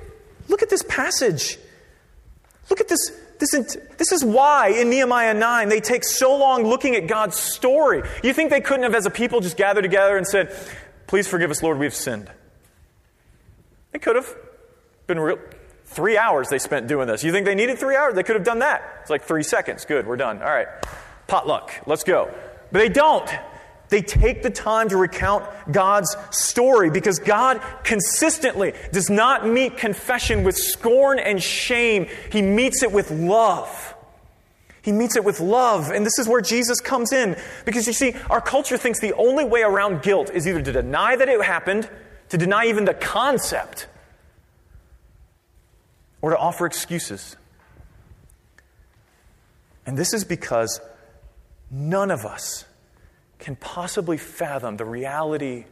look 0.49 0.63
at 0.63 0.71
this 0.71 0.83
passage. 0.85 1.59
Look 2.71 2.81
at 2.81 2.89
this, 2.89 3.11
this. 3.39 3.77
This 3.97 4.13
is 4.13 4.25
why 4.25 4.69
in 4.69 4.91
Nehemiah 4.91 5.35
9 5.35 5.69
they 5.69 5.81
take 5.81 6.05
so 6.05 6.37
long 6.37 6.65
looking 6.65 6.95
at 6.95 7.07
God's 7.07 7.37
story. 7.37 8.03
You 8.23 8.33
think 8.33 8.51
they 8.51 8.61
couldn't 8.61 8.83
have, 8.83 8.95
as 8.95 9.07
a 9.07 9.11
people, 9.11 9.41
just 9.41 9.57
gathered 9.57 9.83
together 9.83 10.17
and 10.17 10.27
said, 10.27 10.55
Please 11.07 11.27
forgive 11.27 11.51
us, 11.51 11.63
Lord, 11.63 11.79
we 11.79 11.87
have 11.87 11.95
sinned? 11.95 12.31
They 13.93 13.99
could 13.99 14.17
have. 14.17 14.35
Been 15.07 15.19
real. 15.19 15.39
Three 15.87 16.19
hours 16.19 16.51
they 16.51 16.59
spent 16.59 16.87
doing 16.87 17.09
this. 17.09 17.25
You 17.25 17.33
think 17.33 17.47
they 17.47 17.55
needed 17.55 17.79
three 17.79 17.97
hours? 17.97 18.15
They 18.15 18.23
could 18.23 18.37
have 18.37 18.45
done 18.45 18.59
that. 18.59 18.83
It's 19.01 19.11
like 19.11 19.25
three 19.25 19.43
seconds. 19.43 19.87
Good, 19.87 20.07
we're 20.07 20.17
done. 20.17 20.43
All 20.43 20.51
right. 20.51 20.69
Potluck. 21.27 21.73
Let's 21.87 22.05
go. 22.05 22.31
But 22.71 22.81
they 22.81 22.91
don't. 22.91 23.29
They 23.89 24.03
take 24.03 24.43
the 24.43 24.51
time 24.51 24.89
to 24.91 24.97
recount 24.97 25.47
God's 25.71 26.15
story 26.31 26.91
because 26.91 27.19
God 27.19 27.63
consistently 27.85 28.75
does 28.93 29.09
not 29.09 29.47
meet 29.47 29.79
confession 29.79 30.45
with 30.45 30.57
scorn 30.57 31.19
and 31.19 31.43
shame. 31.43 32.07
He 32.31 32.43
meets 32.43 32.83
it 32.83 32.93
with 32.93 33.11
love. 33.11 33.95
He 34.83 34.93
meets 34.93 35.17
it 35.17 35.25
with 35.25 35.41
love. 35.41 35.91
And 35.91 36.05
this 36.05 36.19
is 36.19 36.29
where 36.29 36.41
Jesus 36.41 36.81
comes 36.81 37.13
in. 37.13 37.37
Because 37.65 37.87
you 37.87 37.93
see, 37.93 38.15
our 38.29 38.41
culture 38.41 38.77
thinks 38.77 39.01
the 39.01 39.15
only 39.15 39.45
way 39.45 39.63
around 39.63 40.03
guilt 40.03 40.31
is 40.33 40.47
either 40.47 40.63
to 40.63 40.73
deny 40.73 41.17
that 41.17 41.29
it 41.29 41.43
happened, 41.43 41.89
to 42.29 42.39
deny 42.39 42.67
even 42.67 42.85
the 42.85 42.95
concept, 42.95 43.87
or 46.21 46.31
to 46.31 46.37
offer 46.37 46.67
excuses. 46.67 47.37
And 49.87 49.97
this 49.97 50.13
is 50.13 50.25
because 50.25 50.81
none 51.71 52.11
of 52.11 52.27
us 52.27 52.67
can 53.49 53.57
possibly 53.57 54.19
fathom 54.19 54.77
the 54.77 54.85
reality 54.85 55.65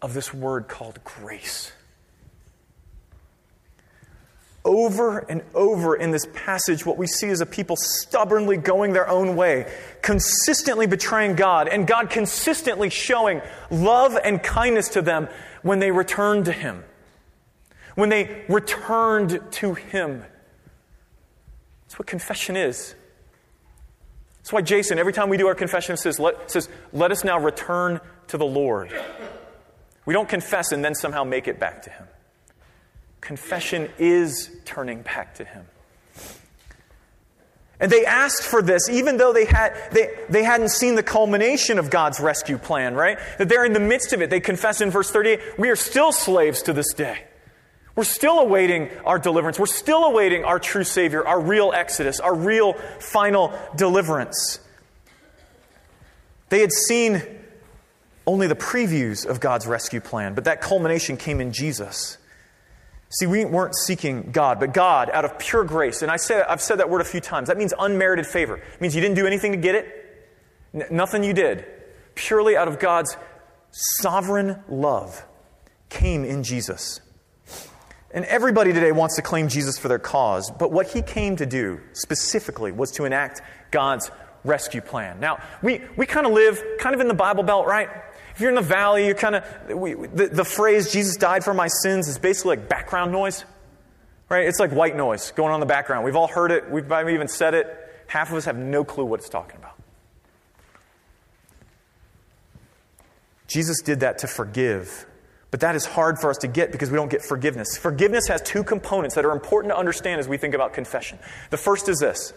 of 0.00 0.14
this 0.14 0.32
word 0.32 0.68
called 0.68 1.02
grace. 1.04 1.72
Over 4.64 5.18
and 5.18 5.42
over 5.54 5.94
in 5.96 6.12
this 6.12 6.26
passage, 6.34 6.86
what 6.86 6.96
we 6.96 7.06
see 7.06 7.26
is 7.26 7.40
a 7.40 7.46
people 7.46 7.76
stubbornly 7.76 8.56
going 8.56 8.92
their 8.92 9.08
own 9.08 9.36
way, 9.36 9.72
consistently 10.02 10.86
betraying 10.86 11.34
God, 11.34 11.68
and 11.68 11.86
God 11.86 12.10
consistently 12.10 12.90
showing 12.90 13.42
love 13.70 14.16
and 14.22 14.42
kindness 14.42 14.88
to 14.90 15.02
them 15.02 15.28
when 15.62 15.78
they 15.78 15.90
returned 15.90 16.46
to 16.46 16.52
Him 16.52 16.82
when 17.96 18.10
they 18.10 18.44
returned 18.48 19.40
to 19.50 19.74
Him. 19.74 20.22
That's 21.84 21.98
what 21.98 22.06
confession 22.06 22.56
is. 22.56 22.95
That's 24.46 24.52
why 24.52 24.62
Jason, 24.62 25.00
every 25.00 25.12
time 25.12 25.28
we 25.28 25.38
do 25.38 25.48
our 25.48 25.56
confession, 25.56 25.96
says, 25.96 26.20
let, 26.20 26.52
says, 26.52 26.68
let 26.92 27.10
us 27.10 27.24
now 27.24 27.36
return 27.36 28.00
to 28.28 28.38
the 28.38 28.46
Lord. 28.46 28.94
We 30.04 30.14
don't 30.14 30.28
confess 30.28 30.70
and 30.70 30.84
then 30.84 30.94
somehow 30.94 31.24
make 31.24 31.48
it 31.48 31.58
back 31.58 31.82
to 31.82 31.90
Him. 31.90 32.06
Confession 33.20 33.90
is 33.98 34.48
turning 34.64 35.02
back 35.02 35.34
to 35.34 35.44
Him. 35.44 35.64
And 37.80 37.90
they 37.90 38.06
asked 38.06 38.44
for 38.44 38.62
this 38.62 38.88
even 38.88 39.16
though 39.16 39.32
they, 39.32 39.46
had, 39.46 39.76
they, 39.90 40.16
they 40.28 40.44
hadn't 40.44 40.70
seen 40.70 40.94
the 40.94 41.02
culmination 41.02 41.80
of 41.80 41.90
God's 41.90 42.20
rescue 42.20 42.56
plan, 42.56 42.94
right? 42.94 43.18
That 43.38 43.48
they're 43.48 43.64
in 43.64 43.72
the 43.72 43.80
midst 43.80 44.12
of 44.12 44.22
it. 44.22 44.30
They 44.30 44.38
confess 44.38 44.80
in 44.80 44.92
verse 44.92 45.10
38 45.10 45.58
we 45.58 45.70
are 45.70 45.76
still 45.76 46.12
slaves 46.12 46.62
to 46.62 46.72
this 46.72 46.94
day. 46.94 47.24
We're 47.96 48.04
still 48.04 48.38
awaiting 48.38 48.90
our 49.06 49.18
deliverance. 49.18 49.58
We're 49.58 49.66
still 49.66 50.04
awaiting 50.04 50.44
our 50.44 50.58
true 50.58 50.84
Savior, 50.84 51.26
our 51.26 51.40
real 51.40 51.72
exodus, 51.74 52.20
our 52.20 52.34
real 52.34 52.74
final 53.00 53.58
deliverance. 53.74 54.60
They 56.50 56.60
had 56.60 56.72
seen 56.72 57.22
only 58.26 58.46
the 58.48 58.54
previews 58.54 59.24
of 59.24 59.40
God's 59.40 59.66
rescue 59.66 60.00
plan, 60.00 60.34
but 60.34 60.44
that 60.44 60.60
culmination 60.60 61.16
came 61.16 61.40
in 61.40 61.52
Jesus. 61.52 62.18
See, 63.08 63.26
we 63.26 63.44
weren't 63.44 63.74
seeking 63.74 64.30
God, 64.30 64.60
but 64.60 64.74
God, 64.74 65.10
out 65.10 65.24
of 65.24 65.38
pure 65.38 65.64
grace, 65.64 66.02
and 66.02 66.10
I 66.10 66.16
say, 66.16 66.42
I've 66.42 66.60
said 66.60 66.80
that 66.80 66.90
word 66.90 67.00
a 67.00 67.04
few 67.04 67.20
times, 67.20 67.48
that 67.48 67.56
means 67.56 67.72
unmerited 67.78 68.26
favor. 68.26 68.56
It 68.56 68.80
means 68.80 68.94
you 68.94 69.00
didn't 69.00 69.16
do 69.16 69.26
anything 69.26 69.52
to 69.52 69.58
get 69.58 69.74
it, 69.74 70.06
N- 70.74 70.86
nothing 70.90 71.24
you 71.24 71.32
did. 71.32 71.64
Purely 72.14 72.56
out 72.56 72.68
of 72.68 72.78
God's 72.78 73.16
sovereign 73.70 74.62
love 74.68 75.24
came 75.88 76.24
in 76.24 76.42
Jesus. 76.42 77.00
And 78.16 78.24
everybody 78.24 78.72
today 78.72 78.92
wants 78.92 79.16
to 79.16 79.22
claim 79.22 79.48
Jesus 79.48 79.78
for 79.78 79.88
their 79.88 79.98
cause, 79.98 80.50
but 80.50 80.72
what 80.72 80.86
he 80.86 81.02
came 81.02 81.36
to 81.36 81.44
do 81.44 81.80
specifically 81.92 82.72
was 82.72 82.90
to 82.92 83.04
enact 83.04 83.42
God's 83.70 84.10
rescue 84.42 84.80
plan. 84.80 85.20
Now, 85.20 85.42
we, 85.60 85.82
we 85.98 86.06
kind 86.06 86.26
of 86.26 86.32
live 86.32 86.62
kind 86.78 86.94
of 86.94 87.02
in 87.02 87.08
the 87.08 87.14
Bible 87.14 87.42
Belt, 87.42 87.66
right? 87.66 87.90
If 88.34 88.40
you're 88.40 88.48
in 88.48 88.54
the 88.54 88.62
valley, 88.62 89.04
you're 89.04 89.14
kind 89.14 89.34
of, 89.34 89.44
the, 89.68 90.30
the 90.32 90.46
phrase, 90.46 90.90
Jesus 90.90 91.18
died 91.18 91.44
for 91.44 91.52
my 91.52 91.68
sins, 91.68 92.08
is 92.08 92.16
basically 92.16 92.56
like 92.56 92.70
background 92.70 93.12
noise, 93.12 93.44
right? 94.30 94.46
It's 94.46 94.60
like 94.60 94.70
white 94.70 94.96
noise 94.96 95.30
going 95.32 95.50
on 95.50 95.56
in 95.56 95.60
the 95.60 95.66
background. 95.66 96.02
We've 96.02 96.16
all 96.16 96.28
heard 96.28 96.52
it, 96.52 96.70
we've 96.70 96.90
even 96.90 97.28
said 97.28 97.52
it. 97.52 97.66
Half 98.06 98.30
of 98.30 98.36
us 98.36 98.46
have 98.46 98.56
no 98.56 98.82
clue 98.82 99.04
what 99.04 99.20
it's 99.20 99.28
talking 99.28 99.58
about. 99.58 99.78
Jesus 103.46 103.82
did 103.82 104.00
that 104.00 104.16
to 104.20 104.26
forgive, 104.26 105.06
but 105.50 105.60
that 105.60 105.76
is 105.76 105.86
hard 105.86 106.18
for 106.18 106.30
us 106.30 106.38
to 106.38 106.48
get 106.48 106.72
because 106.72 106.90
we 106.90 106.96
don't 106.96 107.10
get 107.10 107.22
forgiveness. 107.22 107.76
Forgiveness 107.78 108.26
has 108.28 108.42
two 108.42 108.64
components 108.64 109.14
that 109.14 109.24
are 109.24 109.32
important 109.32 109.72
to 109.72 109.78
understand 109.78 110.20
as 110.20 110.28
we 110.28 110.36
think 110.36 110.54
about 110.54 110.72
confession. 110.72 111.18
The 111.50 111.56
first 111.56 111.88
is 111.88 111.98
this 111.98 112.32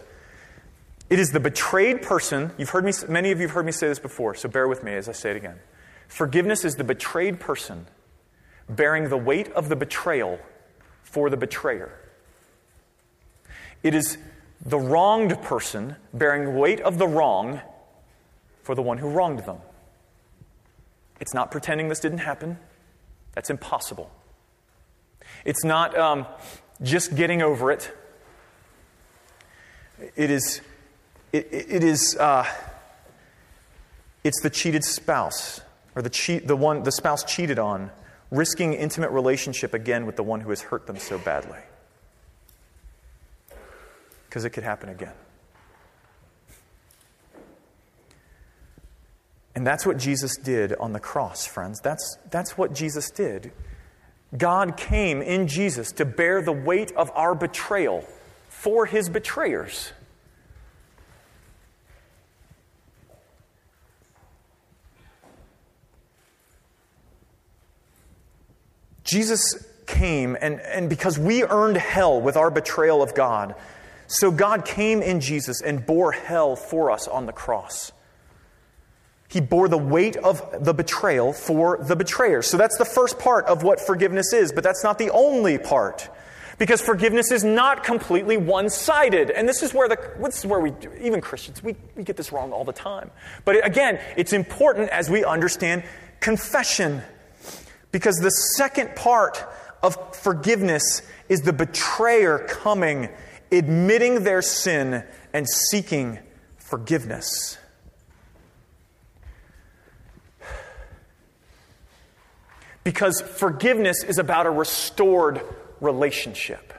it 1.10 1.18
is 1.18 1.30
the 1.30 1.40
betrayed 1.40 2.02
person. 2.02 2.52
You've 2.56 2.70
heard 2.70 2.84
me, 2.84 2.92
many 3.08 3.32
of 3.32 3.40
you 3.40 3.48
have 3.48 3.54
heard 3.54 3.66
me 3.66 3.72
say 3.72 3.88
this 3.88 3.98
before, 3.98 4.34
so 4.34 4.48
bear 4.48 4.68
with 4.68 4.84
me 4.84 4.94
as 4.94 5.08
I 5.08 5.12
say 5.12 5.32
it 5.32 5.36
again. 5.36 5.58
Forgiveness 6.06 6.64
is 6.64 6.76
the 6.76 6.84
betrayed 6.84 7.40
person 7.40 7.86
bearing 8.68 9.08
the 9.08 9.16
weight 9.16 9.50
of 9.52 9.68
the 9.68 9.76
betrayal 9.76 10.38
for 11.02 11.28
the 11.28 11.36
betrayer. 11.36 11.92
It 13.82 13.94
is 13.94 14.18
the 14.64 14.78
wronged 14.78 15.40
person 15.42 15.96
bearing 16.14 16.44
the 16.44 16.50
weight 16.50 16.80
of 16.80 16.98
the 16.98 17.08
wrong 17.08 17.60
for 18.62 18.74
the 18.74 18.82
one 18.82 18.98
who 18.98 19.08
wronged 19.08 19.40
them. 19.40 19.58
It's 21.18 21.34
not 21.34 21.50
pretending 21.50 21.88
this 21.88 22.00
didn't 22.00 22.18
happen. 22.18 22.58
That's 23.40 23.48
impossible. 23.48 24.10
It's 25.46 25.64
not 25.64 25.96
um, 25.96 26.26
just 26.82 27.14
getting 27.16 27.40
over 27.40 27.70
it. 27.70 27.90
It 30.14 30.30
is, 30.30 30.60
it, 31.32 31.48
it 31.50 31.82
is, 31.82 32.18
uh, 32.18 32.44
it's 34.24 34.42
the 34.42 34.50
cheated 34.50 34.84
spouse 34.84 35.62
or 35.96 36.02
the, 36.02 36.10
cheat, 36.10 36.48
the 36.48 36.54
one 36.54 36.82
the 36.82 36.92
spouse 36.92 37.24
cheated 37.24 37.58
on, 37.58 37.90
risking 38.30 38.74
intimate 38.74 39.10
relationship 39.10 39.72
again 39.72 40.04
with 40.04 40.16
the 40.16 40.22
one 40.22 40.42
who 40.42 40.50
has 40.50 40.60
hurt 40.60 40.86
them 40.86 40.98
so 40.98 41.16
badly. 41.16 41.60
Because 44.28 44.44
it 44.44 44.50
could 44.50 44.64
happen 44.64 44.90
again. 44.90 45.14
And 49.54 49.66
that's 49.66 49.84
what 49.84 49.98
Jesus 49.98 50.36
did 50.36 50.74
on 50.74 50.92
the 50.92 51.00
cross, 51.00 51.46
friends. 51.46 51.80
That's, 51.80 52.16
that's 52.30 52.56
what 52.56 52.72
Jesus 52.72 53.10
did. 53.10 53.52
God 54.36 54.76
came 54.76 55.22
in 55.22 55.48
Jesus 55.48 55.92
to 55.92 56.04
bear 56.04 56.40
the 56.40 56.52
weight 56.52 56.92
of 56.92 57.10
our 57.14 57.34
betrayal 57.34 58.04
for 58.48 58.86
his 58.86 59.08
betrayers. 59.08 59.92
Jesus 69.02 69.66
came, 69.86 70.36
and, 70.40 70.60
and 70.60 70.88
because 70.88 71.18
we 71.18 71.42
earned 71.42 71.76
hell 71.76 72.20
with 72.20 72.36
our 72.36 72.48
betrayal 72.48 73.02
of 73.02 73.12
God, 73.12 73.56
so 74.06 74.30
God 74.30 74.64
came 74.64 75.02
in 75.02 75.20
Jesus 75.20 75.60
and 75.60 75.84
bore 75.84 76.12
hell 76.12 76.54
for 76.54 76.92
us 76.92 77.08
on 77.08 77.26
the 77.26 77.32
cross. 77.32 77.90
He 79.30 79.40
bore 79.40 79.68
the 79.68 79.78
weight 79.78 80.16
of 80.16 80.64
the 80.64 80.74
betrayal 80.74 81.32
for 81.32 81.78
the 81.80 81.94
betrayer. 81.94 82.42
So 82.42 82.56
that's 82.56 82.76
the 82.78 82.84
first 82.84 83.16
part 83.20 83.46
of 83.46 83.62
what 83.62 83.78
forgiveness 83.78 84.32
is, 84.32 84.50
but 84.50 84.64
that's 84.64 84.82
not 84.82 84.98
the 84.98 85.10
only 85.10 85.56
part. 85.56 86.08
Because 86.58 86.80
forgiveness 86.80 87.30
is 87.30 87.44
not 87.44 87.84
completely 87.84 88.36
one 88.36 88.68
sided. 88.68 89.30
And 89.30 89.48
this 89.48 89.62
is 89.62 89.72
where, 89.72 89.88
the, 89.88 89.98
this 90.20 90.40
is 90.40 90.46
where 90.46 90.58
we, 90.58 90.72
even 91.00 91.20
Christians, 91.20 91.62
we, 91.62 91.76
we 91.94 92.02
get 92.02 92.16
this 92.16 92.32
wrong 92.32 92.52
all 92.52 92.64
the 92.64 92.72
time. 92.72 93.12
But 93.44 93.64
again, 93.64 94.00
it's 94.16 94.32
important 94.32 94.90
as 94.90 95.08
we 95.08 95.24
understand 95.24 95.84
confession. 96.18 97.00
Because 97.92 98.16
the 98.16 98.30
second 98.30 98.96
part 98.96 99.44
of 99.80 100.16
forgiveness 100.16 101.02
is 101.28 101.42
the 101.42 101.52
betrayer 101.52 102.40
coming, 102.40 103.08
admitting 103.52 104.24
their 104.24 104.42
sin, 104.42 105.04
and 105.32 105.48
seeking 105.48 106.18
forgiveness. 106.56 107.58
Because 112.90 113.20
forgiveness 113.20 114.02
is 114.02 114.18
about 114.18 114.46
a 114.46 114.50
restored 114.50 115.42
relationship. 115.80 116.72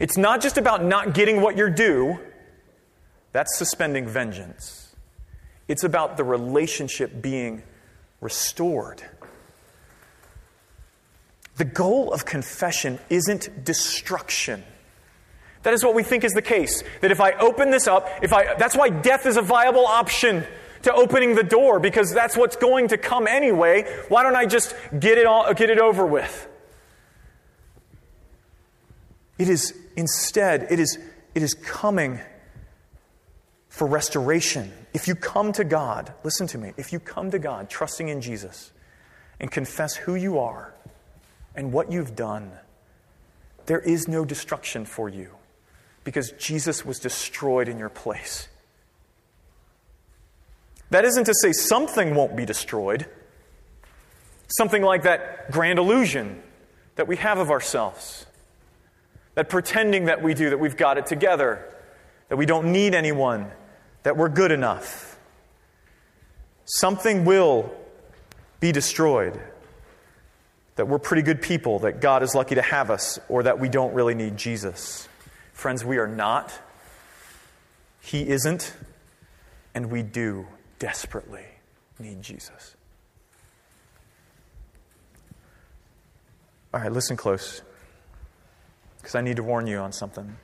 It's 0.00 0.16
not 0.16 0.42
just 0.42 0.58
about 0.58 0.82
not 0.82 1.14
getting 1.14 1.40
what 1.40 1.56
you're 1.56 1.70
due, 1.70 2.18
that's 3.30 3.56
suspending 3.56 4.08
vengeance. 4.08 4.92
It's 5.68 5.84
about 5.84 6.16
the 6.16 6.24
relationship 6.24 7.22
being 7.22 7.62
restored. 8.20 9.00
The 11.54 11.64
goal 11.64 12.12
of 12.12 12.24
confession 12.24 12.98
isn't 13.08 13.64
destruction. 13.64 14.64
That 15.62 15.72
is 15.72 15.84
what 15.84 15.94
we 15.94 16.02
think 16.02 16.24
is 16.24 16.32
the 16.32 16.42
case. 16.42 16.82
That 17.00 17.12
if 17.12 17.20
I 17.20 17.30
open 17.34 17.70
this 17.70 17.86
up, 17.86 18.08
if 18.22 18.32
I 18.32 18.56
that's 18.56 18.76
why 18.76 18.88
death 18.88 19.24
is 19.24 19.36
a 19.36 19.42
viable 19.42 19.86
option 19.86 20.44
to 20.84 20.94
opening 20.94 21.34
the 21.34 21.42
door 21.42 21.80
because 21.80 22.12
that's 22.12 22.36
what's 22.36 22.56
going 22.56 22.88
to 22.88 22.98
come 22.98 23.26
anyway. 23.26 23.84
Why 24.08 24.22
don't 24.22 24.36
I 24.36 24.46
just 24.46 24.74
get 24.98 25.18
it 25.18 25.26
all 25.26 25.52
get 25.54 25.70
it 25.70 25.78
over 25.78 26.06
with? 26.06 26.48
It 29.38 29.48
is 29.48 29.74
instead 29.96 30.68
it 30.70 30.78
is 30.78 30.98
it 31.34 31.42
is 31.42 31.54
coming 31.54 32.20
for 33.68 33.86
restoration. 33.86 34.72
If 34.94 35.08
you 35.08 35.16
come 35.16 35.52
to 35.52 35.64
God, 35.64 36.14
listen 36.22 36.46
to 36.48 36.58
me. 36.58 36.72
If 36.76 36.92
you 36.92 37.00
come 37.00 37.32
to 37.32 37.38
God 37.40 37.68
trusting 37.68 38.08
in 38.08 38.20
Jesus 38.20 38.70
and 39.40 39.50
confess 39.50 39.96
who 39.96 40.14
you 40.14 40.38
are, 40.38 40.74
and 41.54 41.72
what 41.72 41.90
you've 41.90 42.16
done, 42.16 42.52
there 43.66 43.80
is 43.80 44.08
no 44.08 44.24
destruction 44.24 44.84
for 44.84 45.08
you 45.08 45.30
because 46.02 46.32
Jesus 46.32 46.84
was 46.84 46.98
destroyed 46.98 47.68
in 47.68 47.78
your 47.78 47.88
place. 47.88 48.48
That 50.90 51.04
isn't 51.04 51.24
to 51.24 51.34
say 51.34 51.52
something 51.52 52.14
won't 52.14 52.36
be 52.36 52.44
destroyed, 52.44 53.06
something 54.48 54.82
like 54.82 55.02
that 55.02 55.50
grand 55.50 55.78
illusion 55.78 56.42
that 56.96 57.08
we 57.08 57.16
have 57.16 57.38
of 57.38 57.50
ourselves, 57.50 58.26
that 59.34 59.48
pretending 59.48 60.04
that 60.04 60.22
we 60.22 60.34
do, 60.34 60.50
that 60.50 60.58
we've 60.58 60.76
got 60.76 60.98
it 60.98 61.06
together, 61.06 61.64
that 62.28 62.36
we 62.36 62.46
don't 62.46 62.70
need 62.70 62.94
anyone, 62.94 63.50
that 64.04 64.16
we're 64.16 64.28
good 64.28 64.52
enough. 64.52 65.18
Something 66.64 67.24
will 67.24 67.74
be 68.60 68.72
destroyed 68.72 69.40
that 70.76 70.88
we're 70.88 70.98
pretty 70.98 71.22
good 71.22 71.40
people, 71.40 71.80
that 71.80 72.00
God 72.00 72.22
is 72.22 72.34
lucky 72.34 72.56
to 72.56 72.62
have 72.62 72.90
us, 72.90 73.18
or 73.28 73.44
that 73.44 73.60
we 73.60 73.68
don't 73.68 73.94
really 73.94 74.14
need 74.14 74.36
Jesus. 74.36 75.08
Friends, 75.52 75.84
we 75.84 75.98
are 75.98 76.08
not. 76.08 76.52
He 78.00 78.28
isn't. 78.28 78.74
And 79.74 79.90
we 79.90 80.02
do 80.02 80.46
desperately 80.78 81.44
need 81.98 82.22
Jesus. 82.22 82.76
All 86.72 86.80
right, 86.80 86.90
listen 86.90 87.16
close, 87.16 87.62
because 88.98 89.14
I 89.14 89.20
need 89.20 89.36
to 89.36 89.42
warn 89.42 89.66
you 89.66 89.78
on 89.78 89.92
something. 89.92 90.36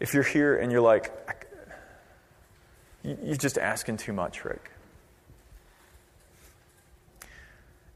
If 0.00 0.14
you're 0.14 0.24
here 0.24 0.56
and 0.56 0.72
you're 0.72 0.80
like, 0.80 1.12
you're 3.04 3.36
just 3.36 3.56
asking 3.56 3.98
too 3.98 4.12
much, 4.12 4.44
Rick. 4.44 4.70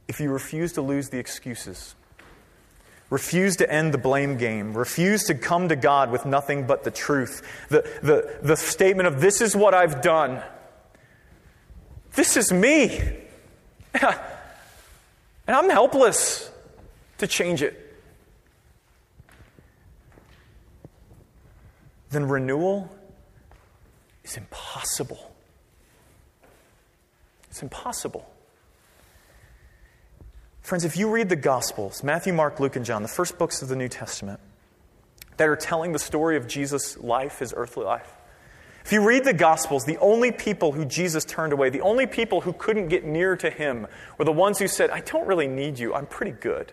If 0.06 0.20
you 0.20 0.30
refuse 0.30 0.72
to 0.74 0.82
lose 0.82 1.08
the 1.08 1.18
excuses, 1.18 1.94
Refuse 3.10 3.56
to 3.56 3.72
end 3.72 3.94
the 3.94 3.98
blame 3.98 4.36
game. 4.36 4.76
Refuse 4.76 5.24
to 5.24 5.34
come 5.34 5.70
to 5.70 5.76
God 5.76 6.10
with 6.10 6.26
nothing 6.26 6.66
but 6.66 6.84
the 6.84 6.90
truth. 6.90 7.42
The, 7.70 7.88
the, 8.02 8.38
the 8.42 8.56
statement 8.56 9.06
of, 9.06 9.20
This 9.20 9.40
is 9.40 9.56
what 9.56 9.72
I've 9.72 10.02
done. 10.02 10.42
This 12.18 12.36
is 12.36 12.52
me. 12.52 13.00
and 13.94 14.10
I'm 15.46 15.70
helpless 15.70 16.50
to 17.18 17.28
change 17.28 17.62
it. 17.62 17.94
Then 22.10 22.26
renewal 22.26 22.90
is 24.24 24.36
impossible. 24.36 25.32
It's 27.50 27.62
impossible. 27.62 28.28
Friends, 30.62 30.84
if 30.84 30.96
you 30.96 31.08
read 31.08 31.28
the 31.28 31.36
Gospels, 31.36 32.02
Matthew, 32.02 32.32
Mark, 32.32 32.58
Luke, 32.58 32.74
and 32.74 32.84
John, 32.84 33.02
the 33.02 33.08
first 33.08 33.38
books 33.38 33.62
of 33.62 33.68
the 33.68 33.76
New 33.76 33.88
Testament, 33.88 34.40
that 35.36 35.48
are 35.48 35.54
telling 35.54 35.92
the 35.92 36.00
story 36.00 36.36
of 36.36 36.48
Jesus' 36.48 36.98
life, 36.98 37.38
his 37.38 37.54
earthly 37.56 37.84
life, 37.84 38.12
if 38.88 38.92
you 38.92 39.06
read 39.06 39.24
the 39.24 39.34
Gospels, 39.34 39.84
the 39.84 39.98
only 39.98 40.32
people 40.32 40.72
who 40.72 40.86
Jesus 40.86 41.22
turned 41.22 41.52
away, 41.52 41.68
the 41.68 41.82
only 41.82 42.06
people 42.06 42.40
who 42.40 42.54
couldn't 42.54 42.88
get 42.88 43.04
near 43.04 43.36
to 43.36 43.50
him, 43.50 43.86
were 44.16 44.24
the 44.24 44.32
ones 44.32 44.58
who 44.58 44.66
said, 44.66 44.88
I 44.88 45.00
don't 45.00 45.26
really 45.26 45.46
need 45.46 45.78
you, 45.78 45.92
I'm 45.92 46.06
pretty 46.06 46.30
good. 46.30 46.72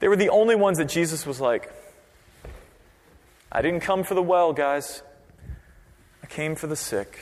They 0.00 0.08
were 0.08 0.16
the 0.16 0.28
only 0.28 0.54
ones 0.54 0.76
that 0.76 0.84
Jesus 0.84 1.24
was 1.24 1.40
like, 1.40 1.72
I 3.50 3.62
didn't 3.62 3.80
come 3.80 4.04
for 4.04 4.14
the 4.14 4.22
well, 4.22 4.52
guys. 4.52 5.02
I 6.22 6.26
came 6.26 6.56
for 6.56 6.66
the 6.66 6.76
sick. 6.76 7.18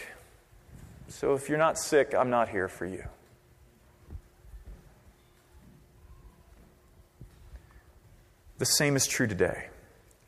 So 1.06 1.34
if 1.34 1.48
you're 1.48 1.58
not 1.58 1.78
sick, 1.78 2.12
I'm 2.12 2.28
not 2.28 2.48
here 2.48 2.66
for 2.66 2.86
you. 2.86 3.04
The 8.58 8.66
same 8.66 8.96
is 8.96 9.06
true 9.06 9.28
today. 9.28 9.68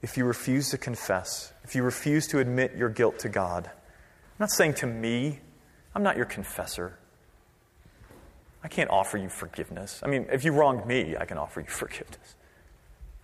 If 0.01 0.17
you 0.17 0.25
refuse 0.25 0.71
to 0.71 0.79
confess, 0.79 1.53
if 1.65 1.75
you 1.75 1.83
refuse 1.83 2.27
to 2.29 2.39
admit 2.39 2.77
your 2.77 2.89
guilt 2.89 3.19
to 3.21 3.29
God, 3.29 3.67
I'm 3.67 4.45
not 4.45 4.51
saying 4.51 4.75
to 4.75 4.87
me, 4.87 5.41
I'm 5.95 6.03
not 6.03 6.17
your 6.17 6.27
confessor. 6.27 6.99
I 8.63 8.69
can't 8.69 8.91
offer 8.91 9.19
you 9.19 9.29
forgiveness. 9.29 10.01
I 10.05 10.09
mean, 10.09 10.27
if 10.31 10.45
you 10.45 10.53
wronged 10.53 10.87
me, 10.87 11.17
I 11.19 11.25
can 11.25 11.39
offer 11.39 11.61
you 11.61 11.67
forgiveness. 11.69 12.37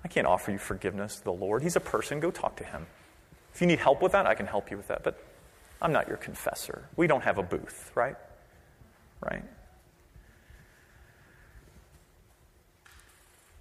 I 0.04 0.08
can't 0.08 0.26
offer 0.26 0.50
you 0.50 0.58
forgiveness 0.58 1.16
to 1.16 1.24
the 1.24 1.32
Lord. 1.32 1.62
He's 1.62 1.76
a 1.76 1.80
person. 1.80 2.20
Go 2.20 2.30
talk 2.30 2.56
to 2.56 2.64
him. 2.64 2.86
If 3.54 3.60
you 3.60 3.66
need 3.66 3.78
help 3.78 4.02
with 4.02 4.12
that, 4.12 4.26
I 4.26 4.34
can 4.34 4.46
help 4.46 4.70
you 4.70 4.76
with 4.76 4.88
that. 4.88 5.04
But 5.04 5.22
I'm 5.80 5.92
not 5.92 6.08
your 6.08 6.16
confessor. 6.16 6.88
We 6.96 7.06
don't 7.06 7.22
have 7.22 7.38
a 7.38 7.42
booth, 7.42 7.92
right? 7.94 8.16
Right? 9.20 9.44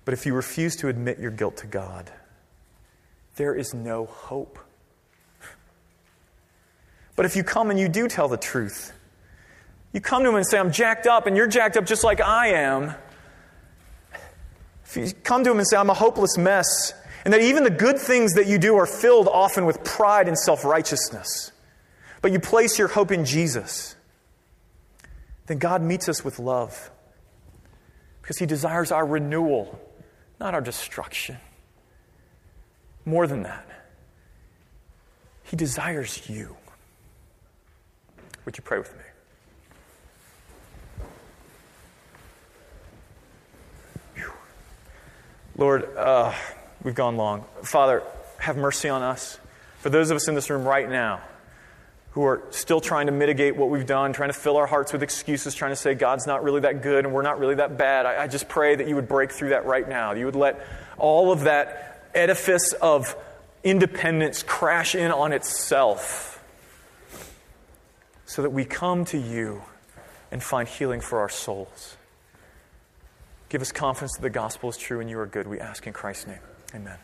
But 0.06 0.14
if 0.14 0.26
you 0.26 0.34
refuse 0.34 0.76
to 0.78 0.90
admit 0.90 1.20
your 1.20 1.32
guilt 1.32 1.58
to 1.58 1.68
God, 1.68 2.12
there 3.36 3.56
is 3.56 3.74
no 3.74 4.06
hope. 4.06 4.60
But 7.16 7.26
if 7.26 7.36
you 7.36 7.44
come 7.44 7.70
and 7.70 7.80
you 7.80 7.90
do 7.90 8.08
tell 8.08 8.28
the 8.28 8.38
truth, 8.38 8.92
you 9.92 10.02
come 10.02 10.24
to 10.24 10.30
him 10.30 10.36
and 10.36 10.46
say, 10.46 10.58
I'm 10.58 10.72
jacked 10.72 11.06
up, 11.06 11.28
and 11.28 11.38
you're 11.38 11.48
jacked 11.48 11.78
up 11.78 11.86
just 11.86 12.04
like 12.04 12.22
I 12.22 12.48
am. 12.48 12.96
If 14.86 14.98
you 14.98 15.12
come 15.24 15.44
to 15.44 15.52
him 15.52 15.60
and 15.60 15.68
say, 15.68 15.78
I'm 15.78 15.90
a 15.90 15.94
hopeless 15.94 16.38
mess, 16.38 16.94
and 17.24 17.34
that 17.34 17.42
even 17.42 17.64
the 17.64 17.70
good 17.70 18.00
things 18.00 18.34
that 18.34 18.48
you 18.48 18.58
do 18.58 18.76
are 18.76 18.88
filled 18.88 19.28
often 19.28 19.66
with 19.66 19.84
pride 19.84 20.28
and 20.28 20.38
self 20.38 20.66
righteousness, 20.66 21.52
but 22.22 22.32
you 22.32 22.40
place 22.40 22.80
your 22.80 22.88
hope 22.88 23.12
in 23.12 23.26
Jesus, 23.26 23.96
then 25.46 25.60
God 25.60 25.82
meets 25.82 26.10
us 26.10 26.24
with 26.26 26.40
love 26.40 26.90
because 28.22 28.40
he 28.40 28.46
desires 28.46 28.92
our 28.92 29.06
renewal 29.06 29.80
not 30.44 30.54
our 30.54 30.62
destruction. 30.62 31.38
More 33.06 33.28
than 33.28 33.44
that, 33.44 33.68
He 35.44 35.56
desires 35.56 36.30
you. 36.30 36.56
Would 38.46 38.58
you 38.58 38.64
pray 38.64 38.78
with 38.78 38.94
me? 38.94 39.04
Whew. 44.16 44.32
Lord, 45.58 45.96
uh, 45.96 46.34
we've 46.84 46.96
gone 46.96 47.18
long. 47.18 47.46
Father, 47.64 48.04
have 48.40 48.58
mercy 48.58 48.90
on 48.90 49.02
us. 49.02 49.40
For 49.80 49.90
those 49.90 50.12
of 50.12 50.16
us 50.16 50.28
in 50.28 50.36
this 50.36 50.50
room 50.50 50.66
right 50.66 50.90
now, 50.90 51.22
who 52.14 52.24
are 52.26 52.44
still 52.52 52.80
trying 52.80 53.08
to 53.08 53.12
mitigate 53.12 53.56
what 53.56 53.70
we've 53.70 53.88
done, 53.88 54.14
trying 54.14 54.30
to 54.30 54.38
fill 54.38 54.56
our 54.58 54.68
hearts 54.68 54.94
with 54.94 55.02
excuses, 55.02 55.56
trying 55.56 55.72
to 55.72 55.76
say 55.76 55.96
God's 55.96 56.28
not 56.28 56.44
really 56.44 56.62
that 56.62 56.84
good 56.84 57.06
and 57.06 57.14
we're 57.14 57.24
not 57.24 57.40
really 57.40 57.56
that 57.56 57.76
bad. 57.76 58.06
I, 58.06 58.24
I, 58.24 58.28
just 58.28 58.48
pray 58.48 58.76
that 58.76 58.88
you 58.88 58.96
would 58.96 59.08
break 59.08 59.32
through 59.32 59.50
that 59.50 59.66
right 59.66 59.88
now. 59.88 60.14
You 60.14 60.26
would 60.26 60.36
let 60.36 60.64
all 61.00 61.32
of 61.32 61.42
that 61.42 61.93
edifice 62.16 62.74
of 62.74 63.16
independence 63.64 64.44
crash 64.44 64.96
in 64.96 65.12
on 65.12 65.32
itself 65.32 66.44
so 68.26 68.42
that 68.42 68.50
we 68.50 68.66
come 68.66 69.06
to 69.06 69.18
you 69.18 69.62
and 70.32 70.42
find 70.42 70.68
healing 70.68 71.00
for 71.00 71.20
our 71.20 71.30
souls. 71.30 71.96
Give 73.50 73.62
us 73.62 73.72
confidence 73.72 74.14
that 74.16 74.22
the 74.24 74.32
gospel 74.32 74.70
is 74.70 74.78
true 74.78 75.00
and 75.00 75.10
you 75.10 75.20
are 75.20 75.28
good. 75.28 75.48
We 75.48 75.60
ask 75.60 75.86
in 75.86 75.94
Christ's 75.94 76.28
name. 76.28 76.40
Amen. 76.74 76.98